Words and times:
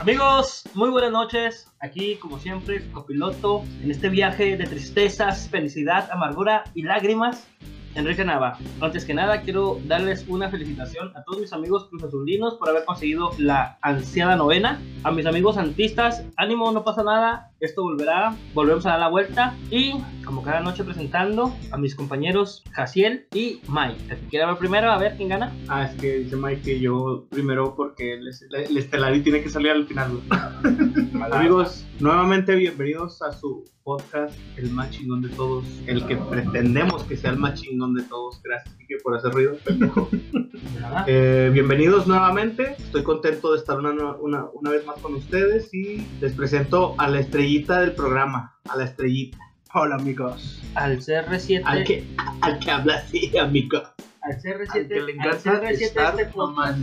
Amigos, 0.00 0.64
muy 0.72 0.88
buenas 0.88 1.12
noches. 1.12 1.70
Aquí, 1.80 2.16
como 2.16 2.38
siempre, 2.38 2.90
copiloto 2.90 3.62
en 3.82 3.90
este 3.90 4.08
viaje 4.08 4.56
de 4.56 4.64
tristezas, 4.64 5.46
felicidad, 5.50 6.08
amargura 6.10 6.64
y 6.74 6.84
lágrimas. 6.84 7.46
Enrique 7.94 8.24
Nava. 8.24 8.56
Antes 8.80 9.04
que 9.04 9.12
nada, 9.12 9.42
quiero 9.42 9.78
darles 9.84 10.24
una 10.26 10.48
felicitación 10.48 11.14
a 11.14 11.22
todos 11.24 11.40
mis 11.40 11.52
amigos 11.52 11.86
cruzazulinos 11.90 12.54
por 12.54 12.70
haber 12.70 12.86
conseguido 12.86 13.32
la 13.36 13.76
ansiada 13.82 14.36
novena. 14.36 14.80
A 15.04 15.10
mis 15.10 15.26
amigos 15.26 15.56
santistas, 15.56 16.24
ánimo, 16.38 16.72
no 16.72 16.82
pasa 16.82 17.02
nada, 17.02 17.49
esto 17.60 17.82
volverá, 17.82 18.36
volvemos 18.54 18.86
a 18.86 18.90
dar 18.90 19.00
la 19.00 19.08
vuelta. 19.08 19.54
Y 19.70 19.92
como 20.24 20.42
cada 20.42 20.60
noche 20.60 20.84
presentando 20.84 21.54
a 21.70 21.76
mis 21.76 21.94
compañeros 21.94 22.62
Jaciel 22.72 23.26
y 23.34 23.60
Mike. 23.68 24.18
Quiera 24.30 24.46
ver 24.46 24.58
primero, 24.58 24.90
a 24.90 24.98
ver 24.98 25.16
quién 25.16 25.28
gana. 25.28 25.52
Ah, 25.68 25.84
es 25.84 26.00
que 26.00 26.18
dice 26.18 26.36
Mike 26.36 26.62
que 26.62 26.80
yo 26.80 27.26
primero 27.30 27.74
porque 27.76 28.14
el, 28.14 28.28
el 28.52 28.76
Estelarí 28.76 29.22
tiene 29.22 29.42
que 29.42 29.50
salir 29.50 29.70
al 29.70 29.86
final. 29.86 30.20
Amigos, 31.32 31.86
nuevamente 31.98 32.54
bienvenidos 32.54 33.20
a 33.22 33.32
su 33.32 33.64
podcast, 33.82 34.34
el 34.56 34.70
más 34.70 34.90
chingón 34.90 35.22
de 35.22 35.28
todos, 35.30 35.64
el 35.86 36.06
que 36.06 36.16
pretendemos 36.16 37.04
que 37.04 37.16
sea 37.16 37.30
el 37.30 37.38
más 37.38 37.60
chingón 37.60 37.94
de 37.94 38.02
todos. 38.04 38.40
Gracias, 38.42 38.74
Por 38.98 39.16
hacer 39.16 39.32
ruido. 39.32 39.56
Eh, 41.06 41.50
bienvenidos 41.52 42.06
nuevamente. 42.06 42.74
Estoy 42.78 43.04
contento 43.04 43.52
de 43.52 43.58
estar 43.58 43.78
una, 43.78 43.92
una, 44.16 44.46
una 44.52 44.70
vez 44.70 44.84
más 44.84 44.98
con 44.98 45.14
ustedes 45.14 45.72
y 45.72 46.06
les 46.20 46.32
presento 46.32 46.94
a 46.98 47.08
la 47.08 47.20
estrellita 47.20 47.80
del 47.80 47.92
programa, 47.94 48.58
a 48.68 48.76
la 48.76 48.84
estrellita. 48.84 49.38
Hola, 49.72 49.94
amigos. 49.94 50.60
Al 50.74 50.98
CR7. 50.98 51.62
Al 51.64 51.84
que, 51.84 52.04
al 52.40 52.58
que 52.58 52.70
habla 52.70 52.96
así, 52.96 53.36
amigos. 53.38 53.84
al 54.22 54.36
CR7. 54.42 54.70
Al 54.74 54.88
que 54.88 54.94
le 54.94 55.00
al 55.00 55.10
encanta 55.10 55.62
CR7 55.62 55.80
estar 55.80 56.20
este 56.20 56.32
podcast. 56.32 56.78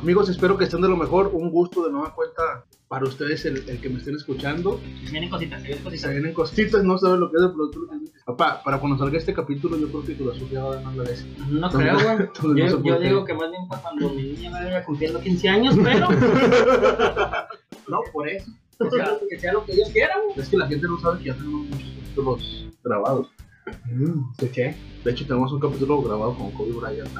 Amigos, 0.00 0.28
espero 0.30 0.56
que 0.56 0.64
estén 0.64 0.80
de 0.80 0.88
lo 0.88 0.96
mejor. 0.96 1.30
Un 1.34 1.50
gusto 1.50 1.84
de 1.84 1.92
nueva 1.92 2.14
cuenta 2.14 2.64
para 2.88 3.04
ustedes 3.04 3.44
el, 3.44 3.68
el 3.68 3.80
que 3.80 3.90
me 3.90 3.98
estén 3.98 4.16
escuchando. 4.16 4.80
Vienen 5.10 5.28
cositas, 5.28 5.62
vienen 5.62 5.78
Se 5.78 5.84
cositas. 5.84 6.10
vienen 6.10 6.32
cositas, 6.32 6.84
no 6.84 6.96
saben 6.98 7.20
lo 7.20 7.30
que 7.30 7.36
es 7.36 7.42
el 7.42 7.52
producto. 7.52 7.80
Papá, 8.24 8.62
para 8.64 8.78
cuando 8.78 8.96
salga 8.96 9.18
este 9.18 9.34
capítulo, 9.34 9.76
yo 9.76 9.88
creo 9.88 10.04
que 10.04 10.14
tu 10.14 10.30
azul 10.30 10.48
ya 10.50 10.64
va 10.64 10.76
ganando 10.76 11.02
la 11.02 11.10
vez. 11.10 11.26
No 11.50 11.68
creo, 11.70 11.94
güey. 11.94 12.18
No 12.42 12.82
Yo, 12.82 12.98
digo 12.98 13.24
que 13.26 13.34
más 13.34 13.50
bien 13.50 13.68
para 13.68 13.82
cuando 13.82 14.08
mi 14.10 14.22
niña 14.22 14.50
vaya 14.50 14.84
cumpliendo 14.84 15.20
15 15.20 15.48
años, 15.48 15.76
pero 15.82 16.08
No, 17.88 18.00
por 18.12 18.28
eso. 18.28 18.50
que 18.78 18.90
sea, 18.90 19.18
que 19.28 19.38
sea 19.38 19.52
lo 19.52 19.64
que 19.66 19.74
Dios 19.74 19.90
quiera, 19.90 20.14
güey. 20.24 20.40
Es 20.40 20.48
que 20.48 20.56
la 20.56 20.66
gente 20.66 20.86
no 20.86 20.98
sabe 21.00 21.18
que 21.18 21.24
ya 21.26 21.34
tenemos 21.34 21.66
muchos 21.66 21.90
capítulos 22.00 22.68
grabados. 22.82 23.28
¿De 24.38 24.50
qué? 24.50 24.76
De 25.04 25.10
hecho, 25.10 25.26
tenemos 25.26 25.52
un 25.52 25.60
capítulo 25.60 26.02
grabado 26.02 26.34
con 26.34 26.50
Kobe 26.52 26.72
Bryant. 26.72 27.10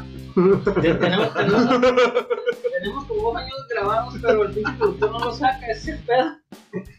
Tenemos, 0.83 1.35
tenemos, 1.35 1.35
tenemos 1.35 3.05
como 3.07 3.23
dos 3.23 3.37
años 3.37 3.67
grabados, 3.71 4.15
pero 4.21 4.45
el 4.45 4.53
pinche 4.53 4.73
productor 4.79 5.13
no 5.13 5.19
lo 5.19 5.33
saca, 5.33 5.67
ese 5.67 5.93
es 5.93 5.99
el 5.99 6.05
pedo. 6.05 6.37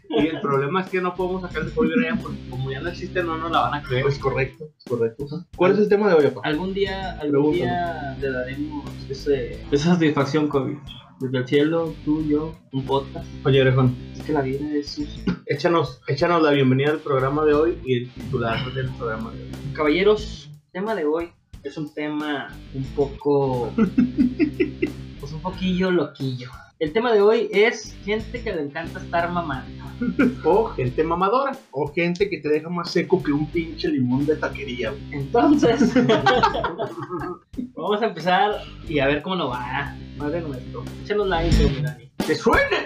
Y 0.10 0.28
el 0.28 0.42
problema 0.42 0.82
es 0.82 0.90
que 0.90 1.02
no 1.02 1.16
podemos 1.16 1.42
sacar 1.42 1.66
de 1.66 1.72
Kobe 1.72 1.96
Bryant 1.96 2.22
porque 2.22 2.50
como 2.50 2.72
ya 2.72 2.82
no 2.82 2.90
existe, 2.90 3.24
no 3.24 3.38
nos 3.38 3.52
la 3.52 3.62
van 3.62 3.74
a 3.76 3.84
creer. 3.84 4.06
Es 4.08 4.20
correcto, 4.20 4.70
es 4.78 4.86
correcto. 4.86 5.26
¿Cuál 5.56 5.74
es 5.74 5.80
el 5.80 5.90
tema 5.90 6.10
de 6.10 6.16
hoy, 6.16 6.28
papá? 6.28 6.42
Algún 6.44 6.74
día, 6.74 7.20
algún 7.20 7.54
día 7.54 8.18
le 8.20 8.32
daremos 8.32 8.90
ese, 9.10 9.64
esa 9.72 9.94
satisfacción, 9.94 10.48
Kobe. 10.48 10.80
Desde 11.22 11.38
el 11.38 11.48
cielo, 11.48 11.94
tú, 12.04 12.24
yo, 12.28 12.58
un 12.72 12.84
podcast. 12.84 13.28
Oye, 13.46 13.62
Orejón, 13.62 13.96
Es 14.16 14.24
que 14.24 14.34
la 14.34 14.42
vida 14.42 14.66
es 14.74 15.00
échanos, 15.46 16.02
échanos 16.08 16.42
la 16.42 16.50
bienvenida 16.50 16.90
al 16.90 17.00
programa 17.00 17.46
de 17.46 17.54
hoy 17.54 17.78
y 17.86 17.94
el 18.00 18.12
titular 18.12 18.74
del 18.74 18.90
programa 18.96 19.32
de 19.32 19.44
hoy. 19.44 19.52
Caballeros, 19.76 20.50
tema 20.72 20.96
de 20.96 21.06
hoy 21.06 21.32
es 21.64 21.78
un 21.78 21.94
tema 21.94 22.48
un 22.74 22.84
poco. 22.96 23.72
pues 25.20 25.32
un 25.32 25.42
poquillo 25.42 25.92
loquillo. 25.92 26.50
El 26.80 26.94
tema 26.94 27.14
de 27.14 27.22
hoy 27.22 27.48
es 27.52 27.96
gente 28.04 28.42
que 28.42 28.52
le 28.52 28.64
encanta 28.64 29.00
estar 29.00 29.32
mamando. 29.32 29.82
O 30.44 30.66
gente 30.70 31.04
mamadora. 31.04 31.56
O 31.70 31.88
gente 31.94 32.28
que 32.28 32.40
te 32.40 32.50
deja 32.50 32.70
más 32.70 32.90
seco 32.90 33.22
que 33.22 33.32
un 33.32 33.46
pinche 33.46 33.88
limón 33.88 34.26
de 34.26 34.36
taquería. 34.36 34.90
güey. 34.90 35.04
Entonces, 35.12 35.94
vamos 37.76 38.02
a 38.02 38.06
empezar 38.06 38.64
y 38.88 38.98
a 38.98 39.06
ver 39.06 39.22
cómo 39.22 39.36
nos 39.36 39.52
va. 39.52 39.96
Madre 40.18 40.42
nuestro. 40.42 40.84
Échanos 41.04 41.28
la 41.28 41.46
intro, 41.46 41.70
mi 41.70 41.82
Dani. 41.82 42.10
¡Que 42.26 42.34
suene! 42.34 42.86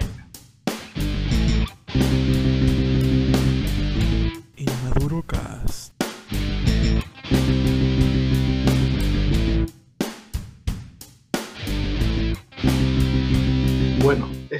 Inmaduro 4.57 5.23
Cast. 5.25 5.84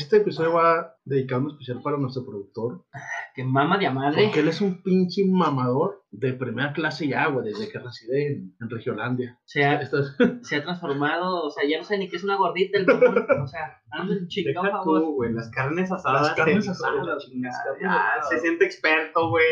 Este 0.05 0.17
episodio 0.17 0.53
va 0.53 0.95
dedicado 1.03 1.41
en 1.41 1.47
especial 1.49 1.81
para 1.83 1.97
nuestro 1.97 2.25
productor. 2.25 2.85
Que 3.33 3.43
mama 3.43 3.77
de 3.77 3.87
a 3.87 3.91
madre. 3.91 4.23
Porque 4.25 4.39
él 4.39 4.47
es 4.47 4.61
un 4.61 4.81
pinche 4.81 5.23
mamador 5.25 6.03
de 6.11 6.33
primera 6.33 6.71
clase 6.73 7.07
ya, 7.07 7.27
güey, 7.27 7.47
desde 7.47 7.69
que 7.69 7.79
reside 7.79 8.27
en, 8.27 8.55
en 8.61 8.69
Regiolandia. 8.69 9.39
Se 9.45 9.65
ha, 9.65 9.81
Esto 9.81 9.99
es, 9.99 10.15
se 10.47 10.55
ha 10.55 10.63
transformado, 10.63 11.43
o 11.43 11.49
sea, 11.49 11.67
ya 11.69 11.77
no 11.79 11.83
sé 11.83 11.97
ni 11.97 12.07
qué 12.07 12.15
es 12.15 12.23
una 12.23 12.37
gordita 12.37 12.77
el 12.79 12.85
mamón. 12.85 13.25
O 13.43 13.47
sea, 13.47 13.81
anda 13.91 14.13
en 14.15 14.27
chingado 14.27 14.81
tú, 14.83 15.15
güey, 15.15 15.33
las 15.33 15.49
carnes 15.51 15.91
asadas. 15.91 16.21
Las 16.21 16.33
carnes 16.35 16.65
se- 16.65 16.71
asadas, 16.71 17.05
la 17.05 17.17
chingada, 17.17 17.53
las 17.55 17.63
carnes 17.65 17.81
ya, 17.81 17.91
asadas. 17.93 18.29
se 18.29 18.39
siente 18.39 18.65
experto, 18.65 19.29
güey, 19.29 19.45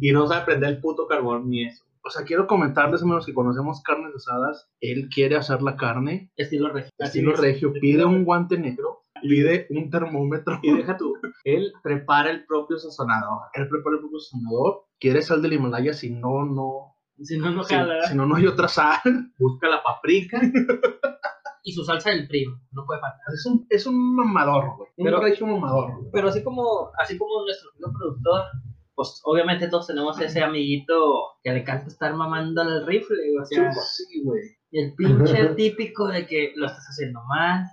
y 0.00 0.12
no 0.12 0.26
sabe 0.26 0.44
prender 0.44 0.70
el 0.70 0.80
puto 0.80 1.06
carbón 1.06 1.48
ni 1.48 1.64
eso. 1.66 1.84
O 2.04 2.10
sea, 2.10 2.24
quiero 2.24 2.48
comentarles, 2.48 3.00
a 3.02 3.06
menos 3.06 3.24
que 3.26 3.32
conocemos 3.32 3.80
carnes 3.82 4.12
asadas, 4.16 4.68
él 4.80 5.08
quiere 5.08 5.36
hacer 5.36 5.62
la 5.62 5.76
carne 5.76 6.32
Estilo 6.36 6.68
regio. 6.72 6.90
estilo 6.98 7.32
regio, 7.36 7.72
pide 7.80 8.04
un 8.04 8.24
guante 8.24 8.58
negro, 8.58 9.01
pide 9.22 9.66
un 9.70 9.90
termómetro 9.90 10.58
y 10.62 10.76
deja 10.76 10.96
tú. 10.96 11.14
Él 11.44 11.72
prepara 11.82 12.30
el 12.30 12.44
propio 12.46 12.78
sazonador. 12.78 13.42
Él 13.54 13.68
prepara 13.68 13.96
el 13.96 14.00
propio 14.00 14.18
sazonador. 14.20 14.84
Quiere 15.00 15.22
sal 15.22 15.42
del 15.42 15.54
Himalaya, 15.54 15.92
si 15.94 16.10
no, 16.10 16.44
no. 16.44 16.96
Si 17.22 17.36
no, 17.38 17.50
no 17.50 17.62
Si, 17.64 17.74
si 18.08 18.14
no, 18.16 18.26
no 18.26 18.36
hay 18.36 18.46
otra 18.46 18.68
sal. 18.68 19.00
Busca 19.38 19.68
la 19.68 19.82
paprika. 19.82 20.40
Y 21.64 21.72
su 21.72 21.84
salsa 21.84 22.10
del 22.10 22.26
primo, 22.26 22.60
no 22.72 22.84
puede 22.84 23.00
faltar. 23.00 23.20
Es 23.32 23.46
un, 23.46 23.64
es 23.70 23.86
un 23.86 24.16
mamador, 24.16 24.64
güey. 24.76 24.90
Un 24.96 25.22
regio 25.22 25.46
mamador. 25.46 25.94
güey. 25.96 26.10
Pero 26.12 26.28
así 26.28 26.42
como, 26.42 26.90
así 26.98 27.16
como 27.16 27.44
nuestro 27.44 27.70
amigo 27.70 27.92
productor, 27.96 28.42
pues 28.96 29.20
obviamente 29.24 29.68
todos 29.68 29.86
tenemos 29.86 30.20
ese 30.20 30.42
amiguito 30.42 30.94
que 31.42 31.50
le 31.52 31.60
encanta 31.60 31.86
estar 31.86 32.14
mamando 32.14 32.62
al 32.62 32.84
rifle, 32.84 33.16
o 33.40 33.44
sea, 33.44 33.70
Sí, 33.72 34.22
güey. 34.24 34.42
y 34.72 34.80
el 34.80 34.94
pinche 34.94 35.54
típico 35.54 36.08
de 36.08 36.26
que 36.26 36.52
lo 36.56 36.66
estás 36.66 36.84
haciendo 36.90 37.20
mal. 37.28 37.64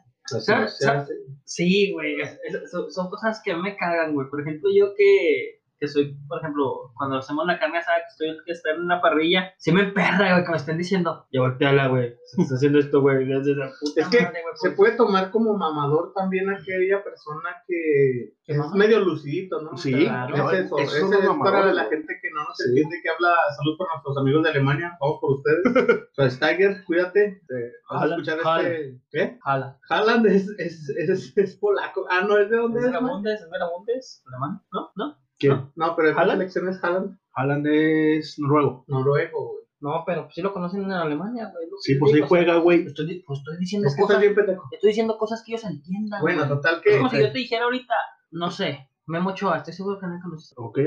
Sí, 1.45 1.91
güey, 1.91 2.19
es- 2.21 2.39
es- 2.43 2.71
son, 2.71 2.91
son 2.91 3.09
cosas 3.09 3.41
que 3.43 3.55
me 3.55 3.75
cagan, 3.75 4.13
güey. 4.13 4.27
Por 4.29 4.41
ejemplo, 4.41 4.69
yo 4.73 4.93
que, 4.95 5.58
que 5.79 5.87
soy, 5.87 6.17
por 6.27 6.39
ejemplo, 6.39 6.91
cuando 6.95 7.17
hacemos 7.17 7.45
la 7.47 7.57
carne 7.57 7.77
asada, 7.79 7.97
que 7.99 8.07
estoy 8.09 8.43
que 8.45 8.51
está 8.51 8.71
en 8.71 8.81
una 8.81 9.01
parrilla, 9.01 9.53
sí 9.57 9.71
me 9.71 9.81
emperra, 9.83 10.33
güey, 10.33 10.43
que 10.43 10.51
me 10.51 10.57
estén 10.57 10.77
diciendo, 10.77 11.25
ya 11.31 11.41
volteala, 11.41 11.87
güey, 11.87 12.15
se 12.25 12.41
está 12.41 12.55
haciendo 12.55 12.79
esto, 12.79 13.01
güey, 13.01 13.25
desde 13.25 13.55
la 13.55 13.71
puta 13.79 14.01
Es 14.01 14.07
que 14.09 14.21
madre, 14.21 14.41
güey, 14.41 14.55
Se 14.55 14.69
pues". 14.69 14.75
puede 14.77 14.97
tomar 14.97 15.31
como 15.31 15.55
mamador 15.57 16.11
también 16.13 16.49
aquella 16.49 17.03
persona 17.03 17.49
que, 17.67 18.33
que 18.43 18.53
es 18.53 18.59
medio 18.75 18.99
lucidito, 18.99 19.61
¿no? 19.61 19.77
Sí, 19.77 19.93
claro. 19.93 20.51
es 20.51 20.59
eso, 20.65 20.77
son 20.77 21.13
es 21.13 21.23
mamadores, 21.23 21.51
para 21.61 21.73
la 21.73 21.85
gente 21.85 22.13
que 22.21 22.29
no 22.33 22.43
nos 22.43 22.57
Sí. 22.57 22.63
entiende, 22.69 22.97
que 23.01 23.09
habla 23.09 23.35
salud 23.55 23.77
por 23.77 23.87
nuestros 23.89 24.17
amigos 24.17 24.43
de 24.43 24.49
Alemania, 24.49 24.97
vamos 24.99 25.17
por 25.21 25.31
ustedes. 25.37 25.63
Schweinsteiger, 26.13 26.83
cuídate, 26.85 27.41
eh, 27.49 27.71
vas 27.89 28.03
a 28.03 28.05
escuchar 28.07 28.37
este, 28.37 29.01
¿qué? 29.11 29.39
Jala. 29.43 29.79
Haaland 29.89 30.25
es, 30.27 30.49
es, 30.57 30.89
es, 30.89 31.37
es 31.37 31.55
polaco, 31.57 32.05
ah, 32.09 32.21
no, 32.27 32.37
¿es 32.37 32.49
de 32.49 32.57
dónde 32.57 32.79
¿Es 32.79 32.85
es? 32.85 32.91
de 32.91 32.99
la? 32.99 33.07
Bundes? 33.07 33.41
¿Es 33.41 33.49
de 33.49 33.57
la 33.59 33.69
Bundes? 33.69 34.23
¿Alemán? 34.27 34.61
¿No? 34.73 34.91
¿No? 34.95 35.17
¿Quién? 35.39 35.71
No, 35.75 35.95
pero 35.95 36.09
en 36.09 36.15
la 36.15 36.21
¿Haaland? 36.21 36.39
selección 36.39 36.67
es 36.69 36.83
Haaland, 36.83 37.17
Haaland 37.33 37.67
es 37.67 38.35
noruego. 38.39 38.83
noruego, 38.87 39.47
güey. 39.53 39.59
No, 39.81 40.03
pero 40.05 40.27
sí 40.31 40.41
lo 40.41 40.51
conocen 40.51 40.83
en 40.83 40.91
Alemania, 40.91 41.49
güey. 41.53 41.65
es 41.65 41.71
Sí, 41.81 41.95
pues 41.95 42.13
ahí 42.13 42.21
juega, 42.27 42.57
güey. 42.57 42.85
Estoy, 42.85 43.23
pues 43.25 43.39
estoy 43.39 43.57
diciendo 43.59 43.87
Es 43.87 43.95
que 43.95 44.01
cosas, 44.01 44.19
bien 44.19 44.35
estoy 44.71 44.89
diciendo 44.89 45.17
cosas 45.17 45.41
que 45.45 45.53
ellos 45.53 45.63
entiendan. 45.63 46.21
Bueno, 46.21 46.39
güey. 46.45 46.49
total 46.49 46.75
Es 46.75 46.81
que, 46.81 46.97
como 46.97 47.09
si 47.09 47.19
yo 47.21 47.31
te 47.31 47.37
dijera 47.37 47.63
ahorita, 47.63 47.93
no 48.31 48.51
sé, 48.51 48.89
Memo 49.05 49.29
Ochoa, 49.29 49.57
estoy 49.57 49.73
seguro 49.73 49.97
que 49.99 50.07
no 50.07 50.19
conoces. 50.21 50.53
Ok, 50.57 50.79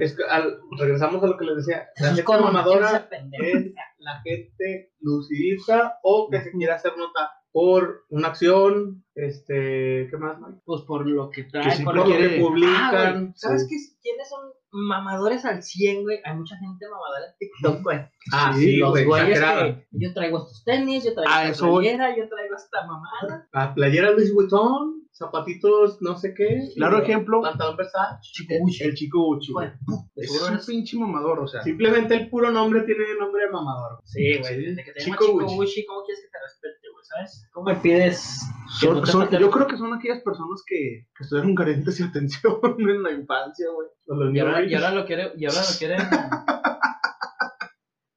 es 0.00 0.14
que 0.16 0.22
al- 0.22 0.60
regresamos 0.78 1.22
a 1.24 1.26
lo 1.26 1.36
que 1.36 1.46
les 1.46 1.56
decía, 1.56 1.88
la 1.98 2.10
es 2.10 2.14
gente 2.16 2.32
mamadora 2.40 3.08
es 3.32 3.74
la 3.98 4.20
gente 4.22 4.92
lucidista 5.00 5.98
o 6.02 6.28
que 6.30 6.42
se 6.42 6.52
quiere 6.52 6.72
hacer 6.74 6.92
notar 6.96 7.28
por 7.56 8.04
una 8.10 8.28
acción, 8.28 9.02
este, 9.14 10.08
¿qué 10.10 10.16
más? 10.18 10.38
Mike? 10.38 10.60
Pues 10.66 10.82
por 10.82 11.06
lo 11.08 11.30
que 11.30 11.44
Que 11.44 11.48
trae, 11.50 11.70
sí, 11.70 11.84
por 11.84 11.94
Por 11.96 12.06
lo 12.08 12.12
que... 12.12 12.18
que 12.28 12.36
Ah, 12.36 12.40
publican. 12.42 13.20
güey, 13.22 13.32
¿Sabes 13.34 13.62
sí. 13.62 13.68
qué? 13.70 13.96
quiénes 14.02 14.28
son 14.28 14.40
mamadores 14.72 15.42
al 15.46 15.62
100, 15.62 16.02
güey? 16.02 16.18
Hay 16.22 16.36
mucha 16.36 16.54
gente 16.58 16.84
mamadora 16.86 17.24
en 17.30 17.38
TikTok, 17.38 17.82
güey. 17.82 17.98
Ah, 18.30 18.52
Sí, 18.54 18.60
sí, 18.62 18.76
Los 18.76 18.90
güey, 18.90 19.04
güeyes 19.06 19.40
que 19.40 19.86
yo 19.92 20.12
traigo 20.12 20.38
estos 20.38 20.64
tenis, 20.64 21.02
yo 21.04 21.14
traigo 21.14 21.30
Ah, 21.32 21.48
esta 21.48 21.66
voy. 21.66 21.84
playera, 21.84 22.14
yo 22.14 22.28
traigo 22.28 22.56
esta 22.56 22.86
mamada. 22.86 23.48
La 23.54 23.74
playera 23.74 24.10
Louis 24.10 24.34
Vuitton, 24.34 25.08
zapatitos 25.12 26.02
no 26.02 26.18
sé 26.18 26.34
qué. 26.34 26.60
Claro 26.76 26.98
ejemplo, 27.02 27.40
Pantalón 27.40 27.78
Versace. 27.78 28.18
Chico 28.20 28.52
el, 28.52 28.60
Gucci. 28.60 28.84
el 28.84 28.94
chico 28.94 29.28
Uchi, 29.30 29.52
güey. 29.52 29.70
Bueno, 29.86 30.10
Es 30.14 30.42
un 30.42 30.74
pinche 30.74 30.98
mamador, 30.98 31.38
o 31.40 31.46
sea. 31.46 31.62
Simplemente 31.62 32.14
el 32.16 32.28
puro 32.28 32.50
nombre 32.50 32.82
tiene 32.82 33.02
nombre 33.18 33.46
de 33.46 33.50
mamador. 33.50 33.98
Sí, 34.04 34.36
güey, 34.40 34.62
desde 34.62 34.84
que 34.84 34.92
te 34.92 35.00
Chico 35.00 35.24
Chico 35.24 35.38
¿cómo 35.38 35.62
quieres 36.04 36.22
que 36.22 36.28
te 36.30 36.38
respete, 36.44 36.80
güey? 36.82 36.85
¿Sabes? 37.08 37.48
¿Cómo 37.52 37.66
me 37.70 37.76
pides? 37.76 38.40
Son- 38.80 39.00
no 39.00 39.06
son- 39.06 39.28
yo 39.30 39.50
creo 39.50 39.66
que 39.66 39.76
son 39.76 39.92
aquellas 39.94 40.20
personas 40.22 40.62
que, 40.66 41.06
que 41.16 41.22
estuvieron 41.24 41.54
carentes 41.54 41.98
de 41.98 42.04
atención 42.04 42.54
en 42.78 43.02
la 43.02 43.12
infancia, 43.12 43.66
güey. 43.74 43.88
O 44.08 44.14
los 44.14 44.34
Y 44.34 44.38
ahora, 44.40 44.58
niños. 44.60 44.72
y 44.72 44.74
ahora 44.74 44.90
lo 44.92 45.04
quieren, 45.06 45.28
y 45.36 45.46
ahora 45.46 45.60
lo 45.60 45.78
quieren, 45.78 45.98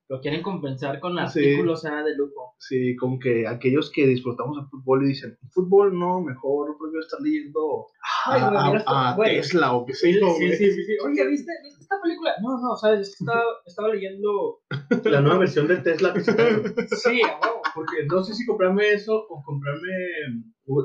lo 0.09 0.19
quieren 0.21 0.41
compensar 0.41 0.99
con 0.99 1.13
Sí. 1.27 1.39
artículos 1.39 1.85
ah, 1.85 2.03
de 2.03 2.15
lujo. 2.15 2.55
Sí, 2.57 2.95
como 2.95 3.19
que 3.19 3.47
aquellos 3.47 3.91
que 3.91 4.07
disfrutamos 4.07 4.57
el 4.57 4.67
fútbol 4.67 5.03
y 5.03 5.09
dicen, 5.09 5.37
fútbol 5.51 5.97
no, 5.97 6.19
mejor 6.21 6.75
prefiero 6.79 7.01
estar 7.01 7.21
leyendo 7.21 7.85
Ay, 8.25 8.41
a. 8.87 9.15
Tesla 9.23 9.75
o 9.75 9.85
qué 9.85 9.93
sé 9.93 10.11
Sí, 10.11 10.19
yo, 10.19 10.33
sí, 10.33 10.51
sí, 10.53 10.71
sí, 10.73 10.83
sí. 10.83 10.93
Oye, 11.05 11.27
¿viste, 11.27 11.51
¿viste 11.63 11.81
esta 11.81 12.01
película? 12.01 12.33
No, 12.41 12.59
no, 12.59 12.75
sabes, 12.75 13.01
es 13.01 13.15
que 13.17 13.23
estaba, 13.23 13.43
estaba 13.65 13.89
leyendo. 13.89 14.61
La 15.05 15.21
nueva 15.21 15.37
versión 15.37 15.67
de 15.67 15.77
Tesla 15.77 16.13
que 16.13 16.21
sacaron. 16.21 16.63
Sí. 16.89 17.21
Porque 17.75 18.03
no 18.11 18.23
sé 18.23 18.33
si 18.33 18.47
comprarme 18.47 18.91
eso 18.91 19.13
o 19.29 19.43
comprarme 19.43 19.93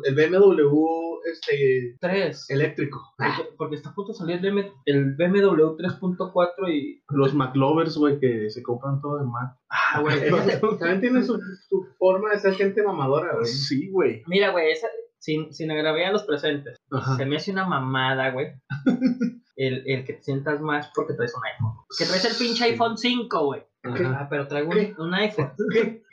el 0.04 0.14
BMW 0.14 1.14
este, 1.24 1.96
Tres. 2.00 2.48
eléctrico. 2.48 3.14
Porque, 3.16 3.50
porque 3.56 3.76
está 3.76 3.90
a 3.90 3.94
punto 3.94 4.12
de 4.12 4.18
salir 4.18 4.36
el, 4.36 4.52
BM 4.52 4.72
el 4.86 5.14
BMW 5.14 5.76
3.4 5.76 6.72
y. 6.72 7.02
Los 7.08 7.34
McLovers, 7.34 7.96
güey, 7.96 8.18
que 8.18 8.50
se 8.50 8.62
compran 8.62 9.00
todo 9.00 9.18
de 9.18 9.24
Mac. 9.24 9.56
Ah, 9.70 10.00
güey. 10.00 10.18
También 10.78 11.00
tiene 11.00 11.22
su, 11.22 11.38
su 11.68 11.86
forma 11.98 12.30
de 12.30 12.38
ser 12.38 12.54
gente 12.54 12.82
mamadora, 12.82 13.34
güey. 13.34 13.46
Sí, 13.46 13.90
güey. 13.90 14.22
Mira, 14.26 14.50
güey, 14.50 14.70
esa, 14.70 14.88
sin, 15.18 15.52
sin 15.52 15.70
agraviar 15.70 16.08
a 16.08 16.12
los 16.12 16.24
presentes. 16.24 16.76
Ajá. 16.90 17.16
Se 17.16 17.26
me 17.26 17.36
hace 17.36 17.50
una 17.52 17.66
mamada, 17.66 18.30
güey. 18.30 18.52
El, 19.56 19.84
el 19.86 20.04
que 20.04 20.14
te 20.14 20.22
sientas 20.24 20.60
más 20.60 20.90
porque 20.96 21.14
traes 21.14 21.32
un 21.36 21.44
iPhone. 21.44 21.76
Que 21.96 22.06
traes 22.06 22.24
el 22.24 22.36
pinche 22.36 22.64
iPhone 22.64 22.98
5, 22.98 23.44
güey. 23.44 23.62
Ajá. 23.84 24.18
Ah, 24.22 24.26
pero 24.28 24.48
traigo 24.48 24.72
¿Qué? 24.72 24.96
un, 24.98 25.06
un 25.06 25.14
iPhone. 25.14 25.52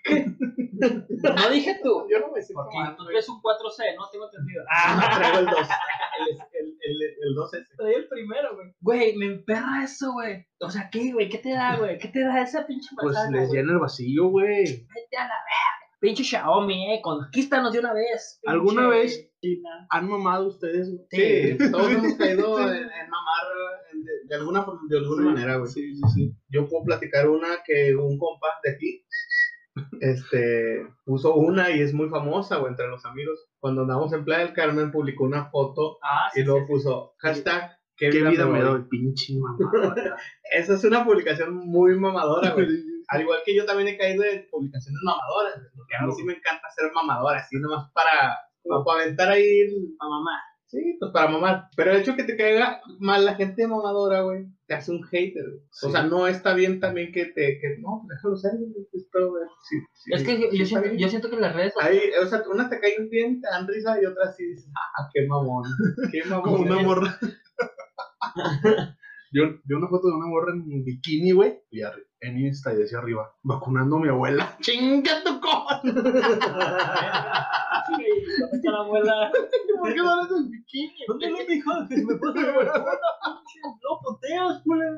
No 0.07 1.49
dije 1.51 1.79
tú. 1.83 2.07
Yo 2.09 2.19
no 2.19 2.31
me 2.31 2.41
siento 2.41 2.63
Porque 2.63 2.95
tú 2.97 3.05
traes 3.05 3.29
un 3.29 3.41
4C, 3.41 3.95
no 3.97 4.09
tengo 4.11 4.25
entendido. 4.25 4.63
Ah, 4.71 5.13
traigo 5.17 5.39
el 5.39 5.45
2. 5.45 5.55
El, 5.59 6.27
el, 6.29 6.75
el, 6.81 7.01
el 7.01 7.35
2S. 7.35 7.67
Traí 7.77 7.93
el 7.95 8.07
primero, 8.07 8.55
güey. 8.55 8.73
Güey, 8.81 9.15
me 9.17 9.25
emperra 9.27 9.83
eso, 9.83 10.13
güey. 10.13 10.45
O 10.59 10.69
sea, 10.69 10.89
¿qué, 10.91 11.11
güey? 11.13 11.29
¿Qué 11.29 11.37
te 11.37 11.51
da, 11.51 11.77
güey? 11.77 11.97
¿Qué 11.97 12.07
te 12.07 12.21
da 12.21 12.41
esa 12.41 12.65
pinche 12.65 12.89
Pues 12.99 13.13
manzana, 13.13 13.37
les 13.39 13.49
güey? 13.49 13.59
llena 13.61 13.73
el 13.73 13.79
vacío, 13.79 14.27
güey. 14.29 14.63
Vete 14.63 15.17
a 15.17 15.23
la 15.23 15.35
verga. 15.35 15.71
Pinche 15.99 16.23
Xiaomi, 16.23 16.93
eh. 16.95 16.99
Conquístanos 17.03 17.71
de 17.73 17.79
una 17.79 17.93
vez. 17.93 18.39
pinche 18.41 18.51
¿Alguna 18.51 18.87
vez? 18.87 19.29
China. 19.39 19.69
¿Han 19.91 20.09
mamado 20.09 20.47
ustedes? 20.47 20.89
güey? 20.89 21.05
Sí, 21.11 21.57
todos 21.71 21.91
hemos 21.91 22.13
caído 22.17 22.59
en, 22.59 22.75
en 22.75 23.09
mamar 23.09 23.45
de, 23.93 24.27
de 24.27 24.35
alguna, 24.35 24.63
forma- 24.63 24.81
de 24.89 24.97
alguna 24.97 25.31
manera, 25.31 25.57
güey. 25.57 25.71
Sí, 25.71 25.95
sí, 25.95 26.01
sí. 26.15 26.35
Yo 26.49 26.67
puedo 26.67 26.85
platicar 26.85 27.29
una 27.29 27.49
que 27.63 27.95
un 27.95 28.17
compa 28.17 28.47
de 28.63 28.71
aquí 28.71 29.05
este, 30.01 30.87
puso 31.05 31.35
una 31.35 31.69
y 31.71 31.79
es 31.81 31.93
muy 31.93 32.09
famosa, 32.09 32.57
güey, 32.57 32.71
entre 32.71 32.87
los 32.87 33.05
amigos. 33.05 33.47
Cuando 33.59 33.83
andamos 33.83 34.11
en 34.13 34.25
Playa 34.25 34.45
del 34.45 34.53
Carmen, 34.53 34.91
publicó 34.91 35.23
una 35.25 35.45
foto 35.51 35.99
Ah, 36.03 36.29
sí, 36.33 36.41
y 36.41 36.43
luego 36.43 36.61
sí. 36.61 36.65
puso 36.73 37.13
hashtag 37.19 37.77
qué 37.95 38.09
¿Qué 38.09 38.23
vida 38.23 38.45
me 38.47 38.61
doy?". 38.61 38.83
Pinche 38.89 39.33
mamá. 39.39 39.57
Esa 40.51 40.73
es 40.73 40.83
una 40.83 41.05
publicación 41.05 41.53
muy 41.55 41.97
mamadora, 41.99 42.51
güey. 42.51 42.67
Al 43.09 43.21
igual 43.21 43.39
que 43.45 43.55
yo 43.55 43.65
también 43.65 43.89
he 43.89 43.97
caído 43.97 44.23
en 44.23 44.47
publicaciones 44.49 44.99
mamadoras, 45.03 45.53
porque 45.75 45.95
a 45.99 46.05
mí 46.05 46.13
sí 46.15 46.23
me 46.23 46.33
encanta 46.33 46.69
ser 46.71 46.91
mamadora, 46.93 47.39
así 47.39 47.57
nomás 47.59 47.91
para, 47.93 48.37
como 48.63 48.83
para 48.85 49.03
aventar 49.03 49.29
ahí 49.29 49.43
el- 49.61 49.95
Pa' 49.99 50.07
mamá. 50.09 50.31
Sí, 50.65 50.95
pues 50.97 51.11
para 51.11 51.29
mamar. 51.29 51.65
Pero 51.75 51.91
el 51.91 51.99
hecho 51.99 52.15
que 52.15 52.23
te 52.23 52.37
caiga 52.37 52.81
mal 52.99 53.25
la 53.25 53.35
gente 53.35 53.67
mamadora, 53.67 54.21
güey, 54.21 54.45
te 54.71 54.77
hace 54.77 54.91
un 54.91 55.03
hater. 55.03 55.43
O 55.83 55.89
sea, 55.89 56.03
no 56.03 56.27
está 56.27 56.53
bien 56.53 56.79
también 56.79 57.11
que 57.11 57.25
te. 57.25 57.59
Que, 57.59 57.77
no, 57.81 58.07
déjalo 58.07 58.37
ser. 58.37 58.53
Espero 58.93 59.33
ver. 59.33 59.45
Sí, 59.69 59.75
sí, 59.91 60.11
Es 60.13 60.23
que 60.23 60.39
yo, 60.39 60.47
yo 60.49 60.65
siento, 60.65 60.93
yo 60.93 61.09
siento 61.09 61.29
que 61.29 61.35
las 61.35 61.53
redes 61.53 61.73
Ahí, 61.77 61.99
o 62.23 62.25
sea, 62.25 62.41
unas 62.49 62.69
te 62.69 62.79
caen 62.79 63.09
bien, 63.09 63.41
te 63.41 63.49
dan 63.49 63.67
risa 63.67 64.01
y 64.01 64.05
otras 64.05 64.33
sí 64.37 64.45
dices, 64.45 64.71
ah, 64.73 65.09
qué 65.13 65.27
mamón. 65.27 65.65
Qué 66.09 66.23
mamón. 66.29 66.43
Como 66.43 66.63
una 66.63 66.81
morra. 66.81 67.19
Yo, 69.33 69.43
vi 69.63 69.75
una 69.75 69.89
foto 69.89 70.07
de 70.07 70.13
una 70.13 70.27
morra 70.27 70.53
en 70.53 70.85
bikini, 70.85 71.31
güey, 71.31 71.61
y 71.69 71.81
en 71.81 72.37
Insta 72.37 72.73
y 72.73 72.77
decía 72.77 72.99
arriba, 72.99 73.33
vacunando 73.43 73.97
a 73.97 73.99
mi 73.99 74.07
abuela. 74.07 74.55
¡Chinga 74.61 75.21
tu 75.23 75.41
coja! 75.41 75.81
Sí, 77.87 78.03
¿dónde 78.39 78.57
está 78.57 78.71
la 78.71 78.79
abuela? 78.79 79.31
¿Por 79.79 79.93
qué 79.93 79.99
no 79.99 80.21
eres 80.21 80.31
en 80.37 80.51
bikini? 80.51 80.93
¿Dónde 81.07 81.29
lo 81.29 81.37
dijo? 81.45 81.71
Que 81.89 81.95
me 82.03 82.15
pinche, 82.15 82.51
No 83.83 83.99
poteas, 84.03 84.61
culero. 84.63 84.97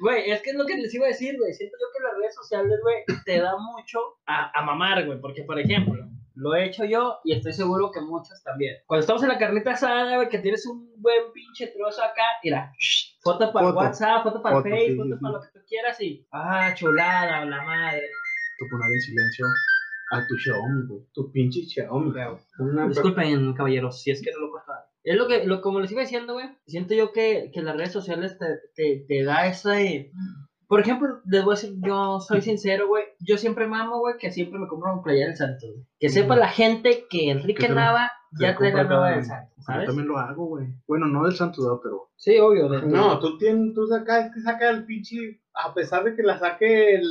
Güey, 0.00 0.30
es 0.30 0.42
que 0.42 0.50
es 0.50 0.56
lo 0.56 0.66
que 0.66 0.76
les 0.76 0.94
iba 0.94 1.06
a 1.06 1.08
decir, 1.08 1.36
güey. 1.38 1.52
Siento 1.52 1.76
yo 1.80 1.86
que 1.96 2.04
las 2.04 2.18
redes 2.18 2.34
sociales, 2.34 2.78
güey, 2.82 2.96
te 3.24 3.40
da 3.40 3.56
mucho 3.56 3.98
a, 4.26 4.50
a 4.58 4.62
mamar, 4.64 5.04
güey. 5.06 5.20
Porque, 5.20 5.42
por 5.44 5.58
ejemplo, 5.58 6.04
lo 6.34 6.54
he 6.54 6.66
hecho 6.66 6.84
yo 6.84 7.18
y 7.24 7.32
estoy 7.34 7.52
seguro 7.54 7.90
que 7.90 8.00
muchos 8.00 8.42
también. 8.42 8.76
Cuando 8.86 9.00
estamos 9.00 9.22
en 9.22 9.28
la 9.30 9.38
carnita 9.38 9.72
asada, 9.72 10.16
güey, 10.16 10.28
que 10.28 10.38
tienes 10.38 10.66
un 10.66 10.92
buen 11.00 11.32
pinche 11.32 11.68
trozo 11.68 12.02
acá, 12.02 12.22
mira, 12.44 12.72
shh, 12.78 13.18
foto 13.22 13.52
para 13.52 13.68
Foto. 13.68 13.78
WhatsApp, 13.78 14.22
foto 14.22 14.42
para 14.42 14.56
Foto, 14.56 14.68
Facebook, 14.68 15.06
sí, 15.06 15.10
foto 15.10 15.16
sí, 15.16 15.22
para 15.22 15.32
sí. 15.32 15.34
lo 15.34 15.40
que 15.52 15.58
tú 15.58 15.64
quieras 15.66 16.00
y, 16.00 16.26
ah, 16.32 16.74
chulada, 16.74 17.44
la 17.44 17.62
madre. 17.64 18.02
Tú 18.58 18.66
poner 18.70 18.86
en 18.92 19.00
silencio 19.00 19.46
a 20.10 20.26
tu 20.26 20.36
Xiaomi, 20.36 20.86
güey. 20.88 21.02
Tu 21.12 21.30
pinche 21.32 21.62
Xiaomi, 21.62 22.12
güey. 22.12 22.24
Una- 22.58 22.88
Disculpen, 22.88 23.52
caballeros, 23.54 24.00
si 24.02 24.10
es 24.10 24.22
que 24.22 24.30
no 24.32 24.40
lo 24.46 24.50
cortaron. 24.52 24.82
Es 25.02 25.16
lo 25.16 25.28
que, 25.28 25.46
lo, 25.46 25.60
como 25.60 25.80
les 25.80 25.92
iba 25.92 26.00
diciendo, 26.02 26.32
güey, 26.34 26.46
siento 26.66 26.94
yo 26.94 27.12
que, 27.12 27.50
que 27.54 27.62
las 27.62 27.76
redes 27.76 27.92
sociales 27.92 28.38
te, 28.38 28.46
te, 28.74 29.04
te 29.06 29.24
da 29.24 29.46
ese... 29.46 30.10
Por 30.68 30.80
ejemplo, 30.80 31.20
les 31.26 31.44
voy 31.44 31.52
a 31.52 31.60
decir, 31.60 31.76
yo 31.80 32.18
soy 32.18 32.40
sincero, 32.42 32.88
güey, 32.88 33.04
yo 33.20 33.38
siempre 33.38 33.68
mamo, 33.68 34.00
güey, 34.00 34.16
que 34.18 34.32
siempre 34.32 34.58
me 34.58 34.66
compro 34.66 34.92
un 34.94 35.02
playera 35.04 35.28
del 35.28 35.36
Santos, 35.36 35.70
güey. 35.72 35.86
Que 36.00 36.08
sepa 36.08 36.34
la 36.34 36.48
gente 36.48 37.06
que 37.08 37.30
Enrique 37.30 37.60
Que 37.62 37.66
se- 37.68 37.74
Nava 37.74 38.10
se 38.36 38.42
ya 38.42 38.56
trae 38.56 38.72
la 38.72 38.82
nueva 38.82 39.10
del 39.12 39.24
Santos, 39.24 39.54
Yo 39.58 39.62
¿sabes? 39.62 39.86
también 39.86 40.08
lo 40.08 40.18
hago, 40.18 40.46
güey. 40.46 40.66
Bueno, 40.88 41.06
no 41.06 41.22
del 41.22 41.36
santo 41.36 41.62
dado, 41.62 41.80
pero 41.80 42.10
Sí, 42.16 42.36
obvio. 42.38 42.68
de- 42.68 42.82
No, 42.82 43.20
tú 43.20 43.38
tienes, 43.38 43.74
tú 43.74 43.86
sacas, 43.86 44.32
que 44.34 44.40
saca 44.40 44.68
el 44.70 44.84
pinche, 44.86 45.40
a 45.54 45.72
pesar 45.72 46.02
de 46.02 46.16
que 46.16 46.24
la 46.24 46.36
saque 46.40 46.96
el, 46.96 47.04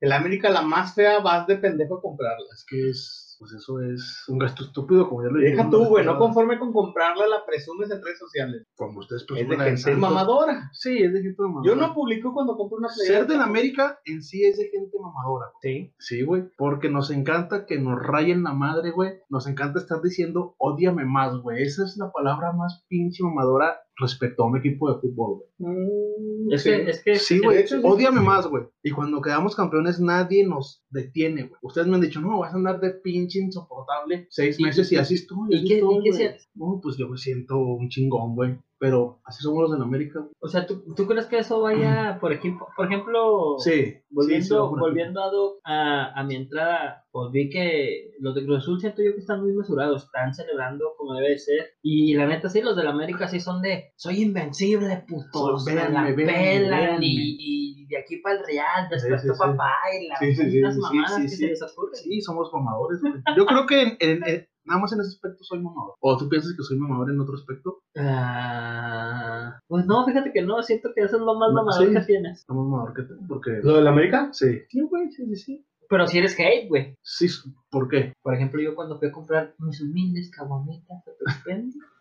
el 0.00 0.12
América 0.12 0.50
la 0.50 0.62
más 0.62 0.94
fea, 0.94 1.20
vas 1.20 1.46
de 1.46 1.56
pendejo 1.56 1.98
a 1.98 2.00
comprarla. 2.00 2.46
es 2.54 2.64
que 2.66 2.88
es, 2.88 3.36
pues 3.38 3.52
eso 3.52 3.80
es 3.80 4.24
un 4.28 4.38
gasto 4.38 4.64
estúpido, 4.64 5.08
como 5.08 5.22
ya 5.22 5.28
lo 5.30 5.38
Deja 5.38 5.64
dijimos 5.64 5.70
tú, 5.70 5.88
güey, 5.88 6.04
no 6.04 6.18
conforme 6.18 6.58
con 6.58 6.72
comprarla, 6.72 7.26
la 7.26 7.44
presumes 7.46 7.90
en 7.90 8.02
redes 8.02 8.18
sociales. 8.18 8.66
Como 8.76 8.98
ustedes 8.98 9.22
Es 9.22 9.26
de 9.28 9.34
presumen 9.34 9.58
la 9.58 9.64
del 9.64 9.72
gente 9.76 9.82
Santos. 9.82 10.00
mamadora. 10.00 10.70
Sí, 10.72 10.98
es 11.02 11.12
de 11.12 11.22
gente 11.22 11.42
mamadora. 11.42 11.66
Yo 11.68 11.76
no 11.76 11.94
publico 11.94 12.32
cuando 12.32 12.56
compro 12.56 12.78
una 12.78 12.88
playera. 12.88 13.18
Ser 13.18 13.26
del 13.26 13.40
América 13.40 14.00
en 14.06 14.22
sí 14.22 14.44
es 14.44 14.56
de 14.56 14.68
gente 14.68 14.96
mamadora. 14.98 15.46
Sí. 15.60 15.92
Sí, 15.98 16.22
güey. 16.22 16.44
Porque 16.56 16.88
nos 16.88 17.10
encanta 17.10 17.66
que 17.66 17.78
nos 17.78 17.98
rayen 18.02 18.42
la 18.42 18.52
madre, 18.54 18.90
güey. 18.92 19.20
Nos 19.28 19.46
encanta 19.46 19.80
estar 19.80 20.00
diciendo, 20.02 20.54
odiame 20.58 21.04
más, 21.04 21.36
güey. 21.36 21.62
Esa 21.62 21.84
es 21.84 21.96
la 21.98 22.10
palabra 22.10 22.52
más 22.52 22.84
pinche 22.88 23.22
mamadora 23.22 23.80
respecto 23.96 24.42
a 24.42 24.46
un 24.46 24.56
equipo 24.58 24.92
de 24.92 25.00
fútbol, 25.00 25.38
güey. 25.58 25.72
Mm, 25.74 26.52
Es 26.52 26.62
sí. 26.62 26.70
que, 26.70 26.90
es 26.90 27.02
que 27.04 27.14
Sí, 27.16 27.38
güey. 27.38 27.58
hecho, 27.58 27.80
sí, 27.80 27.86
Odiame 27.86 28.20
sí. 28.20 28.24
más, 28.26 28.46
güey. 28.46 28.64
Y 28.82 28.90
cuando 28.90 29.20
quedamos 29.20 29.54
campeones, 29.54 30.00
nadie 30.00 30.46
nos 30.46 30.82
detiene, 30.90 31.42
güey. 31.44 31.58
Ustedes 31.62 31.86
me 31.86 31.96
han 31.96 32.00
dicho, 32.00 32.20
no, 32.20 32.38
vas 32.40 32.52
a 32.52 32.56
andar 32.56 32.80
de 32.80 32.90
pinche 32.92 33.40
insoportable 33.40 34.26
seis 34.30 34.58
¿Y- 34.58 34.62
meses 34.64 34.90
y 34.92 34.96
así 34.96 35.14
estoy. 35.14 35.48
¿Y 35.50 35.64
qué- 35.68 35.74
estoy, 35.74 36.08
y 36.08 36.10
qué? 36.12 36.36
No, 36.54 36.80
pues 36.82 36.96
yo 36.96 37.08
me 37.08 37.16
siento 37.18 37.58
un 37.58 37.88
chingón, 37.88 38.34
güey. 38.34 38.56
Pero 38.80 39.20
así 39.26 39.42
somos 39.42 39.62
los 39.68 39.76
en 39.76 39.82
América. 39.82 40.26
O 40.40 40.48
sea, 40.48 40.64
¿tú, 40.66 40.82
¿tú 40.96 41.06
crees 41.06 41.26
que 41.26 41.36
eso 41.38 41.60
vaya, 41.60 42.16
por 42.20 42.32
ejemplo, 42.32 42.66
por 42.74 42.86
ejemplo, 42.86 43.56
Sí. 43.58 43.94
volviendo, 44.08 44.42
sí, 44.44 44.50
sí, 44.50 44.80
volviendo 44.80 45.22
a, 45.22 45.30
Doc, 45.30 45.60
a, 45.64 46.18
a 46.18 46.24
mi 46.24 46.34
entrada, 46.36 47.04
pues 47.12 47.30
vi 47.30 47.50
que 47.50 48.12
los 48.20 48.34
de 48.34 48.44
Cruz 48.44 48.58
Azul 48.62 48.80
siento 48.80 49.02
yo 49.02 49.12
que 49.12 49.20
están 49.20 49.42
muy 49.42 49.52
mesurados, 49.52 50.04
están 50.04 50.32
celebrando 50.34 50.94
como 50.96 51.12
debe 51.14 51.28
de 51.30 51.38
ser. 51.38 51.66
Y 51.82 52.14
la 52.14 52.26
neta, 52.26 52.48
sí, 52.48 52.62
los 52.62 52.74
del 52.74 52.86
América 52.88 53.28
sí 53.28 53.38
son 53.38 53.60
de, 53.60 53.92
soy 53.96 54.22
invencible, 54.22 55.04
putos, 55.06 55.62
Soy- 55.64 55.74
me 55.74 55.80
la 55.82 55.88
véanme, 55.90 56.12
véanme, 56.14 56.32
pelan 56.32 56.80
véanme. 56.80 57.06
y, 57.06 57.36
y 57.82 57.86
de 57.86 57.98
aquí 57.98 58.16
para 58.22 58.38
el 58.40 58.46
Real, 58.46 58.88
despertó 58.90 59.34
Sí, 59.34 59.38
papá 59.38 59.72
y 60.00 60.08
la 60.08 60.16
Sí, 60.16 60.34
sí, 60.34 60.50
sí, 60.50 60.60
las 60.60 60.74
sí, 60.74 60.80
mamadas 60.80 61.16
sí, 61.16 61.22
que 61.22 61.28
sí. 61.28 61.36
se 61.36 61.46
les. 61.48 61.64
Sí, 62.02 62.20
somos 62.22 62.48
mamadores. 62.52 63.00
Yo 63.36 63.44
creo 63.44 63.66
que 63.66 63.82
en- 63.82 63.96
en- 64.00 64.22
en- 64.26 64.46
nada 64.70 64.80
más 64.80 64.92
en 64.92 65.00
ese 65.00 65.08
aspecto 65.10 65.42
soy 65.44 65.60
mamador. 65.60 65.94
¿O 66.00 66.16
tú 66.16 66.28
piensas 66.28 66.54
que 66.56 66.62
soy 66.62 66.78
mamador 66.78 67.10
en 67.10 67.20
otro 67.20 67.34
aspecto? 67.34 67.82
Ah, 67.98 69.60
pues 69.66 69.84
no, 69.86 70.04
fíjate 70.06 70.32
que 70.32 70.42
no, 70.42 70.62
siento 70.62 70.90
que 70.94 71.02
eso 71.04 71.16
es 71.16 71.22
lo 71.22 71.34
más 71.34 71.50
No, 71.50 71.64
mamador 71.64 71.88
sí. 71.88 71.92
que 71.94 72.00
tienes. 72.02 72.44
Somos 72.46 72.68
mamador 72.68 72.94
que 72.94 73.02
tú, 73.02 73.14
porque... 73.28 73.60
¿Lo 73.62 73.74
del 73.74 73.86
América? 73.86 74.30
Sí. 74.32 74.60
Sí, 74.68 74.80
güey, 74.80 75.10
sí, 75.10 75.26
sí, 75.26 75.36
sí. 75.36 75.66
Pero 75.88 76.06
si 76.06 76.18
eres 76.18 76.38
hate, 76.38 76.68
güey. 76.68 76.96
Sí, 77.02 77.26
¿por 77.68 77.88
qué? 77.88 78.12
Por 78.22 78.34
ejemplo, 78.34 78.62
yo 78.62 78.76
cuando 78.76 78.98
fui 78.98 79.08
a 79.08 79.12
comprar 79.12 79.54
mis 79.58 79.80
humildes 79.82 80.30
caguamitas 80.30 81.04
de 81.04 81.12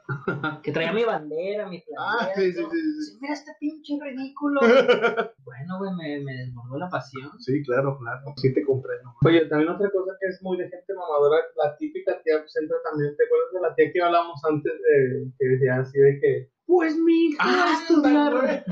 que 0.63 0.71
traía 0.71 0.91
mi 0.91 1.03
bandera, 1.03 1.67
mi 1.67 1.83
Ah, 1.97 2.31
playera, 2.33 2.35
sí, 2.35 2.53
sí, 2.53 2.81
sí, 2.81 3.03
sí. 3.03 3.17
Mira 3.21 3.33
este 3.33 3.51
pinche 3.59 3.93
ridículo. 4.01 4.59
bueno, 5.45 5.77
güey, 5.77 5.93
me, 5.93 6.23
me 6.23 6.33
desbordó 6.33 6.77
la 6.77 6.89
pasión. 6.89 7.29
Sí, 7.39 7.63
claro, 7.63 7.97
claro. 7.99 8.33
Sí 8.37 8.53
te 8.53 8.65
comprendo. 8.65 9.13
Oye, 9.25 9.45
también 9.45 9.69
otra 9.69 9.89
cosa 9.91 10.13
que 10.19 10.27
es 10.27 10.41
muy 10.41 10.57
de 10.57 10.69
gente 10.69 10.93
mamadora, 10.93 11.37
la 11.55 11.77
típica 11.77 12.21
tía 12.23 12.39
pues, 12.39 12.55
entra 12.57 12.77
también, 12.89 13.15
¿te 13.15 13.23
acuerdas 13.25 13.53
de 13.53 13.61
la 13.61 13.75
tía 13.75 13.91
que 13.93 14.01
hablamos 14.01 14.41
antes 14.45 14.73
de 14.73 15.31
que 15.37 15.47
decía 15.47 15.75
así 15.79 15.99
de 15.99 16.19
que, 16.19 16.51
pues 16.65 16.97
mi 16.97 17.27
hija 17.27 17.45
va 17.45 17.65
a 17.65 17.81
estudiar? 17.81 18.63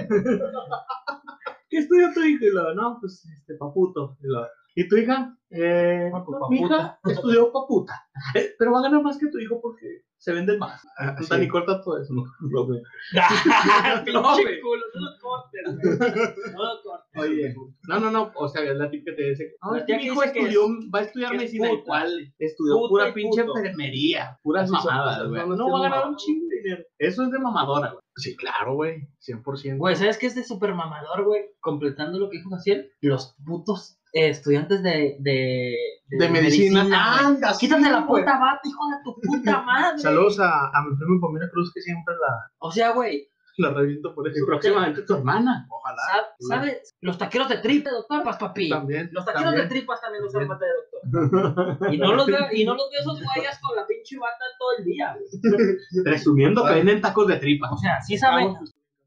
¿Qué 1.70 1.78
estudia 1.80 2.14
tu 2.14 2.24
hijo? 2.24 2.46
Y 2.46 2.52
lo, 2.52 2.74
no, 2.74 2.98
pues, 3.00 3.26
este, 3.26 3.56
paputo. 3.56 4.18
Y 4.22 4.28
lo, 4.28 4.48
¿Y 4.80 4.88
tu 4.88 4.96
hija? 4.98 5.36
Eh, 5.50 6.10
No, 6.12 6.20
no, 6.40 6.50
mi 6.50 6.60
hija 6.60 7.00
estudió 7.06 7.52
pa' 7.52 7.66
puta. 7.68 7.94
Pero 8.60 8.72
va 8.72 8.80
a 8.80 8.84
ganar 8.84 9.02
más 9.02 9.18
que 9.18 9.28
tu 9.28 9.40
hijo 9.40 9.60
porque 9.62 10.04
se 10.20 10.34
venden 10.34 10.60
más. 10.60 10.82
Ah, 11.00 11.16
Puta, 11.18 11.36
sí. 11.36 11.42
ni 11.42 11.48
corta 11.48 11.82
todo 11.82 12.02
eso. 12.02 12.14
No, 12.14 12.24
no, 12.42 12.66
güey. 12.66 12.82
Pinche 14.06 14.20
güey. 14.44 14.62
culo, 14.62 14.82
no 14.94 15.02
lo 15.02 15.20
cortes, 15.20 15.62
güey. 15.66 16.54
No 16.54 16.64
lo 16.64 16.82
cortes. 16.84 17.22
Oye, 17.22 17.56
no, 17.88 18.00
no, 18.00 18.12
no, 18.12 18.32
o 18.36 18.48
sea, 18.48 18.64
es 18.64 18.76
la 18.78 18.90
típica 18.90 19.12
que 19.12 19.18
te 19.24 19.30
dice, 19.30 19.56
no, 19.64 19.72
mi 19.98 20.04
hijo 20.06 20.24
estudió, 20.24 20.66
es- 20.66 20.90
va 20.94 21.00
a 21.00 21.02
estudiar 21.04 21.34
es 21.34 21.38
medicina, 21.40 21.72
igual, 21.72 22.34
estudió 22.40 22.76
Puta 22.76 22.90
pura 22.90 23.14
pinche 23.14 23.44
puto. 23.44 23.58
enfermería, 23.60 24.40
puras 24.44 24.70
mamadas, 24.70 25.28
güey. 25.30 25.48
No 25.50 25.72
va 25.72 25.80
a 25.80 25.90
ganar 25.90 26.08
un 26.10 26.16
chingo 26.18 26.48
de 26.50 26.58
dinero. 26.58 26.84
Eso 26.98 27.24
es 27.24 27.32
de 27.32 27.40
mamadora, 27.40 27.92
güey. 27.92 28.02
Sí, 28.16 28.36
claro, 28.36 28.74
güey. 28.74 29.08
100%. 29.26 29.78
Güey, 29.78 29.96
¿sabes 29.96 30.18
qué 30.18 30.26
es 30.28 30.36
de 30.36 30.44
super 30.44 30.74
mamador, 30.74 31.24
güey? 31.26 31.42
Completando 31.60 32.18
lo 32.20 32.30
que 32.30 32.38
dijo 32.38 32.50
Jaciel, 32.50 32.92
los 33.02 33.36
putos 33.46 34.00
eh, 34.18 34.30
estudiantes 34.30 34.82
de, 34.84 35.16
de, 35.20 35.76
De 36.10 36.30
medicina. 36.30 36.82
Anda, 37.20 37.54
Quítate 37.60 37.84
sí, 37.84 37.90
la 37.90 38.02
güey. 38.02 38.24
puta 38.24 38.40
bata, 38.40 38.62
hijo 38.64 38.84
de 38.90 38.98
tu 39.04 39.22
puta 39.22 39.62
madre. 39.66 39.98
Saludos 40.00 40.40
a, 40.40 40.68
a 40.74 40.82
mi 40.84 40.96
primo 40.98 41.20
Pamela 41.22 41.50
Cruz, 41.52 41.72
que 41.74 41.82
siempre 41.82 42.14
la, 42.16 42.52
O 42.60 42.72
sea, 42.72 42.92
güey, 42.92 43.28
la 43.60 43.72
reviento 43.74 44.14
por 44.14 44.28
eso. 44.28 44.46
próximamente 44.46 45.02
tu 45.02 45.16
hermana. 45.16 45.66
Ojalá. 45.70 45.98
sa- 46.12 46.56
¿sabes? 46.58 46.96
Los 47.02 47.18
taqueros 47.18 47.50
de 47.50 47.58
tripa, 47.58 47.90
doctor, 47.90 48.22
pues 48.24 48.36
papi. 48.38 48.70
También. 48.70 49.10
Los 49.12 49.26
taqueros 49.26 49.54
de 49.56 49.66
tripas 49.68 50.00
también 50.02 50.24
usan 50.24 50.48
bata 50.48 50.66
de 50.66 50.72
doctor. 50.72 51.88
Y 51.94 51.98
no 51.98 52.14
los 52.14 52.28
veo, 52.28 52.48
y 52.52 52.66
no 52.66 52.74
los 52.76 52.90
veo 52.92 53.00
esos 53.02 53.20
güeyes 53.24 53.60
con 53.60 53.76
la 53.76 53.86
pinche 53.88 54.18
bata 54.20 54.46
todo 54.60 54.70
el 54.78 54.84
día, 54.86 55.16
güey. 55.18 56.04
Presumiendo 56.04 56.66
que 56.66 56.74
venden 56.74 57.02
tacos 57.02 57.28
de 57.28 57.38
tripa. 57.38 57.70
O 57.72 57.78
sea, 57.78 58.00
sí 58.02 58.18
saben. 58.18 58.54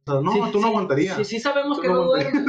No, 0.06 0.32
sí, 0.32 0.40
tú 0.50 0.58
no 0.60 0.66
sí, 0.66 0.68
aguantarías. 0.68 1.16
Sí, 1.18 1.24
sí 1.24 1.38
sabemos 1.38 1.78
que 1.80 1.86
no 1.86 1.94
no 1.94 2.04
duermes. 2.06 2.42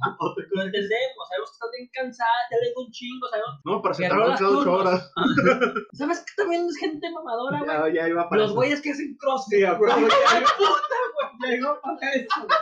Lo 0.52 0.62
entendemos, 0.62 1.28
sabemos 1.28 1.50
que 1.50 1.54
estás 1.54 1.70
bien 1.76 1.90
cansada, 1.92 2.30
te 2.50 2.56
lees 2.60 2.76
un 2.76 2.90
chingo, 2.90 3.28
sabemos. 3.28 3.60
No, 3.64 3.82
para 3.82 3.94
sentarme 3.94 4.24
ocho 4.34 4.48
turnos. 4.48 4.66
horas. 4.66 5.12
¿Sabes 5.92 6.20
que 6.20 6.32
también 6.36 6.66
es 6.66 6.76
gente 6.78 7.10
mamadora, 7.10 7.58
güey? 7.62 7.94
Ya, 7.94 8.02
ya 8.02 8.08
iba 8.08 8.28
para 8.28 8.42
Los 8.42 8.54
güeyes 8.54 8.80
que 8.80 8.90
hacen 8.92 9.16
crossfit. 9.18 9.58
Sí, 9.58 9.64
güey. 9.64 9.78
huevo, 9.92 10.08
¡Ay, 10.30 10.42
puta, 10.56 10.96
güey! 11.38 11.50
Ya 11.50 11.56
iba 11.56 11.80
para 11.80 12.12
eso, 12.12 12.40
güey. 12.46 12.58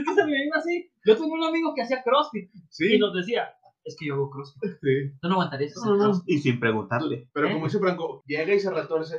Es 0.00 0.04
que 0.06 0.14
se 0.14 0.24
me 0.24 0.32
vino 0.32 0.54
así. 0.56 0.90
Yo 1.06 1.16
tenía 1.16 1.34
un 1.34 1.44
amigo 1.44 1.72
que 1.74 1.82
hacía 1.82 2.02
crossfit 2.02 2.50
y 2.54 2.58
Sí, 2.68 2.98
nos 2.98 3.14
decía, 3.14 3.54
es 3.84 3.96
que 3.98 4.06
yo 4.06 4.14
hago 4.14 4.30
crossfit. 4.30 4.62
sí. 4.82 5.12
Tú 5.20 5.28
no 5.28 5.34
aguantarías 5.34 5.72
hacer 5.76 5.90
No, 5.90 5.96
no, 5.96 6.04
crossfit. 6.04 6.28
Y 6.28 6.38
sin 6.38 6.60
preguntarle. 6.60 7.28
Pero 7.32 7.48
¿Eh? 7.48 7.52
como 7.52 7.64
dice 7.66 7.78
Franco, 7.78 8.22
llega 8.26 8.54
y 8.54 8.60
se 8.60 8.70
retorce. 8.70 9.16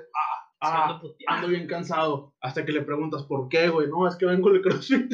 Ah, 0.62 0.92
ah, 0.92 1.02
ando 1.28 1.48
bien 1.48 1.66
cansado. 1.68 2.34
Hasta 2.42 2.66
que 2.66 2.72
le 2.72 2.82
preguntas 2.84 3.24
por 3.24 3.48
qué, 3.50 3.70
güey. 3.70 3.88
No, 3.88 4.08
es 4.08 4.16
que 4.16 4.26
vengo 4.28 4.52
de 4.52 4.62
CrossFit. 4.62 5.12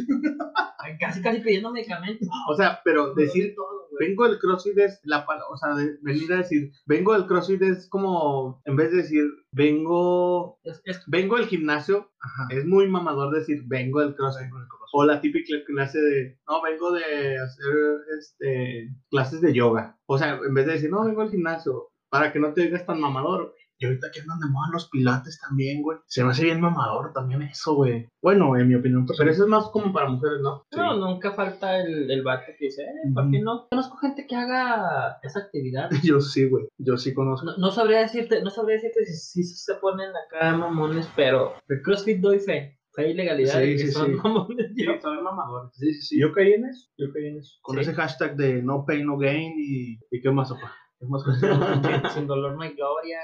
Casi, 1.00 1.22
casi 1.22 1.42
pidiendo 1.42 1.72
medicamentos. 1.72 2.28
O 2.50 2.56
sea, 2.56 2.82
pero 2.84 3.14
decir 3.14 3.54
todo, 3.56 3.88
vengo 4.00 4.28
del 4.28 4.40
CrossFit 4.40 4.78
es 4.78 5.00
la 5.04 5.26
o 5.50 5.58
sea, 5.58 5.74
de- 5.76 5.98
venir 6.02 6.32
a 6.34 6.38
decir, 6.38 6.72
vengo 6.86 7.14
del 7.14 7.26
CrossFit 7.28 7.62
es 7.62 7.88
como, 7.90 8.62
en 8.66 8.76
vez 8.76 8.92
de 8.92 8.98
decir, 8.98 9.24
vengo, 9.52 10.60
Es, 10.64 10.82
es 10.86 11.04
vengo 11.08 11.38
del 11.38 11.48
gimnasio, 11.48 12.12
Ajá. 12.20 12.48
es 12.50 12.66
muy 12.66 12.88
mamador 12.88 13.34
decir, 13.34 13.64
vengo 13.66 14.00
del 14.02 14.16
CrossFit. 14.16 14.50
O 14.94 15.04
la 15.06 15.20
típica 15.20 15.54
clase 15.66 16.00
de, 16.00 16.40
no, 16.48 16.62
vengo 16.62 16.92
de 16.94 17.38
hacer, 17.38 17.76
este, 18.18 18.90
clases 19.10 19.42
de 19.42 19.54
yoga. 19.54 19.98
O 20.06 20.18
sea, 20.18 20.40
en 20.46 20.54
vez 20.54 20.66
de 20.66 20.74
decir, 20.74 20.90
no, 20.90 21.04
vengo 21.06 21.22
al 21.22 21.30
gimnasio, 21.32 21.90
para 22.10 22.32
que 22.32 22.40
no 22.40 22.54
te 22.54 22.62
digas 22.62 22.86
tan 22.86 23.02
mamador. 23.02 23.54
Y 23.78 23.86
ahorita 23.86 24.08
que 24.14 24.22
andan 24.22 24.40
de 24.40 24.48
moda 24.48 24.68
los 24.72 24.90
pilates 24.90 25.40
también, 25.40 25.82
güey. 25.82 25.98
Se 26.08 26.24
me 26.24 26.32
hace 26.32 26.46
bien 26.46 26.62
mamador 26.62 27.12
también 27.14 27.42
eso, 27.42 27.76
güey. 27.76 28.08
Bueno, 28.22 28.56
en 28.58 28.68
mi 28.70 28.76
opinión 28.76 29.02
Pero 29.06 29.08
personal. 29.18 29.34
eso 29.34 29.44
es 29.44 29.50
más 29.50 29.66
como 29.70 29.92
para 29.92 30.10
mujeres, 30.10 30.40
¿no? 30.42 30.64
No, 30.76 30.96
nunca 30.98 31.34
falta 31.34 31.80
el, 31.82 32.10
el 32.10 32.24
vato 32.24 32.46
que 32.58 32.66
dice, 32.66 32.84
eh, 32.84 33.12
¿por 33.14 33.30
qué 33.30 33.42
no? 33.42 33.68
Conozco 33.70 33.98
gente 33.98 34.26
que 34.28 34.36
haga 34.36 35.18
esa 35.24 35.40
actividad. 35.40 35.90
Yo 36.04 36.22
sí, 36.22 36.48
güey. 36.48 36.68
Yo 36.78 36.98
sí 36.98 37.14
conozco. 37.14 37.46
No, 37.46 37.58
no 37.58 37.72
sabría 37.72 38.00
decirte, 38.00 38.42
no 38.42 38.50
sabría 38.50 38.76
decirte 38.76 39.06
si, 39.06 39.44
si 39.44 39.56
se 39.58 39.76
ponen 39.76 40.10
acá 40.10 40.56
mamones, 40.56 41.10
pero 41.16 41.56
el 41.68 41.82
CrossFit 41.82 42.20
doy 42.22 42.40
fe. 42.40 42.80
Fe 42.94 43.10
y 43.10 43.14
legalidad 43.14 43.60
Sí, 43.62 43.78
sí, 43.78 43.92
son 43.92 44.06
sí. 44.08 44.14
mamones. 44.24 44.72
Sí, 44.74 44.86
Yo, 44.86 44.94
son 45.02 45.22
mamadores. 45.22 45.72
Sí, 45.76 45.94
sí, 45.96 46.02
sí. 46.02 46.20
Yo 46.22 46.32
caí 46.32 46.54
en 46.54 46.64
eso, 46.64 46.88
yo 46.98 47.12
caí 47.12 47.28
en 47.28 47.40
eso. 47.40 47.56
Con 47.62 47.76
Sí. 47.76 47.82
ese 47.82 47.94
hashtag 47.94 48.38
de 48.38 48.64
no 48.64 48.86
pain, 48.86 49.06
no 49.06 49.18
gain 49.18 49.54
y. 49.58 50.00
¿Y 50.10 50.22
qué 50.22 50.32
más, 50.32 50.50
opa? 50.52 50.74
Sin, 52.14 52.26
dolor 52.28 52.56
no 52.56 52.64
hay 52.64 52.74
gloria. 52.76 53.20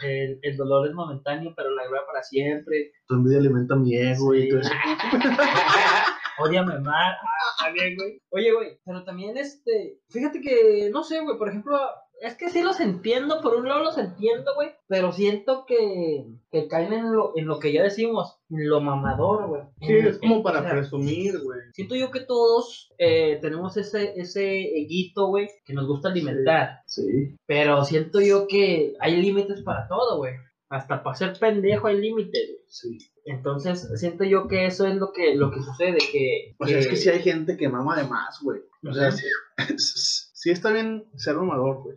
El, 0.00 0.38
el 0.42 0.56
dolor 0.56 0.86
es 0.88 0.94
momentáneo, 0.94 1.52
pero 1.56 1.70
la 1.70 1.84
gloria 1.86 2.06
para 2.06 2.22
siempre. 2.22 2.92
tu 3.06 3.14
envidia 3.14 3.38
alimenta 3.38 3.74
mi 3.76 3.94
ego 3.96 4.34
y 4.34 4.42
Sí. 4.42 4.48
todo 4.50 4.60
eso. 4.60 4.70
Odiame 6.38 6.78
más. 6.80 7.14
Ah, 7.20 7.54
está 7.58 7.72
bien, 7.72 7.94
güey. 7.96 8.20
Oye, 8.30 8.52
güey, 8.52 8.78
pero 8.84 9.04
también 9.04 9.36
este. 9.36 9.98
Fíjate 10.10 10.40
que, 10.40 10.88
no 10.92 11.02
sé, 11.02 11.20
güey, 11.20 11.36
por 11.36 11.48
ejemplo. 11.48 11.78
Es 12.20 12.36
que 12.36 12.50
sí 12.50 12.62
los 12.62 12.78
entiendo, 12.78 13.40
por 13.40 13.56
un 13.56 13.68
lado 13.68 13.82
los 13.82 13.98
entiendo, 13.98 14.52
güey, 14.54 14.70
pero 14.86 15.10
siento 15.12 15.64
que, 15.66 16.24
que 16.52 16.68
caen 16.68 16.92
en 16.92 17.12
lo, 17.12 17.32
en 17.36 17.46
lo 17.46 17.58
que 17.58 17.72
ya 17.72 17.82
decimos, 17.82 18.38
en 18.48 18.68
lo 18.68 18.80
mamador, 18.80 19.48
güey. 19.48 19.62
Sí, 19.80 19.92
En- 19.92 20.06
es 20.06 20.18
como 20.18 20.36
en- 20.36 20.42
para 20.44 20.60
o 20.60 20.62
sea, 20.62 20.70
presumir, 20.70 21.40
güey. 21.40 21.58
Siento 21.74 21.96
yo 21.96 22.12
que 22.12 22.20
todos 22.20 22.92
eh, 22.98 23.38
tenemos 23.42 23.76
ese, 23.76 24.12
ese 24.20 24.60
eguito, 24.78 25.26
güey, 25.26 25.48
que 25.64 25.72
nos 25.74 25.88
gusta 25.88 26.10
alimentar. 26.10 26.78
Sí. 26.86 27.34
Pero 27.46 27.84
siento 27.84 28.20
yo 28.20 28.46
que 28.46 28.94
hay 29.00 29.20
límites 29.20 29.62
para 29.62 29.88
todo, 29.88 30.18
güey. 30.18 30.34
Hasta 30.68 31.02
para 31.02 31.16
ser 31.16 31.36
pendejo 31.38 31.88
hay 31.88 32.00
límites, 32.00 32.48
güey. 32.50 32.64
Sí. 32.68 32.98
Entonces, 33.24 33.88
siento 34.00 34.22
yo 34.24 34.46
que 34.46 34.66
eso 34.66 34.86
es 34.86 34.94
lo 34.94 35.12
que, 35.12 35.34
lo 35.34 35.50
que 35.50 35.60
sucede, 35.60 35.98
que... 36.12 36.54
O 36.58 36.66
sea, 36.66 36.78
es 36.78 36.86
que- 36.88 36.96
sí 36.96 37.08
hay 37.08 37.20
gente 37.20 37.56
que 37.56 37.68
mama 37.68 37.96
de 37.96 38.04
más, 38.08 38.38
güey. 38.42 38.60
O 38.88 38.92
sea, 38.92 39.10
sí, 39.12 39.24
sí 40.42 40.50
está 40.50 40.72
bien 40.72 41.04
ser 41.16 41.36
mamador, 41.36 41.82
güey. 41.84 41.96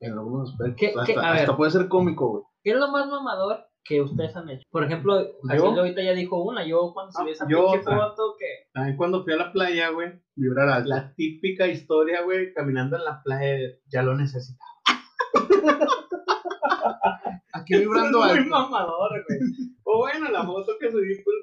En 0.00 0.12
algunos 0.12 0.50
aspectos. 0.50 0.76
¿Qué- 0.78 0.94
hasta? 1.16 1.20
A 1.26 1.32
hasta 1.32 1.46
ver. 1.52 1.56
puede 1.56 1.70
ser 1.70 1.88
cómico, 1.88 2.28
güey. 2.28 2.42
¿Qué 2.62 2.70
es 2.72 2.76
lo 2.76 2.88
más 2.90 3.06
mamador 3.08 3.64
que 3.84 4.02
ustedes 4.02 4.36
han 4.36 4.48
hecho? 4.50 4.62
Por 4.70 4.84
ejemplo, 4.84 5.14
Jaciel 5.48 5.78
ahorita 5.78 6.02
ya 6.02 6.12
dijo 6.12 6.42
una. 6.42 6.66
Yo 6.66 6.92
cuando 6.92 7.12
subí 7.12 7.30
Ah, 7.30 7.32
esa 7.32 7.46
yo 7.48 7.70
pinche 7.72 7.80
otra. 7.88 7.96
foto 8.10 8.36
que... 8.38 8.46
También 8.74 8.96
cuando 8.98 9.24
fui 9.24 9.32
a 9.32 9.36
la 9.36 9.52
playa, 9.52 9.88
güey, 9.90 10.12
Vibrar 10.36 10.68
alto. 10.68 10.88
la 10.90 11.14
típica 11.14 11.66
historia, 11.66 12.22
güey, 12.22 12.52
caminando 12.52 12.96
en 12.96 13.04
la 13.04 13.22
playa, 13.22 13.56
ya 13.88 14.02
lo 14.02 14.14
necesitaba. 14.14 14.70
Aquí 17.54 17.78
vibrando 17.78 18.18
es 18.24 18.30
alto. 18.32 18.40
muy 18.42 18.50
mamador, 18.50 19.10
güey. 19.28 19.38
O 19.84 19.98
bueno, 19.98 20.30
la 20.30 20.44
foto 20.44 20.72
que 20.80 20.90
subí, 20.90 21.14
pues, 21.22 21.36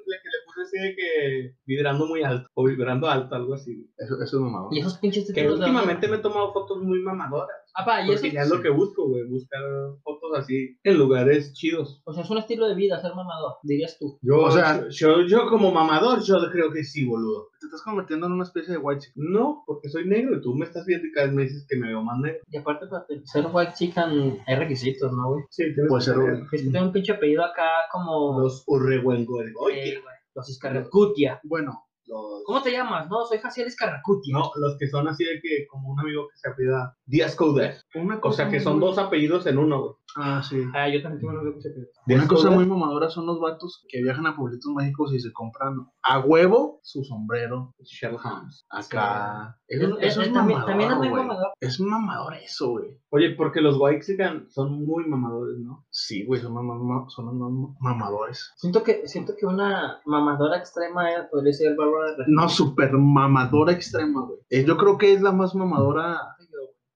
de 0.80 0.94
que 0.96 1.54
vibrando 1.66 2.06
muy 2.06 2.22
alto, 2.22 2.48
o 2.54 2.64
vibrando 2.64 3.08
alto, 3.08 3.34
algo 3.34 3.54
así. 3.54 3.90
Eso, 3.96 4.14
eso 4.22 4.36
es 4.36 4.42
mamador. 4.42 4.68
Y 4.74 4.80
esos 4.80 4.98
pinches 4.98 5.26
Que 5.26 5.32
títulos 5.42 5.58
últimamente 5.60 6.08
me 6.08 6.16
he 6.16 6.20
tomado 6.20 6.52
fotos 6.52 6.82
muy 6.82 7.00
mamadoras. 7.00 7.56
Apá, 7.74 8.02
y 8.04 8.10
eso... 8.12 8.26
Ya 8.26 8.42
es 8.42 8.50
lo 8.50 8.60
que 8.60 8.68
busco, 8.68 9.08
güey, 9.08 9.28
buscar 9.28 9.60
fotos 10.02 10.30
así 10.38 10.76
en 10.82 10.98
lugares 10.98 11.52
chidos. 11.52 12.02
O 12.04 12.12
sea, 12.12 12.24
es 12.24 12.30
un 12.30 12.38
estilo 12.38 12.66
de 12.68 12.74
vida 12.74 13.00
ser 13.00 13.14
mamador, 13.14 13.54
dirías 13.62 13.96
tú. 13.98 14.18
Yo, 14.22 14.40
O 14.40 14.50
sea- 14.50 14.88
yo, 14.90 15.22
yo 15.26 15.46
como 15.48 15.70
mamador, 15.72 16.20
yo 16.22 16.36
creo 16.50 16.72
que 16.72 16.82
sí, 16.84 17.06
boludo. 17.06 17.48
Te 17.60 17.66
estás 17.66 17.82
convirtiendo 17.82 18.26
en 18.26 18.32
una 18.32 18.42
especie 18.44 18.72
de 18.72 18.78
white 18.78 19.02
chick. 19.02 19.12
No, 19.14 19.62
porque 19.66 19.88
soy 19.88 20.06
negro 20.08 20.36
y 20.36 20.40
tú 20.40 20.54
me 20.54 20.64
estás 20.66 20.84
viendo 20.86 21.06
y 21.06 21.12
cada 21.12 21.26
vez 21.26 21.34
me 21.36 21.42
dices 21.42 21.66
que 21.68 21.76
me 21.76 21.88
veo 21.88 22.02
más 22.02 22.18
negro. 22.18 22.40
Y 22.50 22.56
aparte, 22.56 22.86
para 22.86 23.04
ser 23.24 23.46
white 23.52 23.72
chicken 23.76 24.38
hay 24.46 24.56
requisitos, 24.56 25.12
¿no, 25.12 25.30
güey? 25.32 25.44
Sí, 25.50 25.64
tienes 25.74 25.88
Puede 25.88 26.04
que 26.04 26.10
ser. 26.10 26.42
Es 26.52 26.62
que 26.64 26.70
tengo 26.70 26.86
un 26.86 26.92
pinche 26.92 27.12
apellido 27.12 27.44
acá 27.44 27.68
como... 27.92 28.40
Los 28.40 28.64
Urrehuengol. 28.66 29.48
eh, 29.48 29.52
güey, 29.52 29.94
los 30.40 30.48
Iscarracutia. 30.48 31.40
Bueno, 31.44 31.86
los. 32.06 32.42
¿Cómo 32.44 32.62
te 32.62 32.72
llamas? 32.72 33.08
No, 33.08 33.24
soy 33.26 33.38
Jaciel 33.38 33.68
Iscarracutia. 33.68 34.36
No, 34.36 34.50
los 34.56 34.76
que 34.78 34.88
son 34.88 35.06
así 35.08 35.24
de 35.24 35.40
que, 35.40 35.66
como 35.68 35.90
un 35.90 36.00
amigo 36.00 36.28
que 36.28 36.38
se 36.38 36.48
apellida 36.48 36.96
Díaz 37.04 37.36
Couder. 37.36 37.76
Una 37.94 38.16
O 38.16 38.20
cosa 38.20 38.44
sea, 38.44 38.50
que 38.50 38.60
son 38.60 38.80
dos 38.80 38.98
apellidos 38.98 39.46
en 39.46 39.58
uno, 39.58 39.80
güey. 39.82 39.94
Ah, 40.16 40.42
sí. 40.42 40.62
Ah, 40.74 40.88
yo 40.88 41.02
también 41.02 41.20
tengo 41.20 41.32
un 41.34 41.38
amigo 41.40 41.54
que 41.56 41.62
se 41.62 41.68
apellida. 41.70 41.90
Una 42.06 42.28
cosa 42.28 42.50
muy 42.50 42.66
mamadora 42.66 43.08
son 43.10 43.26
los 43.26 43.40
vatos 43.40 43.84
que 43.88 44.02
viajan 44.02 44.26
a 44.26 44.36
pueblitos 44.36 44.72
mágicos 44.72 45.12
y 45.14 45.20
se 45.20 45.32
compran 45.32 45.74
a 46.02 46.18
huevo 46.20 46.80
su 46.82 47.04
sombrero. 47.04 47.74
Sherlock 47.80 48.24
Holmes. 48.24 48.66
Acá. 48.70 49.56
Es- 49.68 49.80
Eso, 49.80 49.98
es- 49.98 50.06
eso 50.08 50.20
es 50.22 50.26
es- 50.28 50.32
también, 50.32 50.58
mamador, 50.58 50.66
también 50.70 50.90
es 50.92 50.98
muy 50.98 51.08
mamador. 51.10 51.46
Es 51.60 51.80
mamador 51.80 52.34
eso, 52.34 52.70
güey. 52.70 52.98
Oye, 53.10 53.30
porque 53.36 53.60
los 53.60 53.76
Waxican 53.78 54.46
son 54.50 54.84
muy 54.84 55.06
mamadores, 55.06 55.58
¿no? 55.58 55.86
Sí, 55.90 56.24
güey, 56.26 56.40
son, 56.40 56.54
mam- 56.54 56.80
mam- 56.80 57.08
son 57.08 57.26
mam- 57.38 57.76
mamadores. 57.80 58.52
Siento 58.56 58.82
que, 58.82 59.06
siento 59.06 59.34
que 59.38 59.46
una 59.46 60.00
mamadora 60.06 60.56
extrema 60.58 61.10
era, 61.10 61.28
podría 61.28 61.52
ser 61.52 61.76
Bárbara 61.76 62.12
de 62.12 62.16
Regil. 62.18 62.34
No, 62.34 62.48
super 62.48 62.92
mamadora 62.92 63.72
extrema, 63.72 64.22
güey. 64.26 64.38
Eh, 64.50 64.64
yo 64.64 64.76
creo 64.76 64.98
que 64.98 65.12
es 65.12 65.20
la 65.22 65.32
más 65.32 65.54
mamadora 65.54 66.18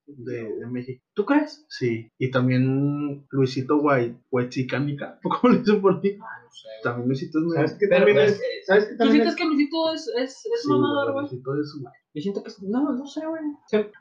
de, 0.06 0.56
de 0.58 0.66
México. 0.66 1.03
¿Tú 1.14 1.24
crees? 1.24 1.64
Sí. 1.68 2.08
Y 2.18 2.30
también 2.30 3.26
Luisito 3.30 3.76
White, 3.76 4.18
Huechicanica. 4.30 5.18
¿Cómo 5.22 5.52
le 5.52 5.60
dicen 5.60 5.80
por 5.80 6.00
ahí? 6.02 6.18
Ah, 6.20 6.42
no 6.44 6.50
sé. 6.50 6.68
También 6.82 7.08
Luisito 7.08 7.38
es 7.38 7.44
¿Sabes 7.54 7.70
medio- 7.72 7.78
qué 7.78 7.86
Pero, 7.88 7.98
también 8.04 8.16
pues, 8.16 8.32
es? 8.32 8.66
¿Sabes 8.66 8.84
qué 8.86 8.96
¿Tú 8.96 9.10
sientes 9.10 9.28
es? 9.30 9.36
que 9.36 9.44
Luisito 9.44 9.92
es, 9.94 10.08
es, 10.18 10.30
es 10.46 10.62
Sí, 10.62 10.68
mamador, 10.68 11.12
güey? 11.12 11.22
Luisito 11.26 11.54
es, 11.60 11.78
güey. 11.80 11.94
Yo 12.16 12.20
siento 12.22 12.42
que 12.44 12.48
es- 12.48 12.62
no, 12.62 12.92
no 12.92 13.06
sé, 13.06 13.20
güey. 13.26 13.42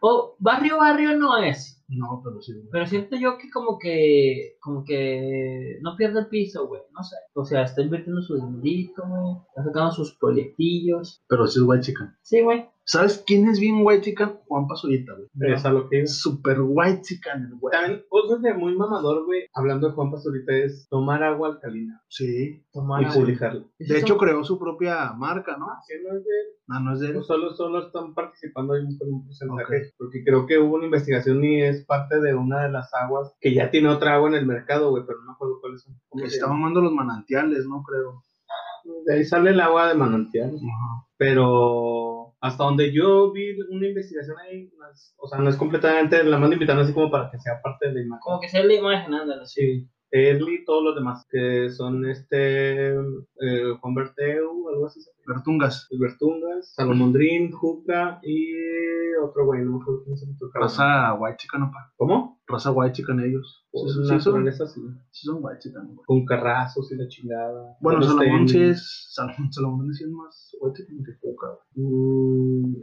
O 0.01 0.35
barrio, 0.39 0.77
barrio 0.77 1.17
no 1.17 1.37
es. 1.37 1.79
No, 1.87 2.21
pero 2.23 2.41
sí, 2.41 2.53
güey. 2.53 2.67
Pero 2.71 2.85
siento 2.87 3.15
yo 3.17 3.37
que 3.37 3.49
como 3.51 3.77
que, 3.79 4.55
como 4.59 4.83
que 4.83 5.77
no 5.81 5.95
pierde 5.97 6.19
el 6.21 6.27
piso, 6.27 6.67
güey, 6.67 6.81
no 6.91 7.03
sé. 7.03 7.15
O 7.33 7.43
sea, 7.45 7.63
está 7.63 7.81
invirtiendo 7.81 8.21
su 8.21 8.35
dinerito, 8.35 9.03
güey, 9.07 9.35
está 9.49 9.63
sacando 9.63 9.91
sus 9.91 10.15
proyectillos. 10.17 11.23
Pero 11.27 11.47
sí 11.47 11.59
es 11.59 11.65
white 11.65 11.83
chicken. 11.83 12.15
Sí, 12.21 12.41
güey. 12.41 12.65
¿Sabes 12.85 13.23
quién 13.25 13.47
es 13.47 13.59
bien 13.59 13.77
white 13.83 14.01
chicken? 14.03 14.39
Juan 14.47 14.67
Pazurita, 14.67 15.13
güey. 15.13 15.53
Es 15.53 15.63
a 15.65 15.71
lo 15.71 15.87
que 15.89 16.01
Es 16.01 16.19
super 16.19 16.57
white 16.61 17.01
chicken, 17.03 17.43
el 17.43 17.59
güey. 17.59 17.71
También, 17.71 18.03
cosas 18.09 18.41
de 18.41 18.53
muy 18.55 18.75
mamador, 18.75 19.25
güey, 19.25 19.45
hablando 19.53 19.87
de 19.89 19.93
Juan 19.93 20.09
Pastorita, 20.11 20.53
es 20.55 20.87
tomar 20.89 21.21
agua 21.23 21.49
alcalina 21.49 22.01
Sí. 22.07 22.65
Tomar 22.73 23.01
y 23.01 23.05
agua. 23.05 23.15
publicarla. 23.17 23.65
De 23.77 23.99
hecho, 23.99 24.17
creó 24.17 24.43
su 24.43 24.57
propia 24.57 25.13
marca, 25.13 25.55
¿no? 25.57 25.67
Que 25.87 26.01
no 26.01 26.17
es 26.17 26.23
de 26.23 26.31
él, 26.31 26.47
No, 26.67 26.79
no 26.79 26.93
es 26.93 26.99
de 27.01 27.07
él. 27.07 27.13
pues 27.13 27.27
solo, 27.27 27.53
solo 27.53 27.85
están 27.85 28.13
participando 28.15 28.73
ahí 28.73 28.81
con 28.97 29.13
un 29.13 29.25
porcentaje, 29.25 29.91
porque 29.97 30.23
creo 30.23 30.47
que 30.47 30.57
hubo 30.57 30.75
una 30.75 30.85
investigación 30.85 31.43
y 31.43 31.61
es 31.61 31.85
parte 31.85 32.19
de 32.19 32.33
una 32.33 32.63
de 32.63 32.71
las 32.71 32.91
aguas 32.95 33.35
que 33.39 33.53
ya 33.53 33.69
tiene 33.69 33.89
otra 33.89 34.15
agua 34.15 34.29
en 34.29 34.35
el 34.35 34.45
mercado, 34.47 34.89
güey, 34.89 35.03
pero 35.05 35.19
no 35.19 35.25
me 35.27 35.31
acuerdo 35.33 35.59
cuáles 35.61 35.83
son. 35.83 35.93
¿Cómo 36.09 36.23
Que 36.23 36.29
se 36.29 36.37
está 36.37 36.47
mamando 36.47 36.81
los 36.81 36.93
manantiales, 36.93 37.65
¿no? 37.67 37.83
Creo. 37.83 38.23
De 39.05 39.13
ahí 39.15 39.23
sale 39.23 39.51
el 39.51 39.59
agua 39.61 39.87
de 39.87 39.95
manantial. 39.95 40.49
Ajá. 40.55 41.05
pero 41.17 42.22
hasta 42.43 42.65
donde 42.65 42.91
yo 42.91 43.31
vi 43.31 43.57
una 43.69 43.87
investigación 43.87 44.35
ahí, 44.37 44.69
o 45.15 45.27
sea, 45.29 45.39
no 45.39 45.49
es 45.49 45.55
completamente, 45.55 46.21
la 46.25 46.37
mando 46.37 46.53
invitando 46.53 46.81
así 46.83 46.91
como 46.91 47.09
para 47.09 47.31
que 47.31 47.39
sea 47.39 47.61
parte 47.63 47.87
de 47.87 47.93
la 47.93 48.01
imagen. 48.01 48.19
Como 48.21 48.41
que 48.41 48.49
sea 48.49 48.65
la 48.65 48.73
imagen, 48.73 49.13
ándale, 49.13 49.45
sí. 49.45 49.61
Sí, 49.61 49.89
él 50.11 50.45
y 50.49 50.65
todos 50.65 50.83
los 50.83 50.93
demás, 50.93 51.25
que 51.31 51.69
son 51.69 52.05
este, 52.05 52.89
eh, 52.89 53.77
Juan 53.79 53.95
Berteu, 53.95 54.67
algo 54.67 54.85
así, 54.87 54.99
Bertungas. 55.25 55.87
Bertungas, 55.97 56.73
Salomondrín, 56.75 57.51
Juca 57.51 58.19
y 58.21 58.53
otro 59.23 59.45
güey, 59.45 59.61
no 59.63 59.77
me 59.77 59.81
acuerdo 59.81 60.03
quién 60.03 60.13
es 60.15 60.23
el 60.23 60.35
otro 60.35 60.49
cabrón. 60.51 60.69
Raza 60.69 61.13
white 61.15 61.37
chicken, 61.37 61.61
¿no? 61.61 61.71
pa? 61.71 61.91
¿Cómo? 61.95 62.41
Raza 62.45 62.71
white 62.71 62.93
chicken 62.93 63.19
ellos. 63.21 63.63
Sí, 63.63 63.69
Pues 63.71 63.93
sí, 63.93 64.01
sí, 64.03 64.19
son, 64.19 64.51
sí. 64.51 64.81
sí 65.11 65.25
son 65.25 65.37
white 65.41 65.69
güey. 65.71 65.97
Con 66.05 66.25
carrazos 66.25 66.91
y 66.91 66.95
la 66.95 67.07
chingada. 67.07 67.77
Bueno, 67.79 68.01
Salomón 68.03 68.47
sí 68.47 68.61
es. 68.61 69.07
Salomón, 69.11 69.51
Salomón 69.51 69.89
es 69.89 70.07
más 70.09 70.55
white 70.59 70.83
chicken 70.83 71.03
que 71.03 71.11
güey. 71.21 71.37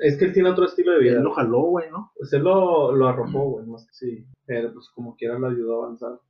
Es 0.00 0.16
que 0.18 0.24
él 0.26 0.32
tiene 0.32 0.50
otro 0.50 0.64
estilo 0.64 0.92
de 0.92 0.98
Él 0.98 1.04
vida. 1.04 1.20
lo 1.20 1.32
jaló, 1.32 1.62
güey, 1.62 1.90
¿no? 1.90 2.12
Pues 2.16 2.32
él 2.32 2.42
lo, 2.42 2.94
lo 2.94 3.08
arropó, 3.08 3.50
güey, 3.50 3.66
más 3.66 3.86
que 3.86 3.92
sí. 3.92 4.26
Pero 4.46 4.72
pues 4.72 4.88
como 4.94 5.14
quiera 5.16 5.38
lo 5.38 5.48
ayudó 5.48 5.82
a 5.82 5.86
avanzar. 5.86 6.20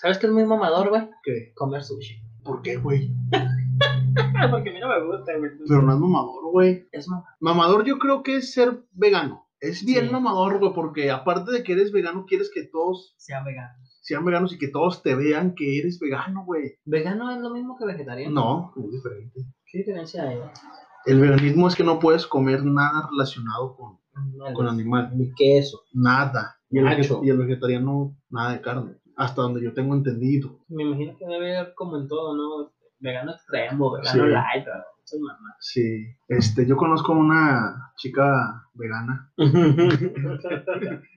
¿Sabes 0.00 0.18
qué 0.18 0.26
es 0.26 0.32
muy 0.32 0.44
mamador, 0.44 0.88
güey? 0.90 1.08
¿Qué? 1.22 1.52
Comer 1.54 1.82
sushi. 1.82 2.16
¿Por 2.44 2.62
qué, 2.62 2.76
güey? 2.76 3.10
Porque 4.50 4.70
a 4.70 4.72
mí 4.72 4.80
no 4.80 4.88
me 4.88 5.04
gusta, 5.06 5.36
güey. 5.38 5.50
Pero 5.68 5.82
no 5.82 5.92
es 5.92 5.98
mamador, 5.98 6.50
güey. 6.50 6.88
Es 6.92 7.08
mamador. 7.08 7.28
Mamador 7.40 7.84
yo 7.84 7.98
creo 7.98 8.22
que 8.22 8.36
es 8.36 8.52
ser 8.52 8.82
vegano. 8.92 9.46
Es 9.60 9.84
bien 9.84 10.06
Sí. 10.06 10.12
mamador, 10.12 10.58
güey, 10.58 10.72
porque 10.72 11.10
aparte 11.10 11.52
de 11.52 11.62
que 11.62 11.74
eres 11.74 11.92
vegano, 11.92 12.24
quieres 12.26 12.50
que 12.52 12.64
todos 12.64 13.14
Sea 13.18 13.42
vegano. 13.44 13.74
sean 14.00 14.24
veganos 14.24 14.54
y 14.54 14.58
que 14.58 14.68
todos 14.68 15.02
te 15.02 15.14
vean 15.14 15.54
que 15.54 15.78
eres 15.78 15.98
vegano, 16.00 16.44
güey. 16.46 16.76
¿Vegano 16.86 17.30
es 17.30 17.38
lo 17.40 17.50
mismo 17.50 17.76
que 17.78 17.84
vegetariano? 17.84 18.34
No, 18.74 18.84
es 18.86 18.90
diferente. 18.90 19.40
¿Qué 19.70 19.78
diferencia 19.78 20.26
hay? 20.28 20.38
El 21.06 21.20
veganismo 21.20 21.68
es 21.68 21.74
que 21.74 21.84
no 21.84 21.98
puedes 21.98 22.26
comer 22.26 22.64
nada 22.64 23.08
relacionado 23.10 23.76
con, 23.76 23.98
con 24.54 24.68
animal. 24.68 25.10
Ni 25.16 25.32
queso. 25.34 25.80
Nada. 25.92 26.56
Y 26.70 26.78
el, 26.78 26.86
y 27.22 27.30
vegetariano, 27.32 28.14
nada 28.28 28.52
de 28.52 28.60
carne. 28.60 28.96
Hasta 29.16 29.42
donde 29.42 29.62
yo 29.62 29.72
tengo 29.74 29.94
entendido. 29.94 30.58
Me 30.68 30.82
imagino 30.84 31.16
que 31.18 31.26
debe 31.26 31.56
haber 31.56 31.74
como 31.74 31.96
en 31.96 32.08
todo, 32.08 32.36
¿no? 32.36 32.70
Vegano 33.00 33.32
extremo, 33.32 33.92
vegano 33.92 34.24
Sí. 34.24 34.30
light. 34.30 34.66
Sí. 35.60 36.06
Este, 36.28 36.66
yo 36.66 36.76
conozco 36.76 37.12
una 37.12 37.92
chica 37.96 38.64
vegana 38.74 39.30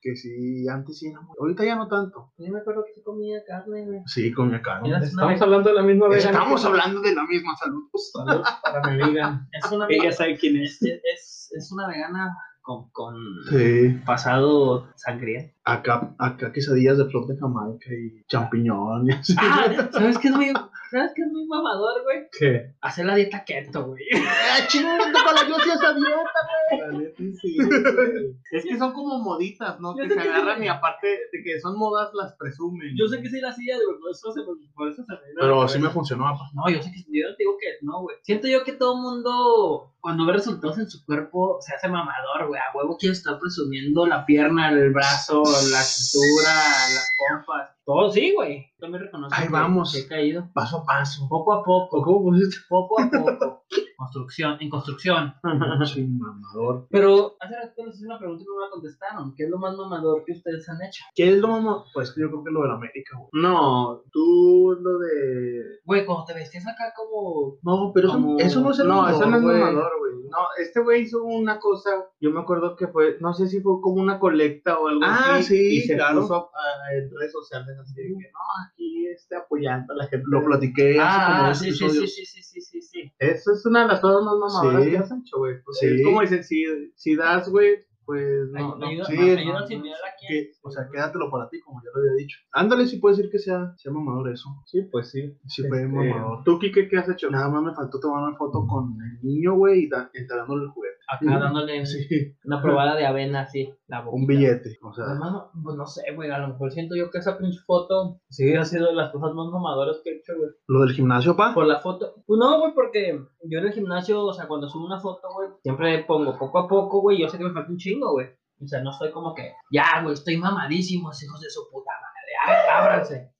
que 0.02 0.16
sí, 0.16 0.68
antes 0.68 0.98
sí 0.98 1.08
era 1.08 1.20
muy... 1.20 1.34
Ahorita 1.40 1.64
ya 1.64 1.76
no 1.76 1.88
tanto. 1.88 2.32
Yo 2.38 2.52
me 2.52 2.60
acuerdo 2.60 2.84
que 2.84 2.92
se 2.94 3.02
comía 3.02 3.38
carne, 3.46 3.86
güey. 3.86 4.00
Sí, 4.06 4.32
comía 4.32 4.60
carne. 4.60 4.90
Estamos 5.02 5.40
hablando 5.40 5.70
de 5.70 5.76
la 5.76 5.82
misma 5.82 6.08
vez. 6.08 6.24
Estamos 6.24 6.64
hablando 6.64 7.00
de 7.00 7.14
la 7.14 7.24
misma 7.24 7.56
salud. 7.56 7.84
Saludos 8.12 8.48
para 8.62 8.90
mi 8.90 9.02
amiga. 9.02 9.46
Es 9.52 9.70
una 9.72 9.86
Ella 9.88 10.12
sabe 10.12 10.36
quién 10.36 10.56
es. 10.56 10.82
es, 10.82 11.52
es, 11.56 11.72
una 11.72 11.88
vegana 11.88 12.36
con, 12.62 12.90
con 12.90 13.14
Sí. 13.48 13.98
pasado 14.04 14.88
sangriento. 14.96 15.54
Acá, 15.64 16.14
acá 16.18 16.52
quesadillas 16.52 16.98
de 16.98 17.06
flor 17.06 17.26
de 17.26 17.38
Jamaica 17.38 17.90
y 17.90 18.24
champiñones. 18.26 19.34
Ah, 19.38 19.88
¿sabes 19.92 20.18
qué 20.18 20.28
es 20.28 20.34
muy, 20.36 20.52
¿sabes 20.98 21.12
qué 21.14 21.22
es 21.22 21.28
muy 21.32 21.46
mamador, 21.46 22.02
güey? 22.04 22.28
¿Qué? 22.38 22.74
Hacer 22.80 23.06
la 23.06 23.14
dieta 23.14 23.44
keto, 23.44 23.86
güey. 23.86 24.04
¡Ah, 24.14 24.66
chingada, 24.68 25.12
para 25.12 25.48
yo 25.48 25.56
sí 25.58 25.70
esa 25.70 25.92
dieta! 25.92 26.40
La 26.78 26.92
neta, 26.92 27.22
sí, 27.40 27.56
güey. 27.56 28.36
Es 28.52 28.64
que 28.64 28.78
son 28.78 28.92
como 28.92 29.18
moditas, 29.18 29.80
¿no? 29.80 29.96
Yo 29.96 30.04
Que 30.04 30.10
se 30.10 30.14
que 30.14 30.28
agarran 30.28 30.58
sí. 30.58 30.64
y 30.64 30.68
aparte 30.68 31.08
de 31.32 31.42
que 31.42 31.60
son 31.60 31.76
modas, 31.76 32.10
las 32.14 32.34
presumen. 32.36 32.94
Yo 32.96 33.06
sé 33.08 33.20
que 33.20 33.28
sí 33.28 33.40
la 33.40 33.50
hacía, 33.50 33.76
güey, 33.76 33.98
por 33.98 34.10
eso 34.10 34.32
se 34.32 34.40
me, 34.40 34.46
por 34.74 34.88
eso 34.88 35.04
se 35.04 35.12
me 35.12 35.18
Pero 35.38 35.68
sí 35.68 35.78
me 35.78 35.90
funcionó. 35.90 36.24
No, 36.54 36.68
yo 36.70 36.82
sé 36.82 36.92
que 36.92 37.00
yo 37.00 37.28
no 37.28 37.36
te 37.36 37.42
digo 37.42 37.56
que 37.58 37.66
no, 37.82 38.02
güey. 38.02 38.16
Siento 38.22 38.48
yo 38.48 38.64
que 38.64 38.72
todo 38.72 38.96
mundo, 38.96 39.93
cuando 40.04 40.26
ve 40.26 40.34
resultados 40.34 40.76
en 40.78 40.86
su 40.90 41.02
cuerpo, 41.06 41.56
se 41.62 41.74
hace 41.74 41.88
mamador, 41.88 42.46
güey. 42.48 42.60
A 42.60 42.76
huevo 42.76 42.98
quiere 42.98 43.14
estar 43.14 43.38
presumiendo 43.40 44.04
la 44.06 44.26
pierna, 44.26 44.68
el 44.68 44.92
brazo, 44.92 45.42
la 45.72 45.80
cintura, 45.82 46.52
las 46.92 47.08
pompas. 47.18 47.70
Todo 47.86 48.12
sí, 48.12 48.34
güey. 48.34 48.66
Yo 48.82 48.88
me 48.88 48.98
reconozco 48.98 49.34
Ahí 49.34 49.46
que- 49.46 49.52
vamos. 49.52 49.92
que 49.92 50.00
he 50.00 50.06
caído. 50.06 50.50
Paso 50.52 50.80
a 50.80 50.84
paso. 50.84 51.26
Poco 51.26 51.54
a 51.54 51.64
poco. 51.64 52.02
¿Cómo 52.02 52.22
pusiste? 52.22 52.56
Poco 52.68 53.00
a 53.00 53.10
poco. 53.10 53.64
construcción, 53.96 54.56
en 54.60 54.68
construcción. 54.70 55.34
Sí, 55.86 56.04
mamador. 56.06 56.86
Pero 56.90 57.36
hace 57.40 57.54
rato 57.54 57.84
les 57.86 57.96
hice 57.96 58.06
una 58.06 58.18
pregunta 58.18 58.42
y 58.42 58.46
no 58.46 58.56
me 58.56 58.62
la 58.64 58.70
contestaron. 58.70 59.34
¿Qué 59.36 59.44
es 59.44 59.50
lo 59.50 59.58
más 59.58 59.76
mamador 59.76 60.24
que 60.24 60.32
ustedes 60.32 60.68
han 60.68 60.82
hecho? 60.82 61.04
¿Qué 61.14 61.28
es 61.30 61.38
lo 61.38 61.48
mamá? 61.48 61.84
Pues 61.92 62.12
que 62.12 62.20
yo 62.22 62.28
creo 62.30 62.44
que 62.44 62.50
lo 62.50 62.62
de 62.62 62.68
la 62.68 62.74
América, 62.74 63.16
güey. 63.18 63.28
No, 63.42 64.02
tú 64.12 64.76
lo 64.80 64.98
de. 64.98 65.62
Güey, 65.84 66.06
cuando 66.06 66.24
te 66.24 66.34
vestías 66.34 66.66
acá 66.66 66.92
como... 66.96 67.58
No, 67.62 67.92
pero 67.94 68.08
eso, 68.08 68.16
Como- 68.16 68.38
eso 68.38 68.60
no 68.60 68.70
es 68.70 68.78
el 68.78 68.88
No, 68.88 69.08
eso 69.08 69.26
no 69.26 69.36
es 69.36 69.42
güey. 69.42 69.60
mamador, 69.60 69.92
güey. 69.98 70.14
No, 70.30 70.38
este 70.60 70.80
güey 70.80 71.02
hizo 71.02 71.22
una 71.22 71.58
cosa, 71.60 71.90
yo 72.20 72.30
me 72.30 72.40
acuerdo 72.40 72.74
que 72.76 72.88
fue, 72.88 73.18
no 73.20 73.34
sé 73.34 73.46
si 73.46 73.60
fue 73.60 73.80
como 73.80 74.00
una 74.00 74.18
colecta 74.18 74.78
o 74.78 74.88
algo 74.88 75.02
Ah, 75.04 75.36
así. 75.36 75.54
sí, 75.56 75.76
y 75.76 75.80
se 75.82 75.94
claro. 75.96 76.22
puso 76.22 76.50
ah, 76.54 76.94
en 76.94 77.10
redes 77.10 77.30
sociales 77.32 77.76
así 77.80 77.94
de 77.94 78.08
que 78.08 78.30
no, 78.32 78.40
aquí 78.66 79.06
este 79.08 79.36
apoyando 79.36 79.92
a 79.92 79.96
la 79.96 80.06
gente. 80.06 80.24
Lo 80.28 80.44
platiqué 80.44 80.96
Ah, 81.00 81.52
sí, 81.54 81.72
sí, 81.72 81.88
sí, 81.90 82.06
sí, 82.08 82.24
sí, 82.26 82.42
sí, 82.42 82.60
sí, 82.60 82.80
sí. 82.82 83.12
Eso 83.18 83.52
es 83.52 83.64
una 83.66 83.82
de 83.82 83.88
las 83.94 84.00
cosas 84.00 84.22
más 84.22 84.34
mamadoras 84.36 84.84
Sí. 84.84 84.90
que 84.90 84.98
has 84.98 85.10
hecho, 85.12 85.38
güey. 85.38 85.54
Pues 85.64 85.78
Sí. 85.78 85.86
Es 85.86 86.04
como 86.04 86.20
dicen, 86.20 86.44
si, 86.44 86.64
si 86.94 87.16
das, 87.16 87.48
güey, 87.48 87.76
pues 88.04 88.50
no, 88.52 88.76
no. 88.76 88.86
ayuda, 88.86 89.04
sí, 89.06 89.16
ayuda 89.16 89.60
no, 89.60 89.66
sin 89.66 89.78
no, 89.80 89.86
Que, 90.28 90.52
o 90.62 90.70
sea, 90.70 90.86
quédatelo 90.92 91.30
para 91.30 91.48
ti, 91.48 91.60
como 91.60 91.80
ya 91.82 91.88
lo 91.94 92.00
había 92.02 92.12
dicho. 92.22 92.38
Ándale, 92.52 92.86
sí 92.86 92.98
puede 92.98 93.16
decir 93.16 93.30
que 93.30 93.38
sea, 93.38 93.72
sea 93.78 93.92
mamador 93.92 94.30
eso. 94.30 94.48
Sí, 94.66 94.82
pues 94.92 95.10
sí. 95.10 95.34
Sí 95.46 95.62
fue 95.68 95.82
Este, 95.82 95.88
mamador. 95.88 96.44
¿Tú, 96.44 96.58
Kike, 96.58 96.88
qué 96.88 96.98
has 96.98 97.08
hecho? 97.08 97.30
Nada 97.30 97.48
más 97.48 97.62
me 97.62 97.74
faltó 97.74 97.98
tomar 98.00 98.22
una 98.28 98.36
foto 98.36 98.66
con 98.66 98.94
el 99.02 99.26
niño, 99.26 99.54
güey, 99.54 99.84
y 99.84 99.90
entregándole 100.18 100.64
el 100.64 100.70
juguete. 100.70 100.93
Acá 101.08 101.38
dándole 101.38 101.84
Sí, 101.86 102.06
una 102.44 102.62
probada 102.62 102.96
de 102.96 103.06
avena 103.06 103.40
así, 103.42 103.72
la 103.86 104.00
boquita. 104.00 104.16
un 104.16 104.26
billete. 104.26 104.78
O 104.82 104.92
sea, 104.92 105.04
Hermano, 105.12 105.50
pues 105.62 105.76
no 105.76 105.86
sé, 105.86 106.02
güey, 106.14 106.30
a 106.30 106.38
lo 106.38 106.48
mejor 106.48 106.72
siento 106.72 106.94
yo 106.96 107.10
que 107.10 107.18
esa 107.18 107.36
pinche 107.38 107.58
foto 107.66 108.20
sí 108.28 108.54
ha 108.54 108.64
sido 108.64 108.86
de 108.86 108.94
las 108.94 109.10
cosas 109.10 109.34
más 109.34 109.46
mamadoras 109.48 110.00
que 110.02 110.10
he 110.10 110.16
hecho, 110.16 110.32
güey. 110.36 110.50
lo 110.68 110.80
del 110.80 110.94
gimnasio, 110.94 111.36
pa. 111.36 111.52
Por 111.54 111.66
la 111.66 111.80
foto. 111.80 112.14
Pues 112.26 112.38
no, 112.38 112.58
güey, 112.60 112.72
porque 112.74 113.18
yo 113.44 113.58
en 113.58 113.66
el 113.66 113.72
gimnasio, 113.72 114.24
o 114.24 114.32
sea, 114.32 114.46
cuando 114.46 114.68
subo 114.68 114.86
una 114.86 115.00
foto, 115.00 115.28
güey, 115.34 115.50
siempre 115.62 116.04
pongo 116.04 116.38
poco 116.38 116.58
a 116.58 116.68
poco, 116.68 117.00
güey, 117.00 117.20
yo 117.20 117.28
sé 117.28 117.38
que 117.38 117.44
me 117.44 117.52
falta 117.52 117.70
un 117.70 117.78
chingo, 117.78 118.12
güey. 118.12 118.28
O 118.62 118.66
sea, 118.66 118.80
no 118.82 118.92
soy 118.92 119.10
como 119.10 119.34
que, 119.34 119.52
ya, 119.70 120.00
güey, 120.02 120.14
estoy 120.14 120.36
mamadísimo, 120.36 121.10
hijos 121.10 121.40
de 121.40 121.50
su 121.50 121.68
puta 121.70 121.90
madre, 122.00 122.60
ábranse. 122.72 123.33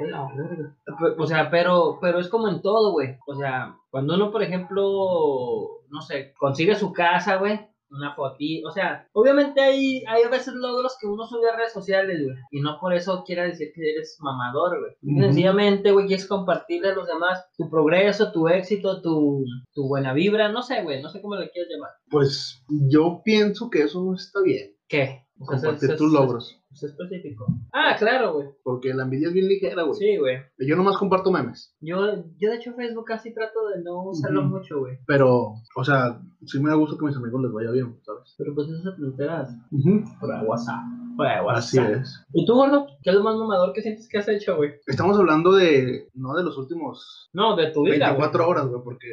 La 0.00 0.28
verga. 0.34 0.76
Pe- 0.84 1.22
O 1.22 1.26
sea, 1.26 1.50
pero, 1.50 1.98
pero 2.00 2.18
es 2.20 2.28
como 2.28 2.48
en 2.48 2.62
todo, 2.62 2.92
güey. 2.92 3.16
O 3.26 3.34
sea, 3.34 3.76
cuando 3.90 4.14
uno, 4.14 4.30
por 4.30 4.42
ejemplo, 4.42 5.80
no 5.90 6.00
sé, 6.02 6.32
consigue 6.38 6.74
su 6.74 6.92
casa, 6.92 7.36
güey, 7.36 7.58
una 7.90 8.14
fotito, 8.14 8.68
o 8.68 8.70
sea, 8.70 9.08
obviamente 9.14 9.62
hay, 9.62 10.04
hay 10.06 10.22
a 10.22 10.28
veces 10.28 10.52
logros 10.52 10.98
que 11.00 11.06
uno 11.06 11.24
sube 11.26 11.48
a 11.50 11.56
redes 11.56 11.72
sociales, 11.72 12.20
güey, 12.22 12.36
y 12.50 12.60
no 12.60 12.78
por 12.78 12.92
eso 12.92 13.24
quiera 13.24 13.44
decir 13.44 13.68
que 13.74 13.92
eres 13.94 14.18
mamador, 14.20 14.78
güey. 14.78 14.92
Ujú. 15.14 15.22
Sencillamente, 15.24 15.90
güey, 15.90 16.06
quieres 16.06 16.26
compartirle 16.26 16.90
a 16.90 16.94
los 16.94 17.06
demás 17.06 17.48
tu 17.56 17.70
progreso, 17.70 18.30
tu 18.30 18.46
éxito, 18.48 19.00
tu, 19.00 19.42
tu 19.72 19.88
buena 19.88 20.12
vibra, 20.12 20.50
no 20.52 20.62
sé, 20.62 20.82
güey, 20.82 21.00
no 21.02 21.08
sé 21.08 21.22
cómo 21.22 21.36
le 21.36 21.50
quieres 21.50 21.70
llamar. 21.72 21.92
Pues 22.10 22.62
yo 22.68 23.22
pienso 23.24 23.70
que 23.70 23.82
eso 23.84 24.04
no 24.04 24.14
está 24.14 24.42
bien. 24.42 24.74
¿Qué? 24.88 25.24
O 25.40 25.46
Compartir 25.46 25.94
tus 25.96 26.12
logros. 26.12 26.60
sé 26.72 26.86
específico. 26.86 27.46
Ah, 27.72 27.94
claro, 27.96 28.32
güey. 28.34 28.48
Porque 28.64 28.92
la 28.92 29.04
envidia 29.04 29.28
es 29.28 29.34
bien 29.34 29.46
ligera, 29.46 29.84
güey. 29.84 29.94
Sí, 29.94 30.16
güey. 30.16 30.38
Yo 30.58 30.74
nomás 30.74 30.96
comparto 30.98 31.30
memes. 31.30 31.76
Yo, 31.80 31.96
yo 32.38 32.50
de 32.50 32.56
hecho 32.56 32.74
Facebook 32.74 33.04
casi 33.04 33.32
trato 33.32 33.68
de 33.68 33.82
no 33.84 34.02
usarlo 34.08 34.42
mucho, 34.42 34.80
güey. 34.80 34.98
Pero, 35.06 35.52
o 35.76 35.84
sea, 35.84 36.20
sí 36.44 36.58
me 36.60 36.70
da 36.70 36.74
gusto 36.74 36.98
que 36.98 37.04
mis 37.06 37.16
amigos 37.16 37.40
les 37.42 37.52
vaya 37.52 37.70
bien, 37.70 37.96
¿sabes? 38.02 38.34
Pero 38.36 38.52
pues 38.54 38.68
eso 38.68 38.92
te 38.96 39.02
enteras 39.04 39.50
Ujú. 39.70 40.02
por 40.18 40.30
WhatsApp. 40.44 40.82
Por 41.16 41.26
WhatsApp. 41.26 41.56
Así 41.56 41.78
es. 41.78 42.26
¿Y 42.32 42.44
tú, 42.44 42.54
gordo? 42.54 42.86
¿Qué 43.02 43.10
es 43.10 43.16
lo 43.16 43.22
más 43.22 43.36
mamador 43.36 43.72
que 43.72 43.82
sientes 43.82 44.08
que 44.08 44.18
has 44.18 44.28
hecho, 44.28 44.56
güey? 44.56 44.72
Estamos 44.88 45.16
hablando 45.18 45.52
de, 45.52 46.08
no 46.14 46.34
de 46.34 46.42
los 46.42 46.58
últimos 46.58 47.28
No, 47.32 47.54
de 47.54 47.70
tu 47.70 47.84
vida, 47.84 48.08
güey. 48.10 48.22
24 48.22 48.48
horas, 48.48 48.66
güey, 48.66 48.82
porque 48.82 49.06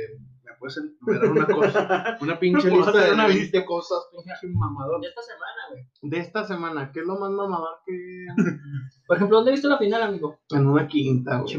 puedes 0.65 0.78
enumerar 0.78 1.32
una 1.32 1.45
cosa, 1.47 2.17
una 2.21 2.39
pinche 2.39 2.69
lista 2.69 2.91
de 3.06 3.13
una 3.13 3.28
20 3.28 3.65
cosas, 3.65 3.99
pinche 4.12 4.47
mamador. 4.56 5.01
De 5.01 5.08
esta 5.08 5.21
semana, 5.21 5.62
güey. 5.69 5.84
De 6.01 6.17
esta 6.19 6.43
semana, 6.45 6.91
¿qué 6.93 6.99
es 7.01 7.06
lo 7.06 7.17
más 7.19 7.32
mamador 7.32 7.78
que 7.86 8.25
Por 9.08 9.17
ejemplo, 9.17 9.38
¿dónde 9.38 9.51
viste 9.51 9.67
la 9.67 9.78
final, 9.78 10.01
amigo? 10.01 10.39
en 10.49 10.65
una 10.67 10.88
quinta, 10.88 11.39
güey? 11.41 11.54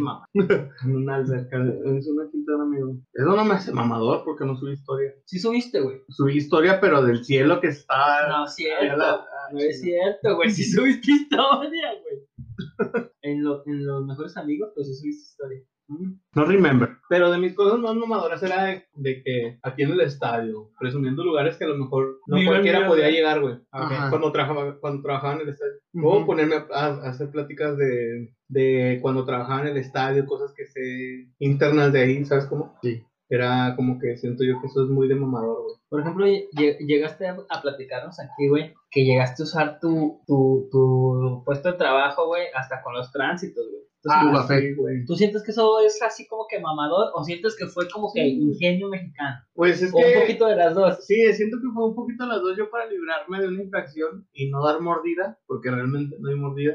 En 0.84 0.96
una 0.96 1.14
alberca, 1.16 1.56
es 1.96 2.08
una 2.08 2.28
quinta 2.30 2.52
amigo. 2.54 2.96
Eso 3.12 3.36
no 3.36 3.44
me 3.44 3.54
hace 3.54 3.72
mamador 3.72 4.24
porque 4.24 4.44
no 4.44 4.56
subí 4.56 4.72
historia. 4.72 5.12
Sí 5.24 5.38
subiste, 5.38 5.80
güey. 5.80 6.02
Subí 6.08 6.36
historia, 6.36 6.80
pero 6.80 7.02
del 7.02 7.24
cielo 7.24 7.60
que 7.60 7.68
está. 7.68 8.28
No 8.28 8.46
cierto. 8.48 8.96
la- 8.96 9.24
No 9.52 9.58
es 9.60 9.80
cierto, 9.80 10.34
güey. 10.36 10.50
Sí 10.50 10.64
subiste 10.70 11.12
historia, 11.12 11.92
güey. 12.02 13.06
En, 13.22 13.44
lo- 13.44 13.62
en 13.66 13.86
los 13.86 14.04
mejores 14.04 14.36
amigos, 14.36 14.70
pues 14.74 14.88
sí 14.88 14.94
subiste 14.94 15.22
historia. 15.30 15.60
No 15.88 16.44
remember. 16.44 16.90
Pero 17.08 17.30
de 17.30 17.38
mis 17.38 17.54
cosas 17.54 17.78
más 17.78 17.94
mamadoras 17.94 18.42
era 18.42 18.64
de, 18.64 18.84
de 18.94 19.22
que 19.22 19.58
aquí 19.62 19.82
en 19.82 19.92
el 19.92 20.00
estadio, 20.00 20.70
presumiendo 20.80 21.22
lugares 21.24 21.56
que 21.56 21.64
a 21.64 21.68
lo 21.68 21.78
mejor 21.78 22.18
no 22.26 22.36
Mira, 22.36 22.50
cualquiera 22.50 22.78
mira, 22.80 22.88
podía 22.88 23.04
mira. 23.06 23.16
llegar, 23.16 23.40
güey. 23.40 23.56
Ajá. 23.70 24.10
Cuando 24.10 24.32
trabajaba, 24.32 24.78
cuando 24.80 25.02
trabajaba 25.02 25.34
en 25.34 25.40
el 25.42 25.48
estadio. 25.50 25.72
Ujú. 25.94 26.08
O 26.08 26.26
ponerme 26.26 26.56
a, 26.56 26.86
a 26.86 27.08
hacer 27.10 27.30
pláticas 27.30 27.76
de, 27.76 28.34
de 28.48 28.98
cuando 29.00 29.24
trabajaba 29.24 29.60
en 29.62 29.68
el 29.68 29.76
estadio, 29.76 30.26
cosas 30.26 30.52
que 30.54 30.66
sé 30.66 31.28
internas 31.38 31.92
de 31.92 32.00
ahí, 32.00 32.24
¿sabes 32.24 32.46
cómo? 32.46 32.76
Sí. 32.82 33.02
Era 33.28 33.74
como 33.74 33.98
que 33.98 34.16
siento 34.16 34.44
yo 34.44 34.60
que 34.60 34.68
eso 34.68 34.84
es 34.84 34.88
muy 34.88 35.08
de 35.08 35.16
mamador, 35.16 35.62
güey. 35.62 35.74
Por 35.88 36.00
ejemplo, 36.00 36.26
lle- 36.26 36.78
llegaste 36.78 37.26
a, 37.26 37.36
a 37.48 37.60
platicarnos 37.62 38.20
aquí, 38.20 38.48
güey, 38.48 38.72
que 38.90 39.04
llegaste 39.04 39.42
a 39.42 39.46
usar 39.46 39.80
tu, 39.80 40.20
tu, 40.28 40.68
tu 40.70 41.42
puesto 41.44 41.72
de 41.72 41.78
trabajo, 41.78 42.26
güey, 42.26 42.44
hasta 42.54 42.82
con 42.82 42.94
los 42.94 43.10
tránsitos, 43.10 43.64
güey. 43.68 43.82
Ah, 44.08 44.22
Entonces, 44.24 44.46
tu 44.46 44.48
café. 44.54 44.60
sí, 44.68 44.74
güey. 44.74 45.04
¿Tú 45.04 45.14
sientes 45.16 45.42
que 45.42 45.50
eso 45.50 45.80
es 45.80 46.00
así 46.02 46.26
como 46.26 46.46
que 46.48 46.60
mamador 46.60 47.10
o 47.14 47.24
sientes 47.24 47.56
que 47.56 47.66
fue 47.66 47.88
como 47.88 48.12
que 48.12 48.26
ingenio 48.26 48.88
mexicano? 48.88 49.36
Pues 49.54 49.82
es 49.82 49.92
O 49.92 49.98
un 49.98 50.02
que. 50.04 50.20
poquito 50.20 50.46
de 50.46 50.56
las 50.56 50.74
dos. 50.74 51.04
Sí, 51.06 51.32
siento 51.32 51.56
que 51.58 51.68
fue 51.74 51.84
un 51.88 51.94
poquito 51.94 52.26
las 52.26 52.40
dos 52.42 52.56
yo 52.56 52.70
para 52.70 52.86
librarme 52.86 53.40
de 53.40 53.48
una 53.48 53.62
infracción 53.62 54.26
y 54.32 54.48
no 54.50 54.64
dar 54.64 54.80
mordida, 54.80 55.38
porque 55.46 55.70
realmente 55.70 56.16
no 56.20 56.28
hay 56.30 56.36
mordida, 56.36 56.74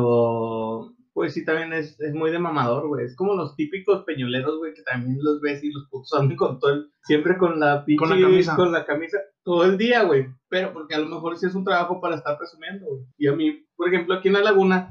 pero 0.00 0.92
pues 1.12 1.32
sí 1.32 1.46
también 1.46 1.72
es, 1.72 1.98
es 1.98 2.12
muy 2.12 2.30
de 2.30 2.38
mamador, 2.38 2.88
güey. 2.88 3.06
Es 3.06 3.16
como 3.16 3.32
los 3.34 3.56
típicos 3.56 4.04
peñoleros, 4.04 4.58
güey, 4.58 4.74
que 4.74 4.82
también 4.82 5.16
los 5.22 5.40
ves 5.40 5.64
y 5.64 5.70
los 5.72 5.86
putos 5.88 6.12
andan 6.12 6.36
con 6.36 6.58
todo 6.60 6.72
el, 6.74 6.90
siempre 7.04 7.38
con 7.38 7.58
la 7.58 7.86
pinche, 7.86 7.98
Con 7.98 8.10
la 8.10 8.20
camisa. 8.28 8.54
con 8.56 8.70
la 8.72 8.84
camisa 8.84 9.18
todo 9.42 9.64
el 9.64 9.78
día, 9.78 10.02
güey. 10.02 10.26
Pero 10.50 10.74
porque 10.74 10.94
a 10.94 10.98
lo 10.98 11.06
mejor 11.06 11.38
sí 11.38 11.46
es 11.46 11.54
un 11.54 11.64
trabajo 11.64 12.02
para 12.02 12.16
estar 12.16 12.36
presumiendo, 12.36 12.84
güey. 12.86 13.04
Y 13.16 13.28
a 13.28 13.32
mí, 13.32 13.64
por 13.76 13.88
ejemplo, 13.88 14.14
aquí 14.14 14.28
en 14.28 14.34
la 14.34 14.42
laguna, 14.42 14.90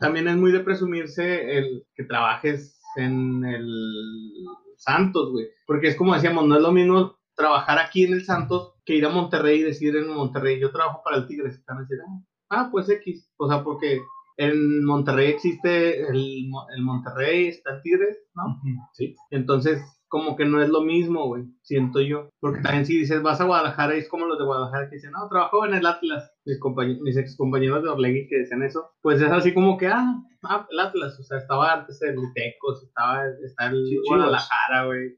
también 0.00 0.28
es 0.28 0.36
muy 0.36 0.50
de 0.50 0.60
presumirse 0.60 1.58
el 1.58 1.84
que 1.94 2.04
trabajes 2.04 2.80
en 2.96 3.44
el 3.44 3.68
Santos, 4.76 5.30
güey. 5.30 5.46
Porque 5.66 5.88
es 5.88 5.96
como 5.96 6.14
decíamos, 6.14 6.46
no 6.46 6.56
es 6.56 6.62
lo 6.62 6.72
mismo 6.72 7.18
trabajar 7.36 7.78
aquí 7.78 8.04
en 8.04 8.14
el 8.14 8.24
Santos 8.24 8.74
que 8.84 8.96
ir 8.96 9.06
a 9.06 9.10
Monterrey 9.10 9.60
y 9.60 9.64
decir 9.64 9.94
en 9.96 10.08
Monterrey, 10.08 10.58
yo 10.58 10.72
trabajo 10.72 11.02
para 11.04 11.18
el 11.18 11.26
Tigres. 11.26 11.58
Y 11.58 11.62
van 11.66 11.78
a 11.78 11.80
decir, 11.82 11.98
ah, 12.00 12.22
ah, 12.48 12.68
pues 12.72 12.88
X. 12.88 13.30
O 13.36 13.48
sea, 13.48 13.62
porque 13.62 14.00
en 14.38 14.84
Monterrey 14.84 15.28
existe 15.28 16.00
el, 16.08 16.50
el 16.74 16.82
Monterrey, 16.82 17.48
está 17.48 17.74
el 17.74 17.82
Tigres, 17.82 18.18
¿no? 18.34 18.60
Sí. 18.94 19.14
Entonces, 19.30 19.82
como 20.10 20.36
que 20.36 20.44
no 20.44 20.60
es 20.60 20.68
lo 20.68 20.82
mismo, 20.82 21.26
güey, 21.28 21.44
siento 21.62 22.00
yo. 22.00 22.28
Porque 22.40 22.60
también 22.60 22.84
si 22.84 22.98
dices, 22.98 23.22
vas 23.22 23.40
a 23.40 23.44
Guadalajara, 23.44 23.94
es 23.94 24.08
como 24.08 24.26
los 24.26 24.38
de 24.38 24.44
Guadalajara 24.44 24.90
que 24.90 24.96
dicen, 24.96 25.12
no, 25.12 25.28
trabajo 25.28 25.64
en 25.64 25.74
el 25.74 25.86
Atlas. 25.86 26.30
Mis, 26.44 26.58
compañeros, 26.58 27.00
mis 27.02 27.16
ex 27.16 27.36
compañeros 27.36 27.82
de 27.84 27.88
Orlegui 27.90 28.26
que 28.28 28.38
decían 28.40 28.62
eso, 28.64 28.90
pues 29.02 29.22
es 29.22 29.30
así 29.30 29.54
como 29.54 29.78
que, 29.78 29.86
ah, 29.86 30.14
ah, 30.42 30.66
el 30.70 30.80
Atlas, 30.80 31.18
o 31.18 31.22
sea, 31.22 31.38
estaba 31.38 31.72
antes 31.72 32.02
el 32.02 32.16
Tecos, 32.34 32.82
estaba, 32.82 33.22
está 33.44 33.68
el. 33.68 33.84
Guadalajara, 34.08 34.86
güey. 34.86 35.16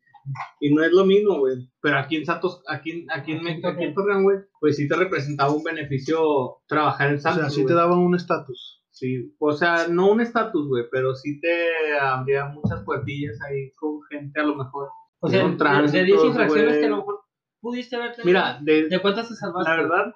Y 0.61 0.73
no 0.73 0.85
es 0.85 0.93
lo 0.93 1.05
mismo, 1.05 1.39
güey. 1.41 1.57
Pero 1.81 1.99
aquí 1.99 2.17
en 2.17 2.25
Santos, 2.27 2.63
aquí, 2.69 2.91
en- 2.93 3.11
aquí 3.11 3.33
en 3.33 3.43
México, 3.43 3.67
aquí 3.69 3.83
en 3.85 3.95
Torreón, 3.95 4.23
güey, 4.23 4.39
pues 4.61 4.77
sí 4.77 4.87
te 4.87 4.95
representaba 4.95 5.51
un 5.53 5.65
beneficio 5.65 6.59
trabajar 6.69 7.09
en 7.09 7.17
O 7.17 7.19
Santos. 7.19 7.41
sea, 7.41 7.51
sí 7.51 7.67
te 7.67 7.75
daban 7.75 7.99
un 7.99 8.15
estatus. 8.15 8.82
Sí, 8.93 9.35
o 9.39 9.53
sea, 9.53 9.89
no 9.89 10.11
un 10.11 10.21
estatus, 10.21 10.69
güey, 10.69 10.85
pero 10.91 11.15
sí 11.15 11.41
te 11.41 11.99
abría 11.99 12.47
muchas 12.47 12.85
puertillas 12.85 13.41
ahí 13.43 13.73
con 13.73 14.03
gente 14.05 14.39
a 14.41 14.45
lo 14.45 14.55
mejor. 14.55 14.89
O 15.21 15.29
sea, 15.29 15.41
Son 15.41 15.49
de- 15.51 15.53
de 15.55 15.59
tránsitos, 15.59 16.07
10 16.07 16.25
infracciones 16.25 16.79
que 16.79 16.85
a 16.85 16.89
lo 16.91 16.97
mejor 16.99 17.21
pudiste 17.61 17.97
haber 17.97 18.11
tenido. 18.15 18.27
Mira, 18.27 18.59
de, 18.61 18.89
¿de 18.89 19.01
cuántas 19.01 19.29
te 19.29 19.35
salvaste? 19.35 19.71
la 19.71 19.77
verdad, 19.77 20.13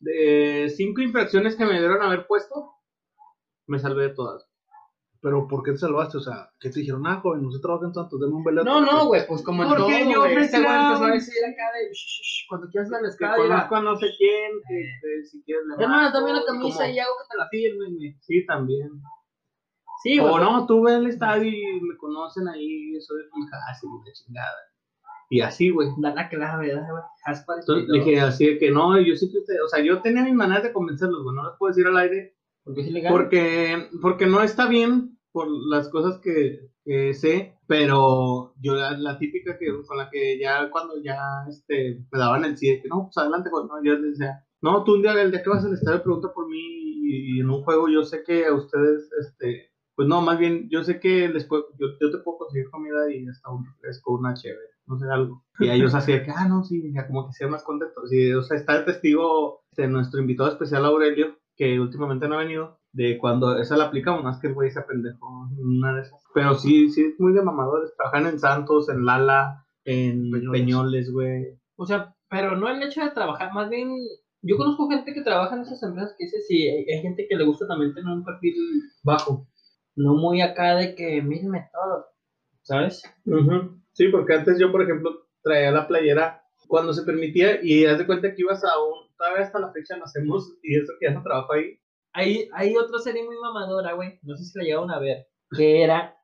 de 0.00 0.72
cinco 0.76 1.00
infracciones 1.00 1.56
que 1.56 1.64
me 1.64 1.78
dieron 1.78 2.00
haber 2.02 2.26
puesto, 2.26 2.70
me 3.66 3.78
salvé 3.78 4.04
de 4.04 4.14
todas. 4.14 4.48
Pero 5.22 5.46
¿por 5.46 5.62
qué 5.62 5.70
te 5.70 5.78
salvaste? 5.78 6.18
O 6.18 6.20
sea, 6.20 6.50
¿qué 6.58 6.68
te 6.68 6.80
dijeron? 6.80 7.06
Ah, 7.06 7.20
joven, 7.22 7.46
usted 7.46 7.60
trabaja 7.60 7.86
en 7.86 7.94
Santos, 7.94 8.18
denme 8.20 8.34
un 8.34 8.42
velato. 8.42 8.68
No, 8.68 8.80
no, 8.80 9.06
güey, 9.06 9.24
pues 9.28 9.40
como 9.42 9.62
en 9.62 9.68
todo, 9.68 9.78
yo 9.78 9.84
güey. 9.84 10.32
ofrecía 10.32 10.58
Ese 10.58 10.66
güey 10.66 10.82
empezó 10.82 11.04
a 11.04 11.10
decir 11.12 11.44
acá 11.44 11.62
de, 11.78 11.92
"Shh, 11.92 11.94
shh, 11.94 12.22
shh", 12.22 12.46
cuando 12.48 12.68
quieras 12.68 12.90
la 12.90 13.00
Que 13.00 13.06
escala, 13.06 13.36
conozco 13.36 13.76
a 13.76 13.82
no 13.82 13.96
sé 13.96 14.06
quién, 14.18 14.50
que, 14.68 14.74
que 15.00 15.24
si 15.24 15.42
quieres 15.44 15.64
le 15.78 15.86
marco, 15.86 16.18
dame 16.18 16.32
la 16.32 16.44
camisa 16.44 16.88
y 16.90 16.98
hago 16.98 17.12
que 17.22 17.28
te 17.30 17.38
la 17.38 17.48
firmen, 17.48 17.94
güey. 17.94 18.16
Sí, 18.20 18.44
también. 18.46 18.90
Sí, 20.02 20.18
o 20.18 20.28
güey. 20.28 20.42
no, 20.44 20.66
tú 20.66 20.82
ves 20.82 20.94
el 20.96 21.06
estadio 21.06 21.48
y 21.48 21.80
me 21.82 21.96
conocen 21.98 22.48
ahí, 22.48 23.00
soy 23.00 23.22
el 23.22 23.30
casi 23.48 23.86
de 24.04 24.12
chingada. 24.12 24.58
Y 25.30 25.40
así, 25.40 25.70
güey. 25.70 25.88
Da 25.98 26.12
la 26.12 26.28
clave, 26.28 26.74
da, 26.74 26.84
güey. 26.90 27.02
Entonces 27.60 27.88
le 27.88 27.98
dije 28.00 28.20
así 28.20 28.46
de 28.46 28.58
que 28.58 28.72
no, 28.72 29.00
yo 29.00 29.14
sí 29.14 29.30
que 29.30 29.38
usted, 29.38 29.54
o 29.64 29.68
sea, 29.68 29.84
yo 29.84 30.02
tenía 30.02 30.24
mis 30.24 30.34
maneras 30.34 30.64
de 30.64 30.72
convencerlos, 30.72 31.22
güey, 31.22 31.36
no 31.36 31.44
les 31.48 31.56
puedo 31.58 31.70
decir 31.70 31.86
al 31.86 31.96
aire, 31.96 32.34
Porque 32.64 32.82
es 32.82 32.88
ilegal. 32.88 33.12
porque, 33.12 33.88
porque 34.00 34.26
no 34.26 34.42
está 34.42 34.66
bien 34.66 35.18
por 35.32 35.48
las 35.48 35.88
cosas 35.88 36.20
que, 36.20 36.70
que 36.84 37.14
sé, 37.14 37.54
pero 37.66 38.54
yo 38.60 38.74
la, 38.74 38.96
la 38.98 39.18
típica 39.18 39.58
que 39.58 39.66
con 39.86 39.96
la 39.96 40.10
que 40.10 40.38
ya 40.38 40.70
cuando 40.70 41.02
ya 41.02 41.18
este, 41.48 42.04
me 42.10 42.18
daban 42.18 42.44
el 42.44 42.56
sí, 42.56 42.70
de 42.70 42.82
que 42.82 42.88
no, 42.88 43.04
pues 43.04 43.16
adelante, 43.16 43.50
güey, 43.50 43.64
no, 43.64 43.82
yo 43.82 43.94
les 43.94 44.18
decía, 44.18 44.44
no, 44.60 44.84
tú 44.84 44.94
un 44.94 45.02
día, 45.02 45.20
el 45.20 45.30
día 45.30 45.42
que 45.42 45.50
vas 45.50 45.64
al 45.64 45.72
estadio 45.72 46.02
pregunta 46.02 46.32
por 46.34 46.48
mí 46.48 46.58
y, 46.58 47.36
y 47.36 47.40
en 47.40 47.50
un 47.50 47.62
juego 47.62 47.88
yo 47.88 48.04
sé 48.04 48.22
que 48.24 48.46
a 48.46 48.54
ustedes, 48.54 49.10
este, 49.20 49.72
pues 49.94 50.08
no, 50.08 50.20
más 50.20 50.38
bien, 50.38 50.68
yo 50.70 50.84
sé 50.84 51.00
que 51.00 51.28
les 51.28 51.44
puedo, 51.44 51.66
yo, 51.78 51.86
yo 52.00 52.10
te 52.10 52.18
puedo 52.18 52.38
conseguir 52.38 52.70
comida 52.70 53.10
y 53.12 53.26
hasta 53.26 53.50
un 53.50 53.64
refresco, 53.64 54.14
una 54.14 54.34
chévere, 54.34 54.70
no 54.86 54.98
sé, 54.98 55.06
algo. 55.10 55.44
Y 55.58 55.68
ellos 55.68 55.94
así 55.94 56.12
de 56.12 56.22
que, 56.22 56.30
ah, 56.30 56.48
no, 56.48 56.64
sí, 56.64 56.92
ya 56.94 57.06
como 57.06 57.26
que 57.26 57.32
sea 57.32 57.48
más 57.48 57.62
contento. 57.62 58.06
Sí, 58.06 58.32
o 58.32 58.42
sea, 58.42 58.56
está 58.56 58.76
el 58.76 58.84
testigo, 58.84 59.62
este, 59.70 59.88
nuestro 59.88 60.20
invitado 60.20 60.50
especial 60.50 60.84
Aurelio, 60.84 61.38
que 61.62 61.78
últimamente 61.78 62.26
no 62.26 62.34
ha 62.34 62.38
venido, 62.38 62.80
de 62.90 63.16
cuando 63.18 63.56
esa 63.56 63.76
la 63.76 63.84
aplicamos, 63.84 64.24
más 64.24 64.40
que 64.40 64.48
el 64.48 64.54
güey 64.54 64.72
se 64.72 64.82
pendejo 64.82 65.48
en 65.56 65.78
una 65.78 65.94
de 65.94 66.02
esas. 66.02 66.20
Pero 66.34 66.54
sí, 66.56 66.90
sí, 66.90 67.04
es 67.04 67.20
muy 67.20 67.32
de 67.32 67.42
mamadores. 67.42 67.94
Trabajan 67.96 68.26
en 68.26 68.40
Santos, 68.40 68.88
en 68.88 69.04
Lala, 69.04 69.64
en 69.84 70.32
Peñoles. 70.50 71.12
Güey. 71.12 71.56
O 71.76 71.86
sea, 71.86 72.16
pero 72.28 72.56
no 72.56 72.68
el 72.68 72.82
hecho 72.82 73.04
de 73.04 73.10
trabajar, 73.10 73.52
más 73.54 73.70
bien, 73.70 73.92
yo 74.42 74.56
conozco 74.56 74.88
gente 74.88 75.14
que 75.14 75.22
trabaja 75.22 75.54
en 75.54 75.62
esas 75.62 75.80
empresas 75.84 76.16
que 76.18 76.24
dice, 76.24 76.40
sí, 76.40 76.66
hay, 76.66 76.84
hay 76.92 77.00
gente 77.00 77.26
que 77.28 77.36
le 77.36 77.44
gusta 77.44 77.68
también 77.68 77.94
tener 77.94 78.12
un 78.12 78.24
perfil 78.24 78.56
bajo, 79.04 79.46
no 79.94 80.14
muy 80.14 80.40
acá 80.40 80.74
de 80.74 80.96
que, 80.96 81.22
mírenme 81.22 81.68
todo, 81.72 82.06
¿sabes? 82.62 83.04
Ujú. 83.24 83.80
Sí, 83.92 84.08
porque 84.08 84.34
antes 84.34 84.58
yo, 84.58 84.72
por 84.72 84.82
ejemplo, 84.82 85.28
traía 85.44 85.70
la 85.70 85.86
playera 85.86 86.41
cuando 86.68 86.92
se 86.92 87.02
permitía 87.04 87.58
y 87.62 87.84
haz 87.86 87.98
de 87.98 88.06
cuenta 88.06 88.34
que 88.34 88.40
ibas 88.42 88.62
a 88.64 88.78
un, 88.82 89.14
todavía 89.16 89.42
hasta 89.44 89.58
la 89.58 89.72
fecha 89.72 89.96
lo 89.96 90.04
hacemos 90.04 90.54
y 90.62 90.76
eso 90.76 90.92
que 90.98 91.06
ya 91.06 91.12
no 91.14 91.22
trabajo 91.22 91.52
ahí. 91.54 91.78
Hay, 92.14 92.48
hay 92.52 92.76
otra 92.76 92.98
serie 92.98 93.24
muy 93.24 93.36
mamadora, 93.38 93.92
güey, 93.94 94.18
no 94.22 94.36
sé 94.36 94.44
si 94.44 94.58
la 94.58 94.64
llegaron 94.64 94.90
a 94.90 94.98
ver, 94.98 95.26
que 95.56 95.82
era 95.82 96.16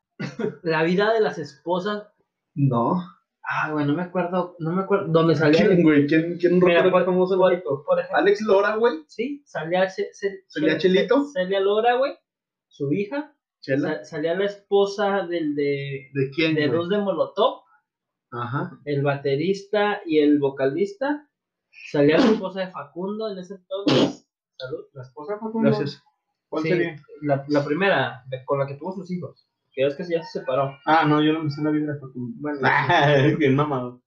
La 0.63 0.83
vida 0.83 1.13
de 1.15 1.21
las 1.21 1.39
esposas, 1.39 2.09
No. 2.55 3.01
ah, 3.43 3.71
güey, 3.73 3.87
no 3.87 3.95
me 3.95 4.03
acuerdo, 4.03 4.57
no 4.59 4.73
me 4.73 4.83
acuerdo, 4.83 5.07
donde 5.13 5.35
salía, 5.37 5.67
¿Quién, 5.67 5.83
güey? 5.83 6.07
¿Quién, 6.07 6.37
quién 6.39 6.59
Mira, 6.59 6.83
recuerda 6.83 7.07
por- 7.07 7.15
famoso 7.15 7.37
ejemplo, 7.51 7.85
Alex 8.19 8.41
Lora, 8.43 8.77
güey. 8.77 9.05
sí, 9.07 9.43
salía, 9.47 9.89
Ce- 9.89 10.11
¿Salía 10.49 10.77
Chelito? 10.77 11.25
Celia 11.33 11.61
Lora, 11.61 11.95
güey, 11.97 12.13
su 12.67 12.93
hija, 12.93 13.35
Chela. 13.61 13.99
sa- 13.99 14.05
salía 14.05 14.35
la 14.35 14.45
esposa 14.45 15.27
del 15.27 15.55
de, 15.55 16.11
¿De 16.13 16.31
quién, 16.35 16.55
de 16.55 16.67
güey? 16.67 16.79
dos 16.79 16.89
de 16.91 16.99
Molotov, 16.99 17.63
Ajá. 18.31 18.79
el 18.85 19.03
baterista 19.03 20.01
y 20.07 20.19
el 20.19 20.39
vocalista. 20.39 21.29
Salía 21.91 22.19
la 22.19 22.27
esposa 22.27 22.61
de 22.61 22.71
Facundo 22.71 23.31
en 23.31 23.39
ese 23.39 23.55
entonces. 23.55 24.29
Salud. 24.57 24.85
La 24.93 25.03
esposa 25.03 25.39
fue 25.39 25.53
como- 25.53 25.65
Gracias. 25.65 26.03
¿Cuál 26.49 26.63
Sí, 26.63 26.69
sería? 26.71 26.97
La, 27.23 27.45
la 27.49 27.65
primera, 27.65 28.25
de- 28.29 28.45
con 28.45 28.59
la 28.59 28.67
que 28.67 28.75
tuvo 28.75 28.93
sus 28.93 29.11
hijos. 29.11 29.47
Que 29.73 29.87
es 29.87 29.95
que 29.95 30.05
ya 30.05 30.23
se 30.23 30.41
separó. 30.41 30.77
Ah, 30.87 31.05
no, 31.07 31.23
yo 31.23 31.33
no 31.33 31.45
me 31.45 31.51
sé 31.51 31.63
la 31.63 31.71
vida 31.71 31.93
de 31.93 32.01
Facundo. 32.01 32.35
Bueno, 32.41 32.59
bien 33.39 33.55
mamado. 33.57 34.03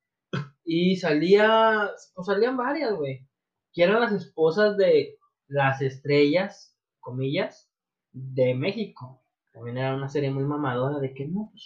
y 0.65 0.95
salía, 0.97 1.89
pues 2.15 2.25
salían 2.27 2.57
varias, 2.57 2.93
güey. 2.95 3.27
Que 3.73 3.83
eran 3.83 4.01
las 4.01 4.11
esposas 4.11 4.75
de 4.77 5.17
las 5.47 5.81
estrellas, 5.81 6.77
comillas, 6.99 7.69
de 8.11 8.53
México. 8.55 9.23
También 9.53 9.77
era 9.77 9.95
una 9.95 10.09
serie 10.09 10.31
muy 10.31 10.43
mamadora 10.43 10.99
de 10.99 11.13
que 11.13 11.27
no, 11.27 11.49
pues 11.51 11.63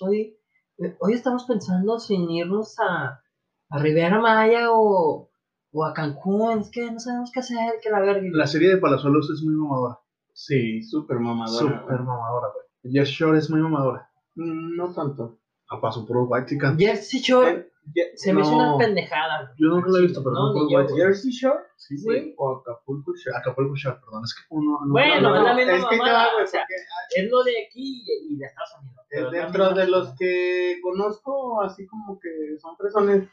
hoy, 0.77 0.88
eh, 0.88 0.97
hoy 0.99 1.13
estamos 1.13 1.45
pensando 1.45 1.99
sin 1.99 2.29
irnos 2.29 2.75
a, 2.79 3.21
a 3.69 3.79
Riviera 3.79 4.19
Maya 4.19 4.71
o, 4.71 5.29
o 5.71 5.85
a 5.85 5.93
Cancún. 5.93 6.59
Es 6.59 6.69
que 6.71 6.91
no 6.91 6.99
sabemos 6.99 7.31
qué 7.33 7.39
hacer, 7.39 7.79
que 7.81 7.89
la 7.89 7.99
verga. 8.01 8.27
La 8.31 8.47
serie 8.47 8.69
de 8.69 8.77
Palazuelos 8.77 9.29
es 9.31 9.43
muy 9.43 9.53
mamadora. 9.55 9.99
Sí, 10.33 10.83
súper 10.83 11.19
mamadora. 11.19 11.79
Súper 11.81 11.99
mamadora, 11.99 12.47
güey. 12.53 12.93
Jeff 12.93 13.07
Shore 13.07 13.38
es 13.39 13.49
muy 13.49 13.61
mamadora. 13.61 14.09
Mm, 14.35 14.75
No 14.75 14.93
tanto. 14.93 15.39
A 15.69 15.81
paso 15.81 16.05
por 16.05 16.17
White 16.27 16.47
Chicken. 16.49 16.77
Jersey 16.77 17.21
Shore. 17.21 17.71
Se 18.15 18.34
me 18.34 18.41
hizo 18.41 18.56
una 18.56 18.78
pendejada. 18.78 19.54
Yo 19.58 19.67
nunca 19.67 19.89
lo 19.89 19.98
he 19.98 20.02
visto, 20.02 20.21
pero 20.24 20.34
No, 20.36 20.54
no, 20.54 20.65
ni 20.65 20.74
yo. 20.74 20.95
Jersey 20.95 21.32
Shore, 21.32 21.60
Sí, 21.78 21.98
Sí. 21.98 22.04
güey. 22.04 22.34
o 22.38 22.58
Acapulco 22.58 23.13
Shore. 23.15 23.38
Acapulco 23.38 23.76
Shore, 23.76 23.98
perdón, 24.00 24.24
es 24.26 24.34
que 24.34 24.41
uno. 24.50 24.80
no- 24.86 24.91
Bueno, 24.91 25.21
No, 25.21 25.30
no, 25.30 25.38
es 25.38 25.43
la 25.43 25.54
misma 25.54 25.74
es 25.78 25.86
que 25.86 25.98
güey, 25.98 26.10
o 26.10 26.48
sea, 26.48 26.62
porque 26.62 27.21
Es 27.21 27.30
lo 27.32 27.43
de 27.43 27.52
aquí 27.67 28.04
y 28.06 28.34
y 28.34 28.38
de 28.38 28.45
Estados 28.45 28.71
Unidos. 28.82 29.06
es 29.10 29.21
la 29.24 29.30
dentro 29.32 29.74
de 29.74 29.88
los 29.88 30.13
que 30.17 30.80
conozco, 30.82 31.62
así 31.62 31.86
como 31.86 32.19
que 32.19 32.58
son 32.60 32.76
fresones, 32.76 33.30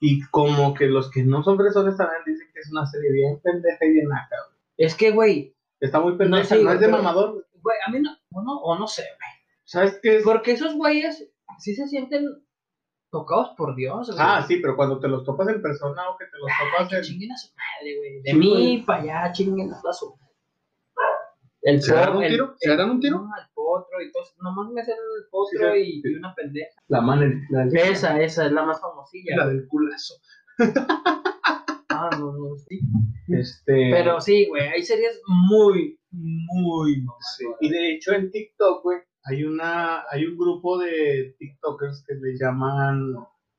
y 0.00 0.20
como 0.26 0.74
que 0.74 0.86
los 0.86 1.10
que 1.10 1.24
no 1.24 1.42
son 1.42 1.56
fresones 1.56 1.96
también 1.96 2.20
dicen 2.26 2.48
que 2.52 2.60
es 2.60 2.70
una 2.70 2.84
serie 2.86 3.10
bien 3.12 3.40
pendeja 3.42 3.84
y 3.86 3.92
bien 3.92 4.12
acá. 4.12 4.36
güey. 4.46 4.58
Es 4.76 4.94
que, 4.94 5.10
güey, 5.10 5.54
Está 5.80 6.00
muy 6.00 6.16
pendeja, 6.16 6.44
sí, 6.56 6.62
no, 6.62 6.70
es 6.72 6.80
de 6.80 6.86
pero- 6.86 6.98
mamador. 6.98 7.32
güey. 7.32 7.44
güey, 7.62 7.76
a 7.86 7.90
mí 7.90 8.00
no, 8.00 8.10
o 8.32 8.42
no, 8.42 8.58
o 8.60 8.78
no 8.78 8.86
sé, 8.86 9.02
güey. 9.02 9.30
¿Sabes 9.64 9.98
qué 10.02 10.16
es? 10.18 10.22
Porque 10.22 10.52
esos 10.52 10.74
güeyes 10.76 11.28
sí 11.58 11.74
se 11.74 11.88
sienten 11.88 12.24
tocados 13.10 13.50
por 13.56 13.74
Dios, 13.76 14.06
güey. 14.08 14.18
Ah, 14.20 14.44
sí, 14.46 14.58
pero 14.60 14.76
cuando 14.76 14.98
te 15.00 15.08
los 15.08 15.24
topas 15.24 15.48
en 15.48 15.62
persona 15.62 16.10
o 16.10 16.16
que 16.16 16.24
te 16.26 16.38
los 16.38 16.48
topas 16.58 16.92
en... 16.92 17.02
chinguen 17.02 17.32
a 17.32 17.36
su 17.36 17.48
madre, 17.54 17.96
güey. 17.98 18.22
De 18.22 18.30
Sí, 18.32 18.36
mí 18.36 18.50
güey. 18.50 18.84
para 18.84 19.02
allá, 19.02 19.32
chinguen 19.32 19.72
a 19.72 19.92
su 19.92 20.10
madre. 20.10 20.22
El 21.62 21.82
¿Se 21.82 21.92
po- 21.92 22.16
un 22.18 22.22
el- 22.22 22.30
tiro? 22.30 22.54
¿Se 22.58 22.70
agarran 22.70 22.90
un 22.92 23.00
tiro? 23.00 23.18
No, 23.18 23.24
el 23.36 23.48
potro 23.52 24.00
y 24.00 24.12
todo. 24.12 24.22
Nomás 24.40 24.70
me 24.72 24.80
hacen 24.82 24.94
el 24.94 25.28
potro 25.30 25.72
Sí, 25.74 25.80
y, 25.80 26.00
sí. 26.02 26.08
y 26.12 26.14
una 26.14 26.32
pendeja. 26.34 26.80
La 26.88 27.00
mano. 27.00 27.26
La... 27.50 27.64
Esa, 27.72 28.20
esa 28.20 28.46
es 28.46 28.52
la 28.52 28.62
más 28.64 28.80
famosilla. 28.80 29.36
La 29.36 29.46
del 29.48 29.66
culazo. 29.66 30.14
Ah, 31.88 32.10
no, 32.18 32.32
no, 32.32 32.56
sí. 32.58 32.78
Este... 33.28 33.90
Pero 33.90 34.20
sí, 34.20 34.46
güey, 34.48 34.68
hay 34.68 34.82
series 34.82 35.20
muy, 35.26 35.98
muy 36.10 36.98
mamadoras. 37.00 37.36
Sí, 37.38 37.44
Y 37.60 37.70
de 37.70 37.92
hecho 37.94 38.12
en 38.12 38.30
TikTok, 38.30 38.82
güey, 38.84 38.98
hay 39.28 39.44
una, 39.44 40.02
hay 40.10 40.24
un 40.26 40.36
grupo 40.36 40.78
de 40.78 41.34
TikTokers 41.38 42.04
que 42.06 42.14
le 42.14 42.36
llaman, 42.38 43.14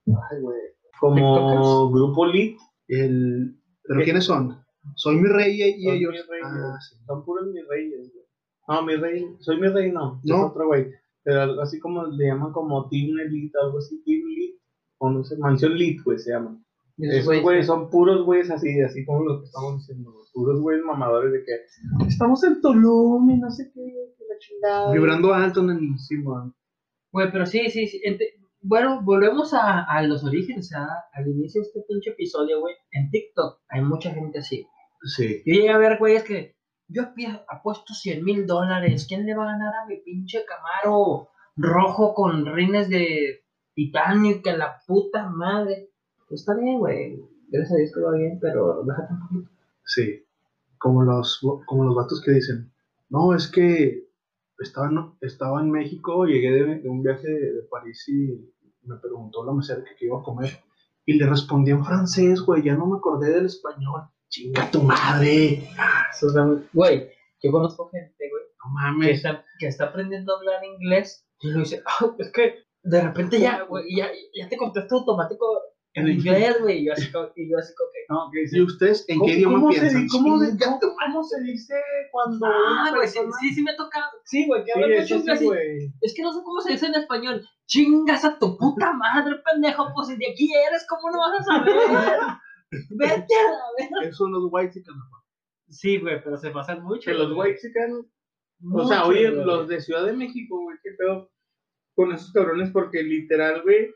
ay, 0.07 0.41
güey, 0.41 0.59
como 0.99 1.91
grupo 1.91 2.25
Lit, 2.25 2.57
el, 2.87 3.55
¿Pero 3.83 4.03
quiénes 4.03 4.25
son? 4.25 4.57
Soy 4.95 5.15
mi 5.17 5.27
rey 5.27 5.61
y, 5.61 5.83
Son 5.83 5.93
ellos. 5.95 6.11
mis 6.13 6.27
reyes. 6.27 6.45
Ah, 6.47 6.77
sí. 6.81 6.95
son 7.05 7.25
puros 7.25 7.47
mis 7.53 7.67
reyes, 7.67 8.11
güey. 8.13 8.25
No, 8.69 8.81
mi 8.85 8.95
rey, 8.95 9.25
soy 9.39 9.59
mi 9.59 9.67
rey, 9.67 9.91
no, 9.91 10.19
No. 10.23 10.35
es 10.37 10.43
otro 10.51 10.67
güey, 10.67 10.87
pero 11.23 11.41
algo 11.41 11.61
así 11.61 11.79
como 11.79 12.05
le 12.05 12.27
llaman 12.27 12.51
como 12.53 12.87
Team 12.89 13.17
Elite, 13.19 13.57
algo 13.63 13.77
así, 13.79 14.01
Team 14.03 14.21
Lit, 14.27 14.55
o 14.99 15.09
no 15.09 15.23
sé, 15.23 15.37
Mansión 15.37 15.75
Lit, 15.75 16.01
güey, 16.03 16.17
se 16.19 16.31
llama. 16.31 16.61
Y 16.97 17.07
esos 17.09 17.33
güeyes- 17.43 17.65
son 17.67 17.89
puros 17.91 18.25
güeyes 18.25 18.49
así, 18.49 18.81
así 18.81 19.05
como 19.05 19.23
lo 19.23 19.39
que 19.39 19.45
estamos 19.45 19.77
diciendo, 19.79 20.11
puros 20.33 20.59
güeyes 20.61 20.83
mamadores 20.83 21.31
de 21.31 21.43
que 21.43 22.07
estamos 22.07 22.43
en 22.43 22.59
Tulum 22.61 23.29
y 23.29 23.37
no 23.37 23.51
sé 23.51 23.71
qué, 23.73 23.81
chingada. 24.39 24.91
Vibrando 24.91 25.33
alto 25.33 25.61
en 25.61 25.69
el 25.69 25.99
Simón. 25.99 26.55
Güey, 27.11 27.31
pero 27.31 27.45
sí, 27.45 27.69
sí, 27.69 27.87
sí. 27.87 28.01
Bueno, 28.61 29.01
volvemos 29.03 29.53
a, 29.53 29.83
a 29.83 30.01
los 30.01 30.23
orígenes, 30.23 30.71
al 30.73 31.27
inicio 31.27 31.61
de 31.61 31.67
este 31.67 31.81
pinche 31.87 32.09
episodio, 32.11 32.59
güey. 32.59 32.75
En 32.91 33.09
TikTok 33.09 33.61
hay 33.69 33.81
mucha 33.81 34.11
gente 34.11 34.39
así. 34.39 34.67
Sí. 35.03 35.41
Yo 35.45 35.53
llegué 35.53 35.69
a 35.69 35.77
ver, 35.77 35.97
güey, 35.99 36.15
es 36.15 36.23
que 36.23 36.57
yo 36.87 37.03
apuesto 37.49 37.93
100 37.93 38.23
mil 38.23 38.45
dólares. 38.45 39.05
¿Quién 39.07 39.25
le 39.25 39.35
va 39.35 39.43
a 39.43 39.51
ganar 39.53 39.73
a 39.75 39.85
mi 39.85 39.97
pinche 39.97 40.45
Camaro 40.45 41.29
rojo 41.55 42.13
con 42.13 42.45
rines 42.45 42.89
de 42.89 43.43
titanio 43.73 44.31
y 44.31 44.41
que 44.41 44.55
la 44.55 44.79
puta 44.87 45.29
madre? 45.29 45.89
Pues 46.27 46.41
está 46.41 46.55
bien, 46.55 46.79
güey. 46.79 47.19
Gracias 47.49 47.73
a 47.73 47.75
Dios 47.77 47.91
que 47.93 48.01
va 48.01 48.11
bien, 48.13 48.39
pero 48.41 48.83
déjate 48.83 49.13
un 49.13 49.19
poquito. 49.19 49.51
Sí. 49.85 50.23
Como 50.77 51.03
los, 51.03 51.41
como 51.65 51.83
los 51.85 51.95
vatos 51.95 52.21
que 52.21 52.31
dicen, 52.31 52.71
no, 53.09 53.33
es 53.33 53.47
que 53.47 54.06
estaba 54.59 54.87
en, 54.87 54.97
estaba 55.21 55.61
en 55.61 55.71
México, 55.71 56.25
llegué 56.25 56.51
de, 56.51 56.75
de 56.79 56.89
un 56.89 57.01
viaje 57.03 57.27
de, 57.27 57.53
de 57.53 57.61
París 57.69 58.03
y 58.07 58.51
me 58.83 58.97
preguntó 58.97 59.43
la 59.45 59.53
mesera 59.53 59.83
que 59.83 59.95
qué 59.97 60.05
iba 60.05 60.19
a 60.19 60.23
comer. 60.23 60.49
Y 61.05 61.13
le 61.13 61.25
respondí 61.27 61.71
en 61.71 61.85
francés, 61.85 62.41
güey, 62.41 62.63
ya 62.63 62.75
no 62.75 62.85
me 62.87 62.97
acordé 62.97 63.31
del 63.33 63.45
español. 63.45 64.01
Chinga 64.29 64.69
tu 64.71 64.81
madre. 64.83 65.63
Muy- 66.45 66.67
Güey, 66.73 67.09
yo 67.41 67.51
conozco 67.51 67.89
gente, 67.89 68.29
güey, 68.29 68.43
No 68.43 68.69
que 68.69 68.73
mames. 68.73 69.17
está, 69.17 69.45
que 69.59 69.67
está 69.67 69.85
aprendiendo 69.85 70.33
a 70.33 70.37
hablar 70.39 70.63
inglés 70.65 71.25
y 71.39 71.49
lo 71.51 71.59
dice, 71.59 71.81
"Ah, 71.85 72.13
es 72.17 72.31
que 72.31 72.55
de 72.83 73.01
repente 73.01 73.39
ya, 73.39 73.63
güey, 73.63 73.85
ya, 73.95 74.09
ya 74.33 74.49
te 74.49 74.57
contesta 74.57 74.95
automático 74.95 75.45
en 75.93 76.07
inglés, 76.09 76.57
güey. 76.61 76.79
Y 76.79 76.85
yo 76.85 76.93
así, 76.93 77.11
como- 77.11 77.31
y 77.35 77.49
yo 77.49 77.57
así 77.57 77.73
como 77.75 77.89
que, 77.91 77.97
No, 78.09 78.29
dice, 78.31 78.57
¿Y 78.57 78.61
ustedes 78.61 79.05
en 79.09 79.15
qué 79.15 79.19
¿Cómo- 79.19 79.33
idioma 79.33 79.59
cómo 79.59 79.69
piensan? 79.69 80.07
cómo 80.07 80.39
se- 80.39 80.51
Chinga 80.51 80.79
tu 80.79 80.87
¿Cómo 81.07 81.23
se 81.23 81.41
dice 81.41 81.73
cuando 82.11 82.45
ah, 82.45 82.91
güey, 82.93 83.07
sí, 83.07 83.19
sí, 83.41 83.53
sí 83.55 83.63
me 83.63 83.73
toca, 83.75 84.09
sí, 84.25 84.45
güey, 84.45 84.63
que 84.63 84.73
hablan 84.73 84.91
mucho 84.91 85.19
sí. 85.19 85.93
Es 86.01 86.13
que 86.15 86.21
no 86.21 86.31
sé 86.33 86.39
cómo 86.43 86.61
se 86.61 86.71
dice 86.73 86.85
en 86.87 86.95
español. 86.95 87.41
Chingas 87.65 88.23
a 88.25 88.37
tu 88.37 88.57
puta 88.57 88.93
madre, 88.93 89.35
pendejo. 89.43 89.87
Pues 89.95 90.07
si 90.09 90.17
de 90.17 90.27
aquí 90.31 90.49
eres, 90.53 90.85
¿cómo 90.87 91.09
no 91.11 91.17
vas 91.19 91.39
a 91.39 91.43
saber? 91.43 91.73
Vete 92.89 93.33
a 93.35 93.51
la 93.51 93.65
verga. 93.79 94.03
Esos 94.03 94.17
son 94.17 94.31
los 94.33 94.43
white 94.51 94.81
papá. 94.81 95.23
Sí, 95.69 95.97
güey, 95.99 96.21
pero 96.23 96.37
se 96.37 96.51
pasan 96.51 96.83
mucho. 96.83 97.09
Que 97.11 97.17
los 97.17 97.33
güey. 97.33 97.51
Mexicanos, 97.53 98.05
o 98.73 98.87
sea, 98.87 99.05
oye, 99.05 99.29
los 99.31 99.67
de 99.67 99.81
Ciudad 99.81 100.05
de 100.05 100.13
México, 100.13 100.61
güey, 100.61 100.77
qué 100.83 100.91
pedo 100.97 101.31
con 101.95 102.11
esos 102.11 102.31
cabrones 102.31 102.69
porque 102.71 103.01
literal, 103.03 103.63
güey, 103.63 103.89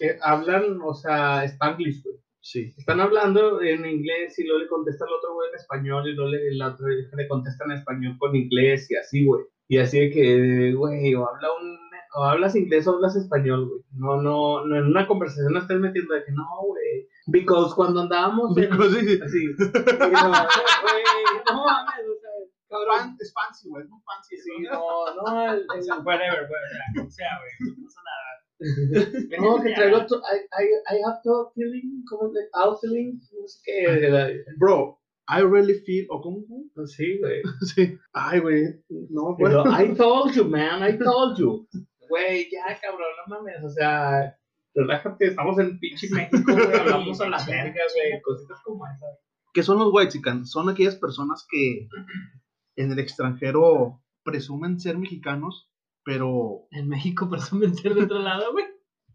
eh, 0.00 0.18
hablan, 0.22 0.78
o 0.82 0.94
sea, 0.94 1.44
spanglish, 1.44 2.02
güey. 2.02 2.16
Sí. 2.40 2.72
Están 2.78 3.00
hablando 3.00 3.60
en 3.60 3.84
inglés 3.84 4.38
y 4.38 4.44
luego 4.44 4.60
le 4.60 4.68
contesta 4.68 5.04
el 5.04 5.12
otro 5.12 5.34
güey 5.34 5.50
en 5.50 5.56
español 5.56 6.08
y 6.08 6.14
luego 6.14 6.30
le, 6.30 6.54
la 6.54 6.68
otra 6.68 6.86
le 6.88 7.28
contesta 7.28 7.64
en 7.64 7.72
español 7.72 8.16
con 8.18 8.34
inglés 8.34 8.90
y 8.90 8.96
así, 8.96 9.24
güey. 9.24 9.44
Y 9.68 9.78
así 9.78 10.00
de 10.00 10.10
que, 10.10 10.72
güey, 10.72 11.14
o 11.14 11.28
habla 11.28 11.48
un, 11.60 11.78
o 12.14 12.24
hablas 12.24 12.56
inglés 12.56 12.86
o 12.86 12.94
hablas 12.94 13.16
español, 13.16 13.68
güey. 13.68 13.82
No, 13.92 14.22
no, 14.22 14.64
no, 14.64 14.76
en 14.76 14.86
una 14.86 15.06
conversación 15.06 15.52
no 15.52 15.58
estás 15.58 15.78
metiendo 15.78 16.14
de 16.14 16.24
que 16.24 16.32
no, 16.32 16.46
güey. 16.66 17.06
Because 17.26 17.74
cuando 17.74 18.00
andábamos 18.00 18.54
Because 18.54 18.98
sí, 18.98 19.06
sí. 19.06 19.20
así, 19.22 19.46
güey, 19.46 19.56
no 21.46 21.64
mames, 21.64 22.04
o 22.08 22.16
sea, 22.20 22.30
cabrón. 22.68 23.16
Es 23.20 23.32
fancy, 23.32 23.68
güey, 23.68 23.84
es 23.84 23.90
muy 23.90 24.00
fancy. 24.06 24.36
Sí, 24.38 24.52
no, 24.62 25.14
no, 25.16 25.22
Whatever, 26.02 26.48
güey. 26.48 27.06
O 27.06 27.10
sea, 27.10 27.38
güey. 27.38 27.76
No 27.76 27.84
pasa 27.84 28.00
nada. 28.04 28.17
no, 29.40 29.62
que 29.62 29.72
traigo, 29.74 29.98
I, 29.98 30.38
I, 30.52 30.96
I 30.96 31.00
have 31.06 31.20
to 31.22 31.52
feeling, 31.54 32.02
como 32.08 32.32
de, 32.32 32.40
out 32.54 32.80
feeling, 32.80 33.20
no 33.40 33.46
sé 33.46 33.60
qué, 33.64 34.44
Bro, 34.58 34.98
I 35.28 35.42
really 35.42 35.74
feel. 35.84 36.06
¿O 36.10 36.20
cómo? 36.22 36.44
cómo? 36.46 36.86
sí, 36.86 37.18
güey. 37.20 37.42
Sí. 37.74 37.98
Ay, 38.12 38.40
güey. 38.40 38.64
No 39.10 39.36
me 39.38 39.44
Pero. 39.44 39.64
I 39.66 39.94
told 39.94 40.34
you, 40.34 40.44
man, 40.44 40.82
I 40.82 40.96
told 40.98 41.38
you. 41.38 41.68
Güey, 42.08 42.48
ya, 42.50 42.80
cabrón, 42.80 43.06
no 43.18 43.36
mames, 43.36 43.62
o 43.62 43.68
sea, 43.68 44.34
relájate, 44.74 45.26
estamos 45.26 45.58
en 45.58 45.78
pinche 45.78 46.08
México, 46.10 46.54
güey, 46.54 46.74
hablamos 46.74 47.20
a 47.20 47.28
la 47.28 47.36
verga, 47.44 47.82
güey, 47.94 48.22
cositas 48.22 48.62
como 48.64 48.86
esas. 48.86 49.18
¿Qué 49.52 49.62
son 49.62 49.78
los 49.78 49.92
white 49.92 50.12
chickens? 50.12 50.50
Son 50.50 50.70
aquellas 50.70 50.96
personas 50.96 51.46
que 51.50 51.86
en 52.76 52.92
el 52.92 52.98
extranjero 52.98 54.02
presumen 54.24 54.80
ser 54.80 54.96
mexicanos, 54.96 55.67
pero, 56.08 56.66
En 56.70 56.88
México 56.88 57.28
presumen 57.28 57.74
ser 57.74 57.92
de 57.94 58.04
otro 58.04 58.18
lado, 58.20 58.52
güey. 58.52 58.64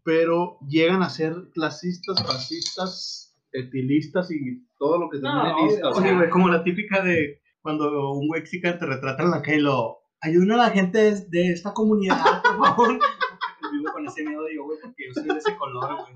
pero 0.04 0.60
llegan 0.68 1.02
a 1.02 1.10
ser 1.10 1.34
clasistas, 1.52 2.24
fascistas, 2.24 3.36
etilistas 3.50 4.30
y 4.30 4.64
todo 4.78 5.00
lo 5.00 5.10
que 5.10 5.18
No, 5.18 5.42
termine 5.42 5.60
en 5.60 5.66
lista, 5.66 5.88
güey. 5.88 6.04
Oye, 6.04 6.14
güey, 6.14 6.30
como 6.30 6.48
la 6.48 6.62
típica 6.62 7.02
de 7.02 7.42
cuando 7.62 8.12
un 8.12 8.28
mexican 8.28 8.78
te 8.78 8.86
retrata 8.86 9.24
en 9.24 9.32
la 9.32 9.42
calle 9.42 9.56
y 9.58 9.62
lo 9.62 9.98
ayuda 10.20 10.54
a 10.54 10.68
la 10.68 10.70
gente 10.70 10.98
de, 10.98 11.26
de 11.30 11.50
esta 11.50 11.74
comunidad, 11.74 12.42
por 12.42 12.64
favor. 12.64 12.98
Vivo 13.72 13.92
con 13.92 14.06
ese 14.06 14.22
miedo, 14.22 14.44
digo, 14.44 14.64
güey, 14.66 14.78
porque 14.80 15.06
yo 15.08 15.14
soy 15.14 15.24
de 15.24 15.38
ese 15.38 15.56
color, 15.56 15.96
güey. 15.96 16.12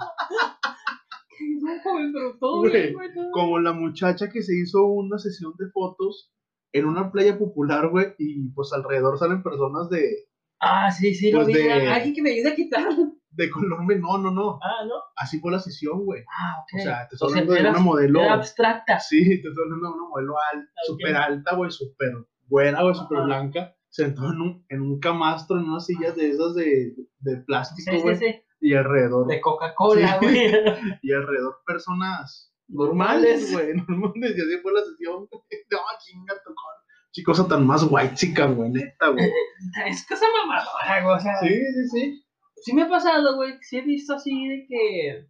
Güey, 1.60 2.72
bien, 2.72 2.92
güey. 2.94 3.14
todo 3.14 3.30
Como 3.32 3.58
la 3.58 3.72
muchacha 3.72 4.28
que 4.30 4.42
se 4.42 4.56
hizo 4.56 4.84
una 4.84 5.18
sesión 5.18 5.54
de 5.58 5.68
fotos 5.70 6.32
en 6.72 6.86
una 6.86 7.10
playa 7.10 7.36
popular, 7.36 7.88
güey, 7.88 8.14
y 8.18 8.48
pues 8.50 8.72
alrededor 8.72 9.18
salen 9.18 9.42
personas 9.42 9.88
de, 9.90 10.27
Ah, 10.60 10.90
sí, 10.90 11.14
sí, 11.14 11.30
lo 11.30 11.38
Pues 11.38 11.48
vi. 11.48 11.54
de- 11.54 11.72
Alguien 11.88 12.14
que 12.14 12.22
me 12.22 12.30
ayude 12.32 12.50
a 12.50 12.54
quitar. 12.54 12.88
de 13.30 13.50
color, 13.50 13.84
men- 13.86 14.00
no, 14.00 14.18
no, 14.18 14.32
no, 14.32 14.58
Ah, 14.60 14.84
¿no? 14.84 14.94
así 15.14 15.38
fue 15.38 15.52
la 15.52 15.60
sesión, 15.60 16.04
güey. 16.04 16.24
Ah, 16.40 16.56
ok. 16.60 16.80
O 16.80 16.82
sea, 16.82 17.06
te 17.08 17.14
estoy 17.14 17.26
O 17.26 17.30
sea, 17.30 17.40
hablando 17.42 17.62
de 17.62 17.70
una 17.70 17.78
modelo. 17.78 18.20
Era 18.20 18.32
abstracta. 18.34 18.98
Sí, 18.98 19.24
te 19.40 19.48
estoy 19.48 19.64
hablando 19.64 19.88
de 19.90 19.94
una 19.94 20.08
modelo 20.08 20.34
alta, 20.52 20.68
Ok. 20.72 20.86
súper 20.86 21.16
alta, 21.16 21.54
güey, 21.54 21.70
súper 21.70 22.12
buena, 22.48 22.82
güey, 22.82 22.94
súper 22.96 23.20
blanca. 23.22 23.76
Sentado 23.90 24.32
en 24.32 24.40
un, 24.40 24.66
en 24.68 24.80
un 24.82 24.98
camastro, 24.98 25.56
en 25.56 25.64
unas 25.68 25.86
sillas 25.86 26.16
de 26.16 26.30
esas 26.30 26.54
de, 26.56 26.94
de 27.20 27.36
plástico, 27.46 27.90
Sí, 27.92 27.96
sí, 27.98 28.02
güey. 28.02 28.16
sí. 28.16 28.42
Y 28.60 28.74
alrededor, 28.74 29.28
De 29.28 29.40
Coca-Cola, 29.40 30.18
Sí. 30.18 30.26
güey. 30.26 30.36
y 31.02 31.12
alrededor 31.12 31.58
personas 31.64 32.52
normales, 32.66 33.52
güey, 33.52 33.68
normales. 33.88 34.34
Y 34.36 34.40
así 34.40 34.62
fue 34.62 34.72
la 34.72 34.80
sesión. 34.82 35.28
No, 35.70 35.78
chinga 36.04 36.34
tu 36.44 36.52
con. 36.54 36.74
Qué 37.12 37.22
cosa 37.22 37.48
tan 37.48 37.66
más 37.66 37.86
white 37.90 38.14
chica, 38.14 38.46
güey, 38.46 38.70
neta, 38.70 39.08
güey. 39.08 39.30
Es 39.86 40.06
cosa 40.06 40.26
mamadora, 40.40 41.02
güey. 41.04 41.16
O 41.16 41.20
sea, 41.20 41.38
Sí, 41.40 41.48
sí, 41.48 41.88
sí. 41.92 42.24
sí 42.56 42.72
me 42.74 42.82
ha 42.82 42.88
pasado, 42.88 43.36
güey. 43.36 43.54
Sí 43.62 43.78
he 43.78 43.82
visto 43.82 44.14
así 44.14 44.30
de 44.48 44.66
que. 44.68 45.26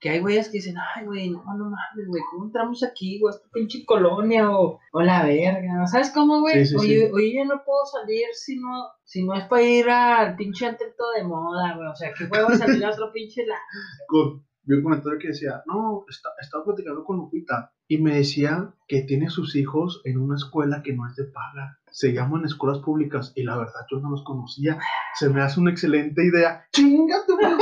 que 0.00 0.08
hay 0.10 0.20
güeyes 0.20 0.46
que 0.48 0.52
dicen, 0.58 0.76
ay, 0.96 1.04
güey, 1.04 1.28
no, 1.30 1.44
no 1.44 1.64
mames, 1.70 2.06
güey, 2.08 2.22
¿cómo 2.30 2.46
entramos 2.46 2.82
aquí, 2.82 3.20
güey? 3.20 3.34
Esta 3.34 3.46
pinche 3.52 3.84
colonia 3.84 4.50
o, 4.50 4.80
o 4.92 5.02
la 5.02 5.24
verga, 5.26 5.86
¿sabes 5.86 6.10
cómo, 6.10 6.40
güey? 6.40 6.64
Sí, 6.64 6.70
sí, 6.70 6.76
oye, 6.76 7.06
sí. 7.06 7.12
oye, 7.12 7.34
yo 7.36 7.44
no 7.44 7.62
puedo 7.64 7.84
salir 7.84 8.24
si 8.32 8.58
no, 8.58 8.86
si 9.04 9.24
no 9.24 9.34
es 9.34 9.44
para 9.44 9.62
ir 9.62 9.90
al 9.90 10.36
pinche 10.36 10.64
antento 10.66 11.04
de 11.14 11.24
moda, 11.24 11.76
güey, 11.76 11.88
o 11.88 11.94
sea, 11.94 12.10
¿qué 12.16 12.24
huevo 12.24 12.48
salir 12.56 12.82
a 12.84 12.90
otro 12.90 13.12
pinche 13.12 13.44
la... 13.46 13.56
Vi 14.62 14.74
un 14.76 14.82
comentario 14.82 15.18
que 15.18 15.28
decía, 15.28 15.62
no, 15.66 16.04
está- 16.08 16.30
estaba 16.40 16.64
platicando 16.64 17.02
con 17.04 17.16
Lupita 17.18 17.72
y 17.90 17.98
me 17.98 18.14
decía 18.14 18.72
que 18.86 19.02
tiene 19.02 19.30
sus 19.30 19.56
hijos 19.56 20.00
en 20.04 20.16
una 20.18 20.36
escuela 20.36 20.80
que 20.84 20.92
no 20.92 21.08
es 21.08 21.16
de 21.16 21.24
paga. 21.24 21.80
Se 21.90 22.12
llaman 22.12 22.44
escuelas 22.44 22.78
públicas 22.78 23.32
y 23.34 23.42
la 23.42 23.56
verdad 23.56 23.80
yo 23.90 23.98
no 23.98 24.10
los 24.10 24.22
conocía. 24.22 24.78
Se 25.16 25.28
me 25.28 25.42
hace 25.42 25.58
una 25.58 25.72
excelente 25.72 26.24
idea. 26.24 26.64
¡Chinga 26.72 27.16
tu 27.26 27.34
madre! 27.34 27.56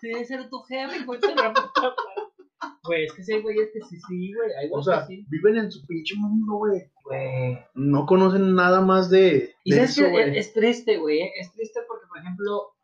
Debe 0.00 0.24
ser 0.24 0.48
tu 0.48 0.60
jefe, 0.60 1.04
coche. 1.04 1.34
Güey, 2.84 3.06
es 3.06 3.12
que 3.14 3.24
sí, 3.24 3.40
güey, 3.40 3.58
es 3.58 3.70
que 3.72 3.80
sí, 3.80 3.96
sí, 4.08 4.32
güey, 4.32 4.50
hay 4.60 4.70
O 4.72 4.80
sea, 4.80 5.00
que 5.00 5.16
sí. 5.16 5.26
viven 5.28 5.56
en 5.56 5.72
su 5.72 5.84
pinche 5.84 6.14
mundo, 6.16 6.58
güey. 6.58 6.82
Güey. 7.04 7.58
No 7.74 8.06
conocen 8.06 8.54
nada 8.54 8.80
más 8.80 9.10
de, 9.10 9.56
Y 9.64 9.72
de 9.72 9.88
sabes 9.88 9.98
eso, 9.98 10.06
que 10.06 10.38
es, 10.38 10.52
triste, 10.52 10.98
güey. 10.98 11.32
Es 11.36 11.52
triste 11.52 11.80
porque, 11.88 12.06
por 12.06 12.18
ejemplo, 12.18 12.76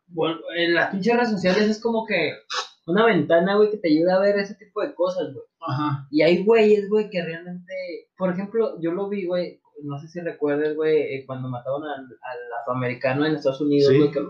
en 0.57 0.73
las 0.73 0.91
pinches 0.91 1.15
redes 1.15 1.29
sociales 1.31 1.69
es 1.69 1.79
como 1.81 2.05
que 2.05 2.33
una 2.89 3.05
ventana, 3.05 3.55
güey, 3.55 3.69
que 3.71 3.77
te 3.77 3.89
ayuda 3.89 4.15
a 4.15 4.19
ver 4.19 4.37
ese 4.37 4.55
tipo 4.55 4.81
de 4.81 4.93
cosas, 4.95 5.33
güey. 5.33 5.45
Ajá. 5.61 6.07
Y 6.11 6.21
hay 6.21 6.43
güeyes, 6.43 6.89
güey, 6.89 7.09
que 7.09 7.23
realmente. 7.23 7.73
Por 8.17 8.31
ejemplo, 8.31 8.79
yo 8.81 8.91
lo 8.91 9.09
vi, 9.09 9.25
güey. 9.25 9.61
No 9.83 9.97
sé 9.99 10.07
si 10.09 10.19
recuerdas, 10.19 10.75
güey, 10.75 10.97
eh, 11.15 11.23
cuando 11.25 11.47
mataron 11.47 11.83
al, 11.83 12.01
al 12.01 12.53
afroamericano 12.61 13.25
en 13.25 13.35
Estados 13.35 13.61
Unidos, 13.61 13.91
Sí. 13.93 13.97
güey. 13.97 14.11
Que, 14.11 14.19
que- 14.19 14.25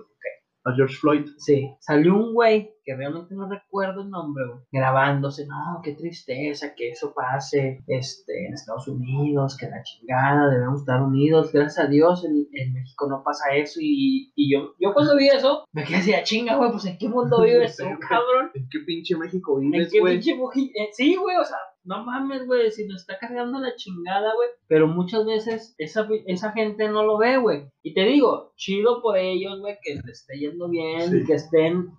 A 0.69 0.75
George 0.75 0.95
Floyd. 0.95 1.25
sí, 1.37 1.69
salió 1.79 2.15
un 2.15 2.33
güey 2.33 2.71
que 2.83 2.95
realmente 2.95 3.35
no 3.35 3.47
recuerdo 3.47 4.01
el 4.01 4.09
nombre, 4.09 4.43
güey, 4.47 4.59
grabándose. 4.71 5.45
No, 5.45 5.79
qué 5.83 5.93
tristeza 5.93 6.73
que 6.75 6.89
eso 6.89 7.13
pase 7.13 7.83
este, 7.87 8.47
en 8.47 8.53
Estados 8.53 8.87
Unidos, 8.87 9.55
que 9.57 9.67
la 9.69 9.83
chingada, 9.83 10.49
debemos 10.49 10.81
estar 10.81 11.01
unidos. 11.01 11.51
Gracias 11.51 11.85
a 11.85 11.87
Dios, 11.89 12.25
en, 12.25 12.47
en 12.53 12.73
México 12.73 13.07
no 13.07 13.21
pasa 13.23 13.53
eso. 13.55 13.79
Y, 13.81 14.31
y 14.35 14.51
yo, 14.53 14.73
yo 14.79 14.93
cuando 14.93 15.15
vi 15.15 15.27
eso, 15.27 15.65
me 15.71 15.83
quedé 15.83 15.97
así, 15.97 16.13
"Ah, 16.13 16.23
chinga, 16.23 16.55
güey, 16.55 16.71
pues 16.71 16.85
en 16.85 16.97
qué 16.97 17.07
mundo 17.09 17.41
vives 17.43 17.77
tú, 17.77 17.83
cabrón. 18.07 18.49
¿En 18.55 18.67
qué 18.69 18.79
pinche 18.85 19.15
México 19.15 19.59
¿En 19.61 19.69
vives, 19.71 19.91
qué 19.91 19.99
güey? 19.99 20.19
pinche 20.19 20.31
eh, 20.75 20.89
Sí, 20.93 21.15
güey, 21.15 21.37
o 21.37 21.45
sea, 21.45 21.57
no 21.83 22.03
mames, 22.05 22.45
güey, 22.45 22.71
si 22.71 22.85
nos 22.85 23.01
está 23.01 23.17
cargando 23.17 23.59
la 23.59 23.75
chingada, 23.75 24.33
güey. 24.35 24.49
Pero 24.67 24.87
muchas 24.87 25.25
veces 25.25 25.75
esa, 25.77 26.07
esa 26.27 26.51
gente 26.51 26.87
no 26.89 27.03
lo 27.03 27.17
ve, 27.17 27.37
güey. 27.37 27.69
Y 27.81 27.93
te 27.93 28.01
digo, 28.03 28.53
chido 28.55 29.01
por 29.01 29.17
ellos, 29.17 29.59
güey, 29.59 29.77
que 29.81 29.95
les 29.95 30.05
esté 30.07 30.37
yendo 30.37 30.69
bien, 30.69 31.09
Sí. 31.09 31.25
que 31.25 31.33
estén 31.33 31.89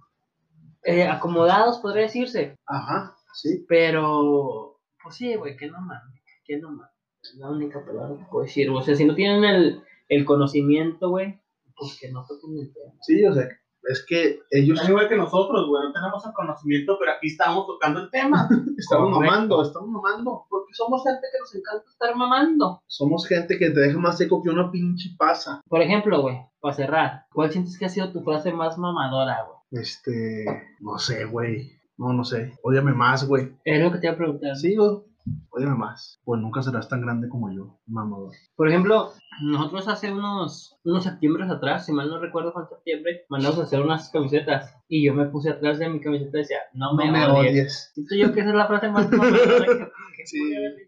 eh, 0.82 1.04
acomodados, 1.06 1.78
podría 1.78 2.02
decirse. 2.04 2.56
Ajá, 2.66 3.16
sí. 3.34 3.64
Pero, 3.68 4.78
pues 5.02 5.16
sí, 5.16 5.34
güey, 5.34 5.56
que 5.56 5.68
no 5.68 5.80
mames, 5.80 6.22
que 6.44 6.58
no 6.58 6.70
mames. 6.70 6.90
Es 7.22 7.34
la 7.36 7.50
única 7.50 7.84
palabra 7.84 8.16
que 8.18 8.30
puedo 8.30 8.44
decir. 8.44 8.70
O 8.70 8.80
sea, 8.82 8.94
si 8.94 9.04
no 9.04 9.14
tienen 9.14 9.44
el, 9.44 9.82
el 10.08 10.24
conocimiento, 10.24 11.10
güey, 11.10 11.38
pues 11.76 11.98
que 12.00 12.10
no 12.10 12.24
toquen 12.26 12.58
el 12.58 12.72
tema. 12.72 12.92
Sí, 13.02 13.24
o 13.24 13.34
sea, 13.34 13.46
es 13.84 14.04
que 14.06 14.40
ellos 14.50 14.80
Al 14.80 14.90
igual 14.90 15.08
que 15.08 15.16
nosotros, 15.16 15.66
güey, 15.68 15.82
no 15.84 15.92
tenemos 15.92 16.24
el 16.24 16.32
conocimiento, 16.32 16.96
pero 16.98 17.12
aquí 17.12 17.28
estamos 17.28 17.66
tocando 17.66 18.00
el 18.00 18.10
tema. 18.10 18.48
estamos 18.76 19.12
Correcto. 19.12 19.20
mamando, 19.34 19.62
estamos 19.62 19.88
mamando. 19.88 20.46
Porque 20.48 20.74
somos 20.74 21.02
gente 21.02 21.26
que 21.32 21.38
nos 21.38 21.54
encanta 21.54 21.90
estar 21.90 22.14
mamando. 22.14 22.82
Somos 22.86 23.26
gente 23.26 23.58
que 23.58 23.70
te 23.70 23.80
deja 23.80 23.98
más 23.98 24.18
seco 24.18 24.42
que 24.42 24.50
una 24.50 24.70
pinche 24.70 25.10
pasa. 25.18 25.60
Por 25.68 25.80
ejemplo, 25.82 26.20
güey, 26.22 26.38
para 26.60 26.74
cerrar, 26.74 27.26
¿cuál 27.32 27.50
sientes 27.50 27.78
que 27.78 27.86
ha 27.86 27.88
sido 27.88 28.12
tu 28.12 28.22
frase 28.22 28.52
más 28.52 28.76
mamadora, 28.78 29.44
güey? 29.44 29.82
Este, 29.82 30.44
no 30.80 30.98
sé, 30.98 31.24
güey. 31.24 31.72
No, 31.96 32.12
no 32.12 32.24
sé. 32.24 32.54
Ódiame 32.62 32.92
más, 32.92 33.26
güey. 33.28 33.52
Es 33.64 33.82
lo 33.82 33.92
que 33.92 33.98
te 33.98 34.06
iba 34.06 34.14
a 34.14 34.18
preguntar. 34.18 34.56
Sí, 34.56 34.74
güey. 34.74 35.09
Ódiame 35.50 35.74
más. 35.74 36.20
Pues 36.24 36.40
nunca 36.40 36.62
serás 36.62 36.88
tan 36.88 37.00
grande 37.00 37.28
como 37.28 37.52
yo, 37.52 37.78
mamador. 37.86 38.32
Por 38.56 38.68
ejemplo, 38.68 39.10
nosotros 39.42 39.88
hace 39.88 40.12
unos, 40.12 40.78
unos 40.84 41.04
septiembre 41.04 41.44
atrás, 41.44 41.86
si 41.86 41.92
mal 41.92 42.08
no 42.08 42.18
recuerdo 42.20 42.52
fue 42.52 42.62
en 42.62 42.68
septiembre, 42.68 43.24
mandamos 43.28 43.58
a 43.58 43.62
hacer 43.64 43.80
unas 43.80 44.10
camisetas. 44.10 44.76
Y 44.88 45.04
yo 45.06 45.14
me 45.14 45.26
puse 45.26 45.50
atrás 45.50 45.78
de 45.78 45.88
mi 45.88 46.00
camiseta 46.00 46.38
y 46.38 46.40
decía, 46.40 46.58
no 46.74 46.94
me, 46.94 47.10
odies. 47.26 47.90
Siento 47.94 48.14
yo 48.16 48.32
que 48.32 48.40
esa 48.40 48.50
es 48.50 48.56
la 48.56 48.66
frase 48.66 48.90
más 48.90 49.10
mamadora 49.10 49.66
que, 49.66 49.78
que 50.16 50.26
Sí, 50.26 50.38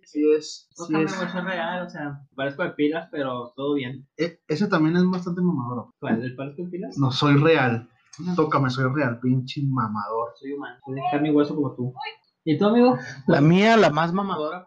sí 0.05 0.23
es. 0.37 0.69
No 0.79 0.87
Sí 0.87 0.95
es. 0.97 1.35
real, 1.45 1.87
o 1.87 1.91
sea, 1.91 2.21
parezco 2.35 2.63
de 2.63 2.71
pilas, 2.71 3.09
pero 3.11 3.53
todo 3.57 3.75
bien. 3.75 4.07
E- 4.17 4.41
ese 4.49 4.69
también 4.69 4.97
es 4.97 5.05
bastante 5.09 5.41
mamador. 5.41 5.93
¿Cuál? 6.01 6.23
¿El 6.23 6.37
parezco 6.37 6.65
de 6.65 6.71
pilas? 6.71 6.97
No, 6.99 7.11
soy 7.11 7.37
real. 7.37 7.89
Tócame, 8.37 8.69
soy 8.69 8.93
real, 8.93 9.19
pinche 9.21 9.63
mamador. 9.67 10.33
Soy 10.39 10.53
humano, 10.53 10.77
soy 10.85 10.95
de 10.97 11.01
carne 11.11 11.29
y 11.31 11.33
hueso 11.33 11.55
como 11.55 11.75
tú. 11.75 11.95
¿Y 12.45 12.59
tú, 12.59 12.67
amigo? 12.67 12.97
La 13.29 13.41
mía, 13.41 13.77
la 13.77 13.91
más 13.91 14.13
mamadora, 14.13 14.67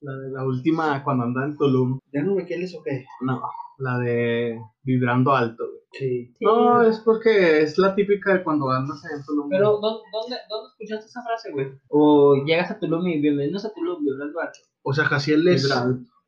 la 0.00 0.12
de 0.16 0.30
la 0.30 0.44
última 0.44 1.02
cuando 1.02 1.24
andaba 1.24 1.46
en 1.46 1.56
Tulum. 1.56 1.98
¿Ya 2.12 2.22
no 2.22 2.34
me 2.34 2.44
quieres 2.46 2.74
o 2.76 2.82
qué? 2.84 3.06
No, 3.22 3.42
la 3.78 3.98
de 3.98 4.60
vibrando 4.82 5.34
alto, 5.34 5.64
güey. 5.66 5.78
Sí. 5.92 6.34
No, 6.40 6.82
es 6.82 7.00
porque 7.00 7.62
es 7.62 7.76
la 7.78 7.94
típica 7.94 8.34
de 8.34 8.44
cuando 8.44 8.70
andas 8.70 9.02
en 9.12 9.24
Tulum. 9.24 9.48
Pero, 9.48 9.80
¿dó- 9.80 10.02
¿dónde, 10.12 10.36
¿dónde 10.48 10.68
escuchaste 10.70 11.06
esa 11.06 11.22
frase, 11.24 11.50
güey? 11.52 11.66
O 11.88 12.36
llegas 12.44 12.70
a 12.70 12.78
Tulum 12.78 13.06
y 13.08 13.20
bienvenidos 13.20 13.64
a 13.64 13.72
Tulum, 13.74 14.04
vibrando 14.04 14.38
alto. 14.40 14.58
O 14.82 14.92
sea, 14.92 15.04
Jaciel 15.06 15.46
es, 15.48 15.68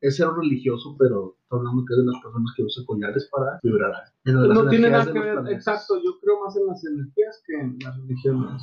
es 0.01 0.17
ser 0.17 0.27
religioso, 0.29 0.95
pero 0.99 1.37
está 1.51 1.57
hablando 1.57 1.83
que 1.85 1.93
es 1.93 1.99
de 1.99 2.05
las 2.05 2.21
personas 2.23 2.53
que 2.55 2.63
usan 2.63 2.85
collares 2.85 3.29
para 3.31 3.59
vibrar. 3.61 3.91
En 4.23 4.35
Pues 4.35 4.47
no 4.49 4.69
tiene 4.69 4.89
nada 4.89 5.11
que 5.11 5.19
ver, 5.19 5.37
exacto, 5.51 5.95
yo 6.03 6.11
creo 6.21 6.39
más 6.43 6.55
en 6.55 6.65
las 6.67 6.85
energías 6.85 7.43
que 7.45 7.53
en 7.59 7.77
las 7.83 7.97
religiones. 7.97 8.61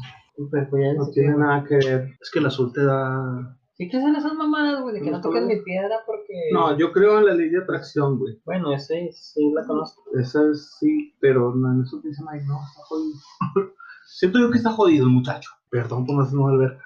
Pero 0.50 0.70
pues 0.70 0.82
ya 0.82 0.94
No 0.94 1.10
tiene 1.10 1.32
que- 1.32 1.38
nada 1.38 1.64
que 1.64 1.76
ver. 1.76 2.08
Es 2.20 2.30
que 2.32 2.38
el 2.38 2.46
azul 2.46 2.72
te 2.72 2.84
da. 2.84 3.56
¿Sí 3.74 3.88
que 3.88 4.00
son 4.00 4.16
esas 4.16 4.34
mamadas, 4.34 4.80
güey? 4.82 4.94
De 4.94 5.00
que 5.02 5.10
no 5.10 5.18
No, 5.18 5.22
toquen 5.22 5.46
mi 5.46 5.60
piedra 5.62 5.96
porque... 6.06 6.34
No, 6.52 6.76
yo 6.76 6.90
creo 6.92 7.18
en 7.18 7.26
la 7.26 7.34
ley 7.34 7.48
de 7.50 7.58
atracción, 7.62 8.18
güey. 8.18 8.40
Bueno, 8.44 8.72
ese 8.72 9.10
sí 9.12 9.52
la 9.54 9.64
conozco. 9.66 10.02
Esa 10.18 10.40
es, 10.50 10.76
sí, 10.80 11.14
pero 11.20 11.54
no, 11.54 11.72
en 11.72 11.82
eso 11.82 12.00
dicen, 12.02 12.26
ay, 12.30 12.40
no, 12.46 12.56
está 12.56 12.82
jodido. 12.88 13.18
Siento 14.06 14.38
yo 14.40 14.50
que 14.50 14.58
está 14.58 14.70
jodido 14.72 15.04
el 15.06 15.12
muchacho. 15.12 15.50
Perdón 15.70 16.06
por 16.06 16.16
no 16.16 16.22
hacer 16.22 16.38
una 16.38 16.52
alberca. 16.54 16.84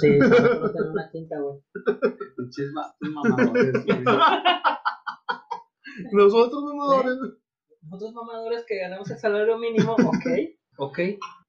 Sí, 0.00 0.18
no 0.18 0.28
tener 0.70 0.90
una 0.90 1.10
tinta, 1.10 1.36
güey. 1.38 1.58
Vatos 2.74 3.10
mamadores, 3.10 3.84
güey. 3.84 4.04
Nosotros 6.12 6.62
mamadores. 6.64 7.18
Nosotros 7.82 8.14
mamadores 8.14 8.64
que 8.66 8.78
ganamos 8.78 9.10
el 9.10 9.18
salario 9.18 9.58
mínimo, 9.58 9.92
ok, 9.92 10.26
ok. 10.78 10.98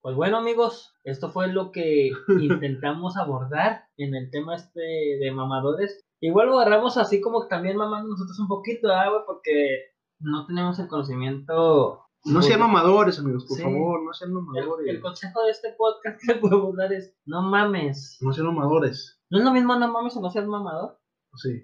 Pues 0.02 0.16
bueno 0.16 0.38
amigos, 0.38 0.94
esto 1.04 1.32
fue 1.32 1.48
lo 1.48 1.72
que 1.72 2.12
intentamos 2.42 3.16
abordar 3.18 3.84
en 3.98 4.16
el 4.16 4.30
tema 4.32 4.56
este 4.56 4.82
de 4.82 5.32
mamadores. 5.32 6.04
Igual 6.22 6.48
lo 6.48 6.60
agarramos 6.60 6.98
así 6.98 7.22
como 7.22 7.48
también 7.48 7.78
mamando 7.78 8.10
nosotros 8.10 8.40
un 8.40 8.48
poquito, 8.48 8.90
¿ah, 8.92 9.10
güey? 9.10 9.22
Porque 9.26 9.80
no 10.20 10.46
tenemos 10.46 10.80
el 10.80 10.88
conocimiento. 10.88 12.00
No 12.26 12.42
sean 12.42 12.62
mamadores, 12.62 13.20
amigos, 13.20 13.46
por 13.46 13.58
Sí. 13.58 13.64
favor, 13.64 14.02
no 14.02 14.14
sean 14.14 14.32
El, 14.32 14.36
mamadores. 14.38 14.88
el 14.88 15.02
consejo 15.02 15.44
de 15.44 15.52
este 15.52 15.74
podcast 15.78 16.18
que 16.26 16.36
podemos 16.36 16.74
dar 16.78 16.94
es, 16.94 17.14
no 17.26 17.42
mames. 17.42 18.18
No 18.22 18.32
sean 18.32 18.48
mamadores. 18.48 19.20
¿No 19.30 19.40
es 19.40 19.44
lo 19.44 19.52
mismo 19.52 19.76
no 19.76 19.92
mames 19.92 20.16
o 20.16 20.22
no 20.22 20.30
seas 20.30 20.48
mamador? 20.48 20.98
Sí. 21.36 21.62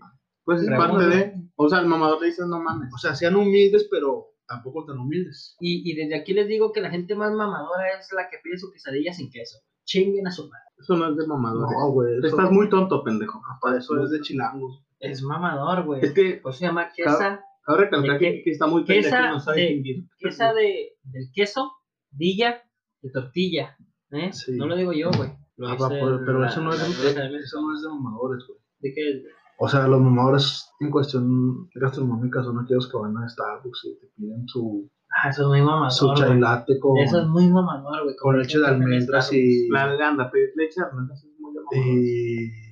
Pues 0.50 0.62
es 0.64 0.70
parte 0.70 1.06
de. 1.08 1.34
O 1.56 1.70
sea, 1.70 1.80
el 1.80 1.86
mamador 1.88 2.22
le 2.22 2.28
dice, 2.28 2.42
no 2.48 2.60
mames. 2.62 2.92
O 2.94 2.98
sea, 2.98 3.14
sean 3.16 3.36
humildes, 3.36 3.88
pero 3.92 4.28
tampoco 4.48 4.86
tan 4.86 4.98
humildes. 4.98 5.56
Y, 5.60 5.90
y 5.92 5.96
desde 5.96 6.16
aquí 6.16 6.34
les 6.34 6.48
digo 6.48 6.72
que 6.72 6.82
la 6.82 6.90
gente 6.90 7.14
más 7.16 7.32
mamadora 7.32 8.00
es 8.00 8.08
la 8.16 8.30
que 8.30 8.38
pide 8.44 8.58
su 8.58 8.72
quesadilla 8.72 9.14
sin 9.14 9.30
queso. 9.30 9.60
Chinguen 9.86 10.26
a 10.28 10.32
su 10.32 10.44
madre. 10.50 10.64
Eso 10.80 10.96
no 10.96 11.10
es 11.12 11.18
de 11.18 11.28
mamador. 11.28 11.68
No, 11.72 11.92
güey. 11.92 12.18
Estás 12.24 12.52
muy 12.52 12.70
tonto, 12.70 13.04
pendejo. 13.04 13.42
Para 13.62 13.78
eso 13.78 14.02
es 14.04 14.10
de 14.12 14.22
chilangos. 14.22 14.84
Es 15.00 15.22
mamador, 15.22 15.84
güey. 15.86 16.02
Es 16.04 16.14
que, 16.14 16.40
Pues 16.42 16.56
se 16.58 16.66
llama 16.66 16.90
quesa, 16.96 17.44
cabe 17.64 17.80
recalcar 17.86 18.14
¿De 18.14 18.20
que, 18.20 18.42
que 18.44 18.52
está 18.52 18.66
muy 18.68 18.84
¿Qué 18.86 18.94
pendejo 18.96 19.16
y 19.18 19.28
no 19.30 19.40
sabe 19.40 19.58
de- 19.58 19.68
distinguir. 19.68 20.04
quesa 20.18 20.54
de, 20.54 20.94
del 21.04 21.26
queso, 21.34 21.72
dilla, 22.12 22.64
de 23.02 23.12
tortilla. 23.12 23.78
¿eh? 24.12 24.32
Sí. 24.34 24.54
No 24.56 24.66
lo 24.68 24.76
digo 24.76 24.94
yo, 24.94 25.12
güey. 25.16 25.30
Lo 25.58 25.68
Ah, 25.70 25.76
pero, 25.90 26.40
la- 26.40 26.48
eso, 26.48 26.62
no 26.62 26.74
es 26.74 26.82
eso 26.82 27.62
no 27.62 27.76
es 27.76 27.82
de 27.84 27.90
mamadores, 27.90 28.46
güey. 28.48 28.60
¿De 28.80 28.94
qué? 28.94 29.24
O 29.62 29.68
sea, 29.68 29.88
los 29.88 30.00
mamadores 30.02 30.70
en 30.80 30.90
cuestión 30.90 31.70
gastronómica 31.76 32.42
son 32.44 32.60
aquellos 32.60 32.90
que 32.90 32.98
van 32.98 33.18
a 33.18 33.28
Starbucks 33.28 33.86
y 33.86 34.00
te 34.00 34.08
piden 34.16 34.48
su, 34.48 34.90
Ah, 35.12 35.30
eso 35.30 35.42
es 35.42 35.48
muy 35.50 35.60
su 35.60 35.66
mamador, 35.66 36.18
chai 36.18 36.28
güey. 36.28 36.40
latte 36.40 36.80
con, 36.80 36.98
Eso 37.00 37.20
es 37.22 37.28
muy 37.28 37.48
mamador, 37.50 38.04
güey. 38.04 38.16
con 38.16 38.38
leche 38.40 38.60
de 38.60 38.68
almendras 38.68 39.34
y, 39.34 39.68
La 39.70 39.88
de 39.92 40.04
anda, 40.04 40.30
pedir 40.32 40.52
leche, 40.56 40.82
almendras 40.82 41.24
es 41.24 41.32
muy 41.40 41.54
de 41.54 41.60
mamador. 41.62 41.88
y 41.98 42.70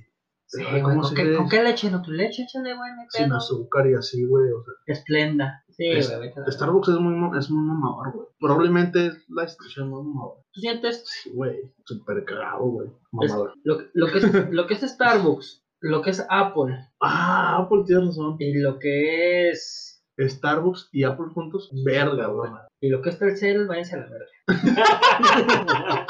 Sí, 0.50 0.62
Ay, 0.66 0.80
güey, 0.80 0.82
¿cómo 0.82 1.02
¿con, 1.02 1.14
qué, 1.14 1.24
dice? 1.24 1.36
¿Con 1.36 1.48
qué 1.50 1.62
leche? 1.62 1.90
¿No 1.90 2.00
tu 2.00 2.10
leche? 2.10 2.42
Échale, 2.44 2.74
güey, 2.74 2.90
hay 2.90 3.06
sin 3.10 3.30
azúcar 3.34 3.86
y 3.86 3.92
así, 3.94 4.24
güey. 4.24 4.50
O 4.50 4.62
sea, 4.64 4.72
Esplenda. 4.86 5.62
Sí, 5.68 5.84
Es- 5.90 6.16
güey, 6.16 6.32
Starbucks 6.48 6.88
es 6.88 6.94
muy, 6.98 7.12
ma- 7.14 7.38
es 7.38 7.50
muy 7.50 7.62
mamador, 7.66 8.12
güey. 8.14 8.26
Probablemente 8.40 9.08
es 9.08 9.26
la 9.28 9.42
institución 9.42 9.90
más 9.90 10.02
mamadora. 10.04 10.40
¿Tú 10.54 10.60
sientes 10.62 11.04
Sí, 11.06 11.30
güey. 11.34 11.54
Súper 11.84 12.24
cagado, 12.24 12.64
güey. 12.64 12.88
Mamador. 13.12 13.52
lo, 13.62 13.76
lo, 13.92 14.06
que 14.10 14.18
es, 14.20 14.50
lo 14.50 14.66
que 14.66 14.72
es 14.74 14.80
Starbucks, 14.80 15.66
lo 15.80 16.02
que 16.02 16.10
es 16.10 16.26
Apple 16.28 16.76
Ah, 17.00 17.58
Apple 17.58 17.84
tienes 17.86 18.06
razón. 18.08 18.36
y 18.38 18.54
lo 18.58 18.78
que 18.78 19.50
es 19.50 20.04
Starbucks 20.18 20.88
y 20.92 21.04
Apple 21.04 21.26
juntos, 21.32 21.70
verga, 21.84 22.26
güey. 22.26 22.50
y 22.80 22.88
lo 22.88 23.00
que 23.02 23.10
es 23.10 23.18
Telcel, 23.18 23.66
váyanse 23.68 23.94
a 23.96 23.98
la 24.00 24.08
verga. 24.08 24.26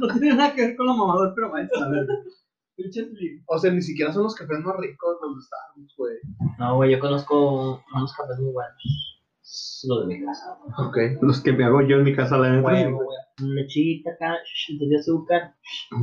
no 0.00 0.08
tiene 0.18 0.34
nada 0.36 0.54
que 0.54 0.66
ver 0.66 0.76
con 0.76 0.86
lo 0.86 0.94
mamador, 0.94 1.32
pero 1.34 1.50
va 1.50 1.60
a 1.60 1.88
ver. 1.90 2.06
O 3.46 3.58
sea, 3.58 3.72
ni 3.72 3.80
siquiera 3.80 4.12
son 4.12 4.24
los 4.24 4.34
cafés 4.34 4.58
más 4.60 4.76
ricos 4.76 5.16
donde 5.22 5.40
estamos, 5.40 5.94
güey. 5.96 6.16
No, 6.58 6.76
güey, 6.76 6.92
yo 6.92 7.00
conozco 7.00 7.82
unos 7.94 8.12
cafés 8.14 8.38
muy 8.38 8.52
buenos. 8.52 9.15
Lo 9.88 10.00
de 10.00 10.06
mi 10.06 10.24
casa. 10.24 10.58
Ok. 10.78 10.96
Los 11.22 11.40
que 11.40 11.52
me 11.52 11.64
hago 11.64 11.80
yo 11.82 11.96
en 11.96 12.04
mi 12.04 12.14
casa 12.16 12.36
la 12.38 12.50
neta. 12.50 12.90
Lechita 13.38 14.10
acá, 14.10 14.34
de 14.78 14.96
azúcar. 14.96 15.54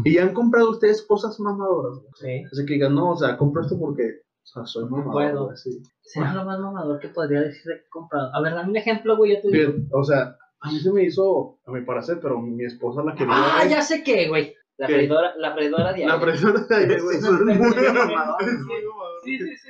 ¿Y 0.05 0.17
han 0.17 0.33
comprado 0.33 0.69
ustedes 0.69 1.01
cosas 1.01 1.39
mamadoras? 1.39 1.99
Sí. 2.15 2.43
Así 2.51 2.65
que 2.65 2.73
digan, 2.75 2.93
no, 2.95 3.11
o 3.11 3.15
sea, 3.17 3.37
compro 3.37 3.61
esto 3.63 3.77
porque, 3.79 4.03
o 4.03 4.45
sea, 4.45 4.65
soy 4.65 4.85
mamador. 4.85 5.11
puedo. 5.11 5.45
güey, 5.45 5.57
sí. 5.57 5.81
Será 6.01 6.33
lo 6.33 6.45
más 6.45 6.59
mamador 6.59 6.99
que 6.99 7.09
podría 7.09 7.41
decir 7.41 7.63
de 7.65 7.79
que 7.79 7.85
he 7.85 7.89
comprado. 7.89 8.29
A 8.33 8.41
ver, 8.41 8.53
dame 8.53 8.69
un 8.69 8.77
ejemplo, 8.77 9.17
güey, 9.17 9.35
yo 9.35 9.41
te 9.41 9.47
digo. 9.49 9.71
Fíjate, 9.71 9.87
O 9.93 10.03
sea, 10.03 10.37
a 10.61 10.71
mí 10.71 10.79
se 10.79 10.91
me 10.93 11.03
hizo, 11.03 11.59
a 11.65 11.71
mi 11.71 11.81
parecer, 11.81 12.19
pero 12.21 12.39
mi 12.39 12.63
esposa 12.65 13.03
la 13.03 13.13
quería. 13.15 13.33
Ah, 13.35 13.65
ya 13.67 13.81
sé 13.81 14.03
qué, 14.03 14.29
güey. 14.29 14.53
La 14.77 14.87
¿Qué? 14.87 14.93
freidora, 14.93 15.35
la 15.37 15.53
freidora 15.53 15.93
de 15.93 16.05
La 16.05 16.13
aire. 16.13 16.25
presión 16.25 16.53
de 16.67 16.75
aire, 16.75 16.99
güey. 17.01 17.17
Es 17.17 17.29
muy 17.31 17.43
mamador. 17.93 18.37
sí, 19.23 19.37
sí, 19.37 19.57
sí. 19.57 19.69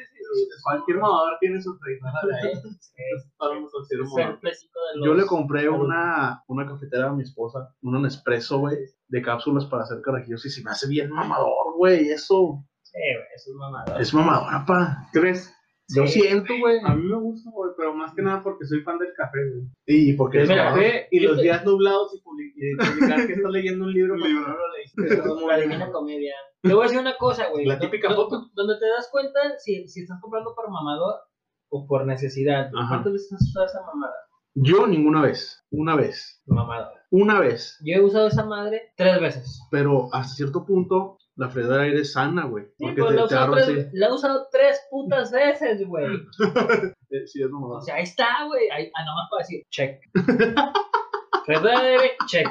Cualquier 0.64 0.98
mamador 1.00 1.38
tiene 1.40 1.62
su 1.62 1.76
freidora 1.78 2.14
de 2.28 2.48
aire. 2.50 2.62
sí. 2.80 3.04
Todos 3.38 3.62
los 3.62 3.72
considero 3.72 4.04
Es 4.04 4.10
el 4.12 4.16
mamador. 4.18 4.40
plecito 4.40 4.80
de 4.94 4.98
los... 5.00 5.06
Yo 5.08 5.14
le 5.14 5.26
compré 5.26 5.70
una, 5.70 6.44
una 6.48 6.66
cafetera 6.68 7.10
a 7.10 7.14
mi 7.14 7.24
esposa, 7.24 7.74
un 7.82 8.02
Nespresso, 8.02 8.60
güey, 8.60 8.78
de 9.08 9.22
cápsulas 9.22 9.66
para 9.66 9.84
hacer 9.84 10.02
carajillos 10.02 10.46
y 10.46 10.50
se 10.50 10.64
me 10.64 10.72
hace 10.72 10.88
bien 10.88 11.10
mamador, 11.10 11.76
güey. 11.78 12.10
Eso 12.10 12.64
Sí, 12.82 13.00
güey, 13.00 13.28
eso 13.36 13.50
es 13.52 13.56
mamador. 13.56 14.02
es 14.02 14.14
mamador, 14.14 14.66
pa. 14.68 15.08
¿Crees? 15.12 15.52
Yo 15.90 16.08
Sí. 16.08 16.22
siento, 16.22 16.54
güey. 16.60 16.80
A 16.84 16.96
mí 16.96 17.04
me 17.04 17.18
gusta, 17.18 17.50
güey, 17.52 17.72
pero 17.78 17.94
más 17.94 18.14
que 18.14 18.22
nada 18.22 18.42
porque 18.42 18.66
soy 18.66 18.82
fan 18.82 18.98
del 19.00 19.14
café, 19.16 19.38
güey. 19.50 19.68
Y 19.86 20.14
porque 20.14 20.42
El 20.42 20.48
café 20.48 21.08
y 21.12 21.20
los 21.20 21.42
días 21.42 21.66
nublados 21.66 22.16
y, 22.16 22.22
publi- 22.24 22.54
y 22.56 22.76
publicar 22.78 23.28
que 23.28 23.34
estás 23.34 23.52
leyendo 23.52 23.86
un 23.86 23.94
libro 23.94 24.16
libro. 24.18 24.48
no 24.48 24.56
lo 24.56 24.72
leíste. 24.78 25.48
La 25.48 25.58
divina 25.58 25.92
comedia. 25.92 26.34
Te 26.62 26.74
voy 26.74 26.84
a 26.84 26.88
decir 26.88 27.00
una 27.02 27.18
cosa, 27.18 27.50
güey. 27.50 27.66
La 27.66 27.80
típica 27.80 28.10
foto. 28.14 28.40
do- 28.42 28.50
Donde 28.54 28.80
te 28.80 28.88
das 28.88 29.10
cuenta 29.12 29.40
si, 29.60 29.88
si 29.88 30.02
estás 30.02 30.20
comprando 30.22 30.54
por 30.56 30.70
mamador 30.72 31.16
o 31.70 31.86
por 31.86 32.06
necesidad. 32.06 32.72
¿Cuántas 32.72 33.12
veces 33.14 33.34
has 33.34 33.42
usado 33.42 33.66
esa 33.66 33.82
mamada? 33.86 34.14
Yo 34.56 34.86
ninguna 34.88 35.22
vez, 35.24 35.66
una 35.72 35.96
vez, 35.96 36.42
Mamador. 36.46 36.94
una 37.10 37.40
vez. 37.40 37.80
Yo 37.84 37.96
he 37.96 38.02
usado 38.02 38.28
esa 38.28 38.46
madre 38.46 38.94
tres 38.96 39.20
veces. 39.20 39.60
Pero 39.72 40.10
hasta 40.14 40.36
cierto 40.36 40.64
punto, 40.64 41.18
la 41.36 41.50
freidora 41.50 41.78
de 41.84 41.90
aire 41.90 42.02
es 42.02 42.14
sana, 42.14 42.46
güey. 42.46 42.66
Sí, 42.78 42.86
Porque 42.86 43.02
pues 43.02 43.10
te, 43.10 43.16
la, 43.36 43.46
he 43.46 43.50
te 43.66 43.74
tres, 43.74 43.90
la 43.94 44.08
he 44.08 44.12
usado 44.14 44.48
tres 44.52 44.82
putas 44.92 45.32
veces, 45.32 45.88
güey. 45.88 46.06
ese- 47.10 47.28
Sí, 47.28 47.42
es 47.44 47.50
mamador. 47.50 47.78
O 47.78 47.82
sea, 47.82 47.96
ahí 47.96 48.04
está, 48.04 48.46
güey. 48.48 48.70
Ahí, 48.70 48.92
ah, 48.96 49.04
nomás 49.06 49.28
para 49.32 49.40
decir, 49.44 49.64
check. 49.70 50.00
Freidora 51.46 51.82
de 51.82 51.88
aire, 51.88 52.12
check. 52.28 52.48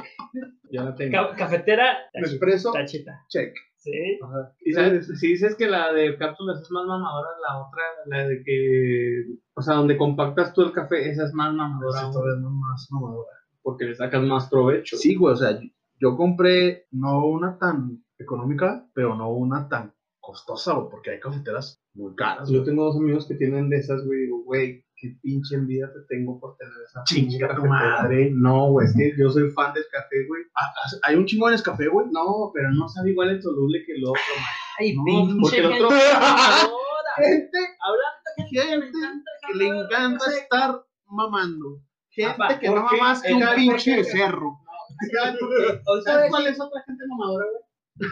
Ya 0.70 0.84
la 0.84 0.94
tengo. 0.94 1.12
Ca- 1.12 1.36
cafetera, 1.36 1.96
Nespresso, 2.14 2.72
tachita. 2.72 3.24
check. 3.28 3.54
Sí. 3.76 3.90
Ajá. 4.22 4.52
Y 4.64 4.72
sabes, 4.72 5.08
si 5.18 5.28
dices 5.28 5.56
que 5.56 5.66
la 5.66 5.92
de 5.92 6.16
cápsulas 6.16 6.60
es 6.60 6.70
más 6.70 6.84
mamadora, 6.86 7.30
la 7.48 7.58
otra, 7.66 7.82
la 8.06 8.28
de 8.28 8.42
que, 8.44 9.24
o 9.54 9.60
sea, 9.62 9.74
donde 9.74 9.96
compactas 9.96 10.52
tú 10.54 10.62
el 10.62 10.72
café, 10.72 11.10
esa 11.10 11.24
es 11.24 11.32
más 11.34 11.52
mamadora, 11.52 11.98
Esa 11.98 12.08
es 12.10 12.14
más 12.40 12.88
mamadora. 12.92 13.28
porque 13.62 13.86
le 13.86 13.94
sacas 13.96 14.22
más 14.22 14.48
provecho. 14.48 14.96
Sí, 14.96 15.16
güey, 15.16 15.32
o 15.34 15.36
sea, 15.36 15.52
yo, 15.60 15.68
yo 15.98 16.16
compré 16.16 16.86
no 16.92 17.26
una 17.26 17.58
tan 17.58 18.04
económica, 18.22 18.88
pero 18.94 19.14
no 19.14 19.30
una 19.30 19.68
tan 19.68 19.94
costosa, 20.20 20.72
güey, 20.74 20.88
porque 20.90 21.10
hay 21.10 21.20
cafeteras 21.20 21.82
muy 21.94 22.14
caras. 22.14 22.48
Yo 22.48 22.58
güey. 22.60 22.66
tengo 22.70 22.84
dos 22.84 22.96
amigos 22.96 23.26
que 23.26 23.34
tienen 23.34 23.68
de 23.68 23.76
esas, 23.78 24.04
güey, 24.06 24.20
digo, 24.20 24.42
güey, 24.44 24.84
qué 24.96 25.16
pinche 25.20 25.56
envidia 25.56 25.92
te 25.92 25.98
tengo 26.08 26.38
por 26.38 26.56
tener 26.56 26.72
esa 26.88 27.02
pinche 27.02 27.38
Chinga 27.38 27.56
tu 27.56 27.64
madre. 27.66 28.30
No, 28.32 28.70
güey, 28.70 28.86
es 28.86 28.94
que 28.94 29.12
yo 29.18 29.30
soy 29.30 29.50
fan 29.50 29.74
del 29.74 29.84
café, 29.90 30.24
güey. 30.28 30.42
Ah, 30.54 30.60
ah, 30.76 30.88
Hay 31.02 31.16
un 31.16 31.26
chingo 31.26 31.46
de 31.46 31.52
Nescafé, 31.52 31.88
güey. 31.88 32.06
No, 32.12 32.50
pero 32.54 32.70
no 32.70 32.88
sabe 32.88 33.10
igual 33.10 33.30
el 33.30 33.42
soluble 33.42 33.82
que 33.84 33.94
el 33.96 34.04
otro, 34.04 34.20
man. 34.36 34.46
Ay, 34.78 34.94
No, 34.96 35.04
pinche 35.04 35.40
porque 35.40 35.56
el 35.58 35.62
gente 35.68 35.84
otro- 35.84 35.96
mamadora. 35.96 37.12
Gente 37.16 37.58
Hablando 37.80 38.22
que 38.48 39.54
le 39.58 39.64
Gente 39.64 39.78
encanta 39.78 40.24
estar 40.30 40.84
mamando. 41.06 41.80
Gente 42.10 42.58
que 42.60 42.66
¿por 42.68 42.76
no 42.76 42.98
más 43.00 43.22
que 43.22 43.28
el 43.28 43.34
un 43.34 43.40
café 43.40 43.56
pinche 43.56 44.04
cerro. 44.04 44.58
¿Sabes 46.04 46.30
cuál 46.30 46.46
es 46.46 46.60
otra 46.60 46.82
gente 46.86 47.04
mamadora, 47.08 47.44
güey? 47.46 47.62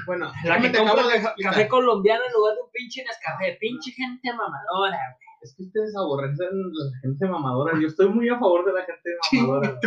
Bueno, 0.07 0.31
La 0.45 0.61
que 0.61 0.71
te 0.71 0.79
acabo 0.79 1.09
de 1.09 1.23
café 1.43 1.69
colombiano 1.69 2.23
en 2.27 2.33
lugar 2.33 2.55
de 2.55 2.61
un 2.63 2.71
pinche 2.73 3.03
Nescafé. 3.05 3.57
Pinche 3.61 3.93
gente 3.93 4.31
mamadora, 4.33 4.97
güey. 5.17 5.27
Es 5.43 5.55
que 5.57 5.63
ustedes 5.65 5.97
aborrecen 5.97 6.49
la 6.53 6.99
gente 7.01 7.27
mamadora. 7.27 7.73
Yo 7.81 7.87
estoy 7.87 8.09
muy 8.11 8.29
a 8.29 8.39
favor 8.39 8.65
de 8.67 8.73
la 8.75 8.85
gente 8.85 9.11
mamadora. 9.33 9.79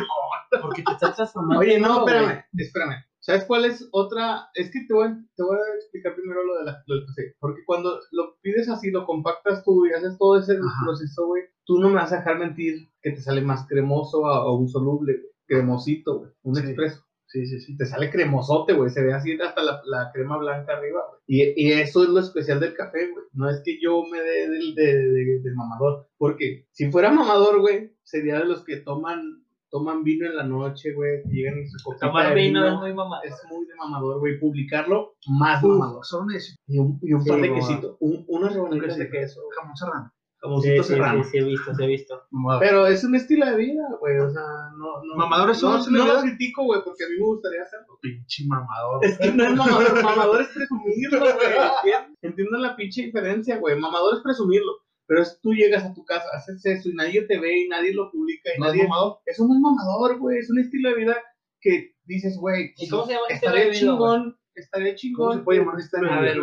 Porque 0.62 0.84
te 0.84 0.92
estás 0.92 1.16
transformando. 1.16 1.60
Oye, 1.60 1.80
no, 1.80 2.02
güey. 2.02 2.16
espérame, 2.16 2.44
espérame. 2.58 2.96
¿Sabes 3.20 3.46
cuál 3.46 3.64
es 3.64 3.88
otra? 3.94 4.50
Es 4.54 4.70
que 4.70 4.82
te 4.86 4.94
voy, 4.94 5.08
te 5.38 5.44
voy 5.44 5.56
a 5.56 5.76
explicar 5.76 6.14
primero 6.14 6.44
lo, 6.44 6.58
de 6.60 6.66
la, 6.66 6.84
lo 6.88 6.96
del 6.96 7.06
café. 7.06 7.36
Porque 7.40 7.62
cuando 7.66 7.98
lo 8.12 8.36
pides 8.42 8.68
así, 8.68 8.92
lo 8.92 9.06
compactas 9.06 9.64
tú 9.64 9.86
y 9.86 9.94
haces 9.94 10.18
todo 10.18 10.38
ese 10.40 10.54
Ajá. 10.54 10.84
proceso, 10.84 11.28
güey, 11.28 11.44
tú 11.64 11.80
no 11.80 11.88
me 11.88 11.96
vas 11.96 12.12
a 12.12 12.18
dejar 12.18 12.38
mentir 12.38 12.90
que 13.02 13.12
te 13.12 13.22
sale 13.22 13.40
más 13.42 13.66
cremoso 13.68 14.20
o 14.24 14.58
un 14.58 14.68
soluble, 14.68 15.14
güey. 15.14 15.30
cremosito, 15.48 16.20
güey. 16.20 16.32
Un 16.44 16.56
Sí. 16.56 16.64
expreso. 16.66 17.06
Sí, 17.34 17.48
sí, 17.48 17.60
sí. 17.60 17.76
Te 17.76 17.88
sale 17.88 18.12
cremosote, 18.12 18.74
güey. 18.74 18.92
Se 18.92 19.02
ve 19.04 19.12
así 19.12 19.36
hasta 19.42 19.64
la, 19.64 19.82
la 19.86 20.12
crema 20.14 20.38
blanca 20.38 20.74
arriba, 20.78 21.02
güey. 21.10 21.22
Y, 21.26 21.42
y 21.68 21.72
eso 21.74 22.04
es 22.04 22.10
lo 22.10 22.20
especial 22.20 22.60
del 22.60 22.76
café, 22.76 23.10
güey. 23.12 23.26
No 23.34 23.50
es 23.50 23.60
que 23.66 23.80
yo 23.82 24.04
me 24.12 24.20
dé 24.20 24.48
del 24.50 24.76
de, 24.76 24.84
de- 25.10 25.40
de 25.42 25.56
mamador. 25.56 26.08
Porque 26.18 26.68
si 26.72 26.92
fuera 26.92 27.12
mamador, 27.12 27.60
güey, 27.60 27.96
sería 28.04 28.38
de 28.38 28.46
los 28.46 28.64
que 28.64 28.78
toman 28.78 29.42
toman 29.72 30.04
vino 30.04 30.28
en 30.28 30.36
la 30.36 30.44
noche, 30.44 30.94
güey. 30.94 31.24
Que 31.24 31.30
llegan 31.30 31.60
y 31.60 31.66
su 31.68 31.84
copita 31.84 32.06
Tomar 32.06 32.30
de 32.36 32.42
vino 32.42 32.68
es 32.68 32.74
muy 32.76 32.94
mamador. 32.94 33.26
es 33.26 33.34
muy 33.50 33.66
de 33.66 33.74
mamador, 33.76 34.20
güey. 34.20 34.40
Publicarlo, 34.40 35.16
más 35.28 35.64
Uf, 35.64 35.72
mamador. 35.72 36.06
solo 36.06 36.26
necesito 36.28 36.62
Y 36.68 36.78
un, 36.78 37.00
y 37.02 37.14
un 37.14 37.22
Sí, 37.24 37.30
pan 37.32 37.42
de 37.42 37.54
quesito. 37.56 37.98
Un, 38.00 38.24
unas 38.28 38.54
rebanitas 38.54 38.96
de 39.00 39.10
queso. 39.10 39.42
jamón 39.60 39.76
serrano. 39.76 40.12
Sí, 40.44 40.50
Jamoncito 40.50 40.84
sí, 40.84 40.90
serrano. 40.94 41.24
sí, 41.24 41.30
sí, 41.32 41.38
he 41.38 41.44
visto, 41.46 41.74
sí 41.74 41.84
he 41.84 41.88
visto. 41.88 42.24
Pero 42.60 42.86
es 42.86 43.04
un 43.06 43.16
estilo 43.16 43.46
de 43.46 43.56
vida, 43.56 43.88
güey. 44.00 44.20
O 44.20 44.30
sea, 44.30 44.44
no. 44.78 45.02
no 45.06 45.16
Mamador 45.16 45.52
es 45.52 45.64
un 45.64 45.72
no, 45.72 45.78
estilo 45.80 46.00
de 46.04 46.10
no 46.10 46.14
lo 46.16 46.22
critico, 46.22 46.64
güey, 46.66 46.82
porque 46.84 47.06
a 47.06 47.08
mí 47.08 47.16
me 47.18 47.26
gustaría 47.26 47.62
hacerlo. 47.62 47.98
Pinche 48.02 48.44
mamador. 48.46 49.06
Es 49.06 49.18
que 49.18 49.32
no 49.32 49.44
es 49.46 49.56
mamador, 49.56 50.04
mamador 50.04 50.42
es 50.42 50.50
presumirlo, 50.50 51.20
güey. 51.20 51.48
¿entiendes? 51.84 52.18
Entiendo 52.22 52.58
la 52.58 52.76
pinche 52.76 53.04
diferencia, 53.04 53.58
güey. 53.58 53.80
Mamador 53.80 54.16
es 54.16 54.22
presumirlo. 54.22 54.74
Pero 55.06 55.22
es 55.22 55.40
tú 55.42 55.54
llegas 55.54 55.84
a 55.86 55.94
tu 55.94 56.04
casa, 56.04 56.26
haces 56.34 56.66
eso 56.66 56.90
y 56.90 56.94
nadie 56.94 57.22
te 57.24 57.40
ve 57.40 57.64
y 57.64 57.68
nadie 57.70 57.94
lo 57.94 58.10
publica 58.12 58.50
y 58.56 58.60
¿No 58.60 58.66
es 58.68 58.72
nadie. 58.74 58.84
mamador? 58.88 59.20
Eso 59.26 59.46
no 59.48 59.54
es 59.54 59.62
mamador, 59.62 60.18
güey. 60.20 60.40
Es 60.40 60.50
un 60.50 60.60
estilo 60.60 60.90
de 60.90 60.96
vida 60.96 61.18
que 61.62 61.94
dices, 62.04 62.38
güey. 62.38 62.74
¿Y 62.78 62.90
cómo 62.90 63.06
se 63.06 63.14
llama 63.14 63.26
este 63.30 63.72
chingón. 63.72 64.38
Estaría 64.56 64.96
chingón. 64.96 65.28
¿Cómo 65.30 65.40
se 65.40 65.44
puede 65.44 65.60
llamar 65.60 65.80
este 65.80 65.98
A 65.98 66.22
ver, 66.22 66.38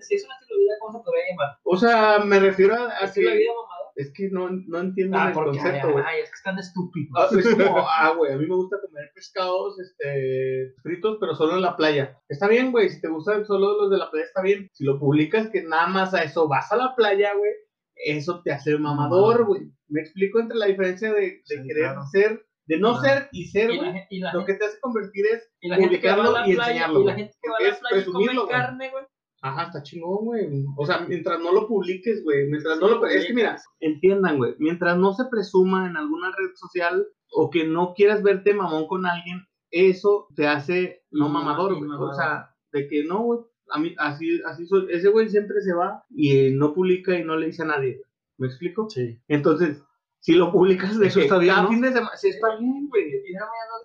si 0.00 0.14
es 0.14 0.24
un 0.24 0.30
estilo 0.32 0.56
de 0.56 0.62
vida, 0.64 0.74
¿cómo 0.80 0.98
se 0.98 1.04
podría 1.04 1.24
llamar? 1.30 1.58
O 1.64 1.76
sea, 1.76 2.18
me 2.24 2.38
refiero 2.40 2.74
a, 2.74 2.88
a 2.90 3.04
¿Estilo 3.06 3.30
de 3.30 3.36
que. 3.36 3.40
vida 3.42 3.52
mamador? 3.54 3.86
Es 3.96 4.12
que 4.12 4.28
no, 4.30 4.50
no 4.50 4.78
entiendo 4.78 5.16
Ah, 5.18 5.28
el 5.28 5.32
porque, 5.32 5.58
concepto, 5.58 5.86
ay, 5.86 5.92
güey. 5.94 6.04
ay, 6.06 6.20
es 6.20 6.28
que 6.28 6.34
están 6.36 6.58
estúpidos. 6.58 7.16
Ah, 7.16 7.28
es 7.38 7.48
como, 7.54 7.78
ah, 7.88 8.12
güey, 8.16 8.32
a 8.32 8.36
mí 8.36 8.46
me 8.46 8.54
gusta 8.54 8.76
comer 8.80 9.10
pescados 9.14 9.80
este, 9.80 10.74
fritos, 10.82 11.16
pero 11.18 11.34
solo 11.34 11.54
en 11.54 11.62
la 11.62 11.76
playa. 11.76 12.20
Está 12.28 12.46
bien, 12.46 12.72
güey, 12.72 12.90
si 12.90 13.00
te 13.00 13.08
gustan 13.08 13.46
solo 13.46 13.80
los 13.80 13.90
de 13.90 13.96
la 13.98 14.10
playa, 14.10 14.26
está 14.26 14.42
bien. 14.42 14.68
Si 14.74 14.84
lo 14.84 14.98
publicas 14.98 15.48
que 15.48 15.62
nada 15.62 15.86
más 15.86 16.12
a 16.14 16.22
eso 16.22 16.46
vas 16.46 16.70
a 16.72 16.76
la 16.76 16.94
playa, 16.94 17.32
güey, 17.34 17.52
eso 17.96 18.42
te 18.42 18.52
hace 18.52 18.76
mamador, 18.78 19.46
güey. 19.46 19.62
Me 19.88 20.00
explico 20.02 20.40
entre 20.40 20.58
la 20.58 20.66
diferencia 20.66 21.12
de, 21.12 21.20
de 21.20 21.40
Sí, 21.44 21.62
querer 21.66 21.84
claro. 21.84 22.02
ser, 22.12 22.45
de 22.66 22.78
no 22.78 23.00
ser 23.00 23.28
y 23.32 23.46
ser, 23.46 23.70
Y 23.70 23.76
la, 23.76 23.82
güey. 23.82 23.92
gen- 23.92 24.06
y 24.10 24.18
la 24.20 24.32
Lo 24.32 24.38
gente, 24.40 24.52
que 24.52 24.58
te 24.58 24.64
hace 24.66 24.80
convertir 24.80 25.24
es, 25.32 25.48
y 25.60 25.68
la 25.68 25.76
gente 25.76 26.00
que 26.00 26.08
va 26.08 26.14
a 26.14 26.16
publicarlo 26.16 26.40
la 26.40 26.48
y 26.48 26.54
playa, 26.54 26.70
enseñarlo, 26.72 27.00
y 27.00 27.04
la 27.04 27.14
gente 27.14 27.34
que 27.42 27.48
va 27.50 27.56
a 27.56 27.62
la 27.62 27.78
playa 27.78 28.02
y 28.02 28.04
come 28.34 28.48
carne, 28.48 28.90
güey. 28.90 29.04
ajá, 29.42 29.62
está 29.64 29.82
chingón, 29.82 30.24
güey. 30.24 30.64
O 30.76 30.86
sea, 30.86 31.00
mientras 31.00 31.38
no 31.40 31.52
lo 31.52 31.68
publiques, 31.68 32.24
güey, 32.24 32.48
mientras 32.48 32.78
no 32.80 32.88
lo... 32.88 33.06
Es 33.06 33.26
que 33.26 33.34
mira, 33.34 33.56
entiendan, 33.80 34.38
güey, 34.38 34.54
mientras 34.58 34.96
no 34.98 35.12
se 35.14 35.24
presuma 35.30 35.86
en 35.86 35.96
alguna 35.96 36.28
red 36.36 36.50
social 36.54 37.06
o 37.30 37.50
que 37.50 37.64
no 37.66 37.92
quieras 37.94 38.22
verte 38.22 38.54
mamón 38.54 38.86
con 38.88 39.06
alguien, 39.06 39.44
eso 39.70 40.26
te 40.34 40.46
hace 40.46 41.02
no 41.10 41.28
mamador, 41.28 41.76
güey. 41.76 41.90
O 41.98 42.14
sea, 42.14 42.54
de 42.72 42.88
que 42.88 43.04
no, 43.04 43.20
güey. 43.22 43.40
A 43.70 43.80
mí, 43.80 43.94
así, 43.98 44.40
así 44.46 44.64
soy. 44.66 44.86
Ese 44.90 45.08
güey 45.08 45.28
siempre 45.28 45.60
se 45.60 45.74
va 45.74 46.04
y 46.08 46.36
eh, 46.38 46.50
no 46.52 46.72
publica 46.72 47.18
y 47.18 47.24
no 47.24 47.36
le 47.36 47.46
dice 47.46 47.62
a 47.62 47.66
nadie. 47.66 48.00
¿Me 48.38 48.46
explico? 48.46 48.88
Sí. 48.88 49.18
Entonces, 49.26 49.82
si 50.26 50.32
lo 50.32 50.50
publicas 50.50 50.98
de 50.98 51.06
Eso 51.06 51.20
que 51.20 51.26
está 51.26 51.38
bien, 51.38 51.54
cada 51.54 51.62
¿no? 51.62 51.68
fin 51.68 51.80
de 51.82 51.92
semana, 51.92 52.16
sí 52.16 52.30
está 52.30 52.56
bien, 52.56 52.88
güey. 52.88 53.22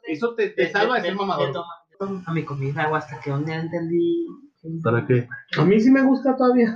Eso 0.07 0.33
te, 0.33 0.49
te 0.49 0.71
salva 0.71 0.95
de 0.95 1.01
ser 1.01 1.15
mamador. 1.15 1.55
A 2.25 2.33
mi 2.33 2.43
comida, 2.43 2.87
güey, 2.87 2.97
hasta 2.99 3.19
que 3.19 3.31
un 3.31 3.45
día 3.45 3.59
entendí. 3.59 4.25
¿Para 4.83 5.05
qué? 5.05 5.27
A 5.59 5.63
mí 5.63 5.79
sí 5.79 5.91
me 5.91 6.01
gusta 6.01 6.35
todavía. 6.35 6.75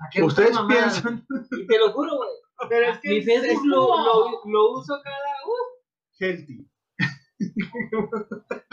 ¿A 0.00 0.08
qué 0.10 0.22
Ustedes 0.22 0.58
piensan. 0.66 1.26
Y 1.50 1.66
te 1.66 1.78
lo 1.78 1.92
juro, 1.92 2.16
güey. 2.16 2.30
Pero 2.70 2.86
es 2.86 3.00
Mi 3.04 3.20
Facebook 3.20 3.66
lo, 3.66 3.98
lo, 3.98 4.50
lo 4.50 4.72
uso 4.78 4.98
cada. 5.04 5.16
Uh, 5.44 6.18
healthy. 6.18 6.66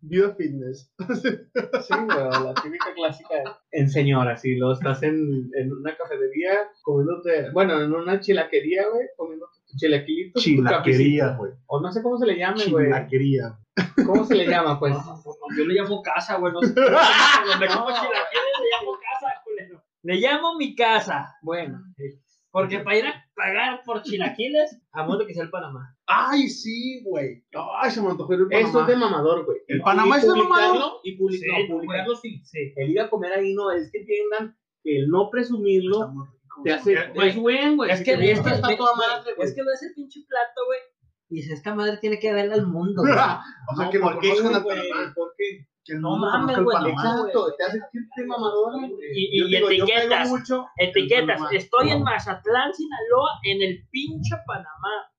Bio 0.00 0.34
fitness. 0.34 0.92
sí, 1.20 1.94
güey, 1.94 2.08
la 2.08 2.54
típica 2.62 2.94
clásica 2.94 3.60
en 3.72 3.88
señora, 3.88 4.36
si 4.36 4.56
lo 4.56 4.72
estás 4.72 5.02
en, 5.02 5.50
en 5.54 5.72
una 5.72 5.96
cafetería 5.96 6.70
comiéndote, 6.82 7.50
bueno, 7.52 7.80
en 7.80 7.92
una 7.92 8.20
chilaquería, 8.20 8.88
güey, 8.88 9.06
comiéndote 9.16 9.58
tu 9.66 9.76
chilaquilitos. 9.76 10.42
tu 10.42 10.48
Chilaquería, 10.48 11.36
güey. 11.36 11.52
O 11.66 11.80
no 11.80 11.92
sé 11.92 12.02
cómo 12.02 12.18
se 12.18 12.26
le 12.26 12.38
llame, 12.38 12.64
güey. 12.66 12.86
Chilaquería. 12.86 13.58
¿Cómo 14.06 14.24
se 14.24 14.34
le 14.34 14.46
llama, 14.46 14.78
pues? 14.78 14.94
Yo 15.56 15.64
le 15.64 15.74
llamo 15.74 16.02
casa, 16.02 16.36
güey. 16.36 16.52
No 16.52 16.60
sé 16.60 16.74
cómo 16.74 16.86
se 16.86 16.92
llama, 16.92 17.44
donde 17.46 17.66
como 17.68 17.86
chilaquiles 17.88 18.54
le 18.62 18.68
llamo 18.78 18.98
casa, 19.00 19.42
culero. 19.44 19.82
Le 20.02 20.14
llamo 20.16 20.56
mi 20.56 20.74
casa. 20.74 21.36
Bueno. 21.42 21.82
Porque 22.50 22.80
para 22.80 22.96
ir 22.96 23.06
a 23.06 23.27
pagar 23.38 23.80
por 23.86 24.02
chilaquiles, 24.02 24.78
a 24.92 25.04
modo 25.04 25.24
que 25.26 25.32
sea 25.32 25.44
el 25.44 25.50
Panamá. 25.50 25.96
Ay, 26.06 26.48
sí, 26.48 27.02
güey. 27.04 27.44
Ay, 27.80 27.90
se 27.90 28.02
me 28.02 28.08
antojó 28.10 28.34
ir 28.34 28.40
al 28.40 28.46
Eso 28.52 28.72
Panamá. 28.72 28.80
es 28.80 28.86
de 28.88 28.96
mamador, 28.96 29.44
güey. 29.46 29.58
¿El 29.68 29.80
Panamá 29.80 30.16
es 30.18 30.22
de 30.26 30.28
mamador? 30.34 30.92
Y 31.04 31.16
public- 31.16 31.38
Sí, 31.40 31.46
no, 31.68 31.74
publicarlo 31.76 32.16
sí. 32.16 32.42
Sí. 32.44 32.72
El 32.76 32.90
ir 32.90 33.00
a 33.00 33.08
comer 33.08 33.32
ahí 33.32 33.54
no, 33.54 33.70
es 33.70 33.90
que 33.92 33.98
entiendan 34.00 34.56
que 34.82 34.98
el 34.98 35.08
no 35.08 35.30
presumirlo 35.30 36.10
Está 36.64 36.64
te 36.64 36.72
hace. 36.72 37.12
Güey, 37.14 37.28
Es 37.30 37.36
buen, 37.36 37.76
güey. 37.76 37.90
Es 37.92 38.02
que, 38.02 38.12
es 38.12 38.40
que, 38.40 38.50
está 38.50 38.68
ve- 38.68 38.76
toda 38.76 38.94
madre, 38.96 39.30
es 39.38 39.54
que 39.54 39.62
ves 39.62 39.82
el 39.84 39.94
pinche 39.94 40.20
plato, 40.28 40.66
güey. 40.66 40.78
Y 41.30 41.34
dices, 41.36 41.52
esta 41.58 41.74
madre 41.74 41.98
tiene 41.98 42.18
que 42.18 42.32
verla 42.32 42.54
al 42.54 42.66
mundo. 42.66 43.02
O 43.70 43.76
sea, 43.76 43.84
No, 43.84 43.90
que 43.90 43.98
no 43.98 44.04
¿por 44.06 44.18
qué, 44.20 44.28
conozcan 44.30 44.62
güey? 44.64 44.78
Panamá. 44.90 45.12
¿Por 45.14 45.32
qué? 45.38 45.66
Que 45.88 45.94
No 45.94 46.10
no 46.10 46.16
mames, 46.18 46.56
güey. 46.64 46.76
Exacto, 46.90 47.54
te 47.56 47.64
hace 47.64 47.78
sentirte 47.80 48.26
mamador, 48.26 48.78
güey. 48.78 48.92
Y- 49.14 49.40
y 49.42 49.48
digo, 49.48 49.68
etiquetas. 49.70 50.28
mucho 50.28 50.66
Etiquetas, 50.76 51.40
estoy 51.52 51.90
en 51.90 52.02
Mazatlán, 52.02 52.74
Sinaloa, 52.74 53.30
en 53.44 53.62
el 53.62 53.88
pinche 53.90 54.36
Panamá. 54.46 55.10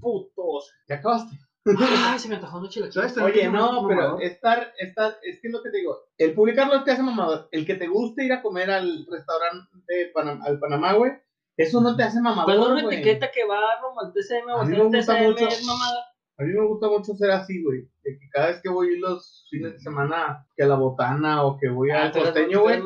Putos. 0.00 0.70
¿Te 0.86 0.94
acabaste? 0.94 1.36
Ay, 1.64 2.18
se 2.18 2.28
me 2.28 2.34
antojó 2.34 2.58
un 2.58 2.68
chilaquiles. 2.68 2.94
¿Sabes 2.94 3.14
también 3.14 3.38
Oye, 3.38 3.48
no, 3.48 3.86
pero 3.88 4.18
estar, 4.20 4.72
estar, 4.78 5.16
es 5.22 5.40
que 5.40 5.48
es 5.48 5.52
lo 5.52 5.62
que 5.62 5.70
te 5.70 5.78
digo, 5.78 5.96
el 6.18 6.34
publicarlo 6.34 6.82
te 6.82 6.90
hace 6.90 7.02
mamador. 7.02 7.48
El 7.52 7.64
que 7.64 7.74
te 7.76 7.86
guste 7.86 8.24
ir 8.24 8.32
a 8.32 8.42
comer 8.42 8.70
al 8.70 9.06
restaurante 9.08 9.68
de 9.86 10.12
Panam- 10.12 10.42
al 10.44 10.58
Panamá, 10.58 10.94
güey, 10.94 11.12
eso 11.56 11.80
no 11.80 11.94
te 11.94 12.02
hace 12.02 12.20
mamador, 12.20 12.46
una 12.72 12.82
güey. 12.82 12.96
etiqueta 12.96 13.30
que 13.30 13.44
va 13.44 13.60
rumbo 13.80 14.00
al 14.00 14.12
TCM 14.12 14.50
o 14.50 14.56
A 14.58 14.64
TCM 14.90 15.34
es 15.48 15.64
mamada. 15.66 16.04
A 16.42 16.46
mí 16.46 16.52
me 16.54 16.66
gusta 16.66 16.88
mucho 16.88 17.14
ser 17.14 17.30
así, 17.30 17.62
güey. 17.62 17.82
De 18.02 18.18
que 18.18 18.28
cada 18.32 18.48
vez 18.48 18.60
que 18.62 18.68
voy 18.68 18.98
los 18.98 19.46
fines 19.50 19.72
de 19.74 19.78
semana, 19.78 20.44
que 20.56 20.64
a 20.64 20.66
la 20.66 20.74
botana 20.76 21.44
o 21.44 21.56
que 21.58 21.68
voy 21.68 21.90
Ah, 21.90 22.04
al 22.04 22.12
costeño, 22.12 22.62
güey, 22.62 22.80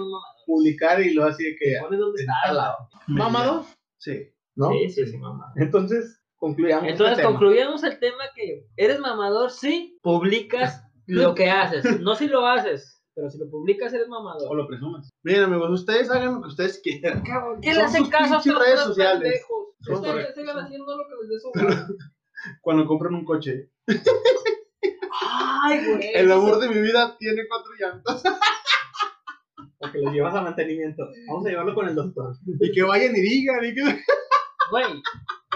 publicar 0.46 1.00
y 1.00 1.14
lo 1.14 1.24
así 1.24 1.44
de 1.44 1.56
que 1.56 1.76
Pones 1.80 1.98
dónde 1.98 2.20
está 2.22 2.34
al 2.44 2.56
lado. 2.56 2.76
¿Mamador? 3.06 3.62
Sí. 3.98 4.30
¿No? 4.54 4.70
Sí, 4.70 4.90
sí, 4.90 5.06
sí, 5.06 5.16
mamá. 5.18 5.52
Entonces, 5.56 6.22
concluyamos. 6.36 6.88
Entonces 6.88 7.12
este 7.12 7.22
tema. 7.22 7.38
concluyamos 7.38 7.82
el 7.84 7.98
tema 7.98 8.24
que 8.34 8.66
eres 8.76 8.98
mamador 9.00 9.50
si 9.50 9.98
publicas 10.02 10.82
lo 11.06 11.34
que 11.34 11.50
haces. 11.50 12.00
No 12.00 12.14
si 12.14 12.28
lo 12.28 12.46
haces, 12.46 13.02
pero 13.14 13.30
si 13.30 13.38
lo 13.38 13.48
publicas 13.50 13.92
eres 13.94 14.06
O 14.06 14.10
mamador. 14.10 14.56
lo 14.56 14.66
presumes. 14.66 15.08
Miren, 15.22 15.44
amigos, 15.44 15.70
ustedes 15.80 16.10
hagan 16.10 16.34
lo 16.36 16.42
que 16.42 16.48
ustedes 16.48 16.80
quieran. 16.82 17.22
¿Qué 17.62 17.72
le 17.74 17.80
hacen 17.80 18.06
caso 18.06 18.34
a 18.36 18.58
redes 18.58 18.80
sociales. 18.80 19.22
pendejos? 19.22 19.66
Ustedes 19.88 20.34
sigan 20.34 20.58
haciendo 20.58 20.96
lo 20.96 21.04
que 21.04 21.14
les 21.22 21.28
dé 21.30 21.38
su. 21.40 21.96
Cuando 22.60 22.86
compran 22.86 23.14
un 23.14 23.24
coche. 23.24 23.70
Ay, 25.62 25.84
güey. 25.86 26.10
El 26.14 26.30
amor 26.30 26.58
de 26.58 26.68
mi 26.68 26.80
vida 26.80 27.16
tiene 27.18 27.42
cuatro 27.48 27.72
llantas. 27.78 28.22
Porque 29.78 29.98
lo 29.98 30.10
llevas 30.12 30.34
a 30.34 30.42
mantenimiento. 30.42 31.04
Vamos 31.28 31.46
a 31.46 31.50
llevarlo 31.50 31.74
con 31.74 31.88
el 31.88 31.94
doctor. 31.94 32.34
Y 32.60 32.72
que 32.72 32.82
vayan 32.82 33.14
y 33.16 33.20
digan. 33.20 33.64
Y 33.64 33.74
que... 33.74 33.82
Güey, 34.70 34.84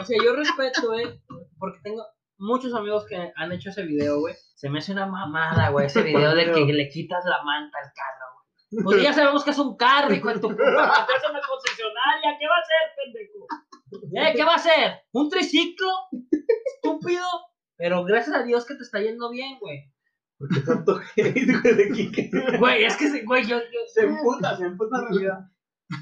o 0.00 0.04
sea, 0.04 0.16
yo 0.22 0.34
respeto, 0.34 0.86
güey, 0.86 1.20
porque 1.58 1.80
tengo 1.82 2.04
muchos 2.38 2.72
amigos 2.74 3.04
que 3.06 3.32
han 3.34 3.52
hecho 3.52 3.70
ese 3.70 3.82
video, 3.82 4.20
güey. 4.20 4.34
Se 4.54 4.70
me 4.70 4.78
hace 4.78 4.92
una 4.92 5.06
mamada, 5.06 5.70
güey, 5.70 5.86
ese 5.86 6.02
video 6.02 6.34
de 6.34 6.52
que 6.52 6.64
le 6.72 6.88
quitas 6.88 7.24
la 7.24 7.42
manta 7.42 7.78
al 7.78 7.92
carro, 7.92 8.26
güey. 8.70 8.84
Pues 8.84 9.02
ya 9.02 9.12
sabemos 9.12 9.44
que 9.44 9.50
es 9.50 9.58
un 9.58 9.76
carro, 9.76 10.14
hijo 10.14 10.28
de 10.28 10.34
tu 10.38 10.48
puta, 10.48 10.62
meterse 10.64 11.26
en 11.26 11.30
una 11.32 11.40
concesionaria, 11.46 12.38
¿qué 12.38 12.46
va 12.46 12.54
a 12.54 12.60
hacer, 12.60 12.82
pendejo? 12.96 13.46
¿Eh? 14.14 14.32
¿Qué 14.36 14.44
va 14.44 14.52
a 14.52 14.56
hacer? 14.56 15.02
¿Un 15.12 15.28
triciclo? 15.28 15.88
Estúpido. 16.74 17.24
Pero 17.76 18.04
gracias 18.04 18.36
a 18.36 18.42
Dios 18.42 18.66
que 18.66 18.74
te 18.74 18.82
está 18.82 19.00
yendo 19.00 19.30
bien, 19.30 19.58
güey. 19.58 19.90
Porque 20.38 20.60
tanto 20.60 21.00
hate, 21.16 21.60
güey, 21.60 21.74
de 21.76 21.90
Kike. 21.90 22.30
Güey, 22.58 22.84
es 22.84 22.96
que, 22.96 23.10
se- 23.10 23.24
güey, 23.24 23.44
yo, 23.46 23.58
yo... 23.58 23.80
Se 23.92 24.02
emputa, 24.06 24.56
se 24.56 24.64
emputa 24.64 24.98
en 24.98 25.08
realidad. 25.08 25.38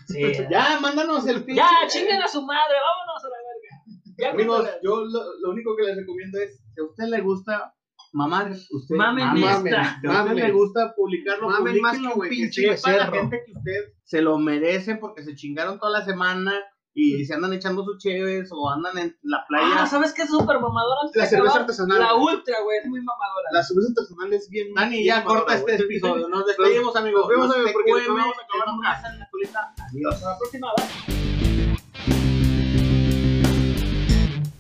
Sí. 0.06 0.22
Ya, 0.50 0.78
mándanos 0.80 1.26
el 1.26 1.44
pinche. 1.44 1.60
Ya, 1.62 1.86
chinguen 1.88 2.20
a 2.22 2.28
su 2.28 2.42
madre, 2.42 2.74
vámonos 2.84 3.24
a 3.24 3.28
la 3.28 3.36
verga. 3.36 4.14
Ya, 4.18 4.30
Amigos, 4.30 4.56
cuéntale. 4.60 4.80
yo 4.82 4.96
lo, 5.04 5.38
lo 5.40 5.50
único 5.50 5.76
que 5.76 5.84
les 5.84 5.96
recomiendo 5.96 6.38
es, 6.40 6.58
si 6.74 6.80
a 6.80 6.84
usted 6.84 7.04
le 7.04 7.20
gusta 7.20 7.74
mamar, 8.12 8.50
usted 8.52 8.96
Mamen 8.96 9.26
mamen. 9.26 9.44
esta. 9.44 9.82
Si 10.00 10.06
a 10.06 10.10
usted 10.10 10.24
Mamen. 10.24 10.36
le 10.36 10.52
gusta 10.52 10.94
publicarlo, 10.96 11.48
Mamen 11.48 11.80
más 11.80 11.98
que 11.98 12.06
un 12.06 12.12
güey. 12.12 12.30
Que 12.30 12.36
pinche 12.36 12.76
sepa 12.76 12.96
la 12.96 13.06
gente 13.06 13.42
que 13.46 13.52
usted 13.52 13.92
se 14.04 14.20
lo 14.20 14.38
merece 14.38 14.96
porque 14.96 15.22
se 15.22 15.34
chingaron 15.36 15.78
toda 15.78 16.00
la 16.00 16.04
semana 16.04 16.52
y 16.94 17.24
se 17.24 17.34
andan 17.34 17.52
echando 17.52 17.84
sus 17.84 17.98
cheves 17.98 18.50
o 18.52 18.68
andan 18.70 18.98
en 18.98 19.16
la 19.22 19.44
playa. 19.46 19.82
Ah, 19.82 19.86
¿sabes 19.86 20.12
qué 20.12 20.22
es 20.22 20.30
súper 20.30 20.58
mamadora? 20.58 21.00
La 21.14 21.26
cerveza 21.26 21.60
artesanal. 21.60 22.00
La 22.00 22.14
ultra, 22.14 22.56
güey, 22.64 22.78
es 22.78 22.86
muy 22.86 23.00
mamadora. 23.00 23.48
La 23.52 23.62
cerveza 23.62 23.88
artesanal 23.90 24.32
es 24.32 24.48
bien. 24.50 24.74
Dani, 24.74 25.04
ya 25.04 25.16
bien 25.16 25.26
corta 25.26 25.52
mamadora, 25.52 25.72
este 25.72 25.84
güey. 25.84 25.96
episodio. 25.96 26.28
Nos 26.28 26.46
despedimos, 26.46 26.96
amigos. 26.96 27.20
Nos 27.20 27.28
vemos, 27.28 27.54
amigos, 27.54 27.72
porque 27.72 27.92
vamos 28.08 28.36
a 28.36 28.42
acabar 28.42 28.74
nunca. 28.74 28.88
pasen 29.00 29.18
la 29.18 29.28
colita. 29.30 29.74
Hasta 30.10 30.26
la 30.28 30.38
próxima, 30.38 30.72
bye. 30.76 31.18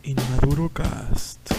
Inmaduro 0.04 0.70
Cast. 0.72 1.57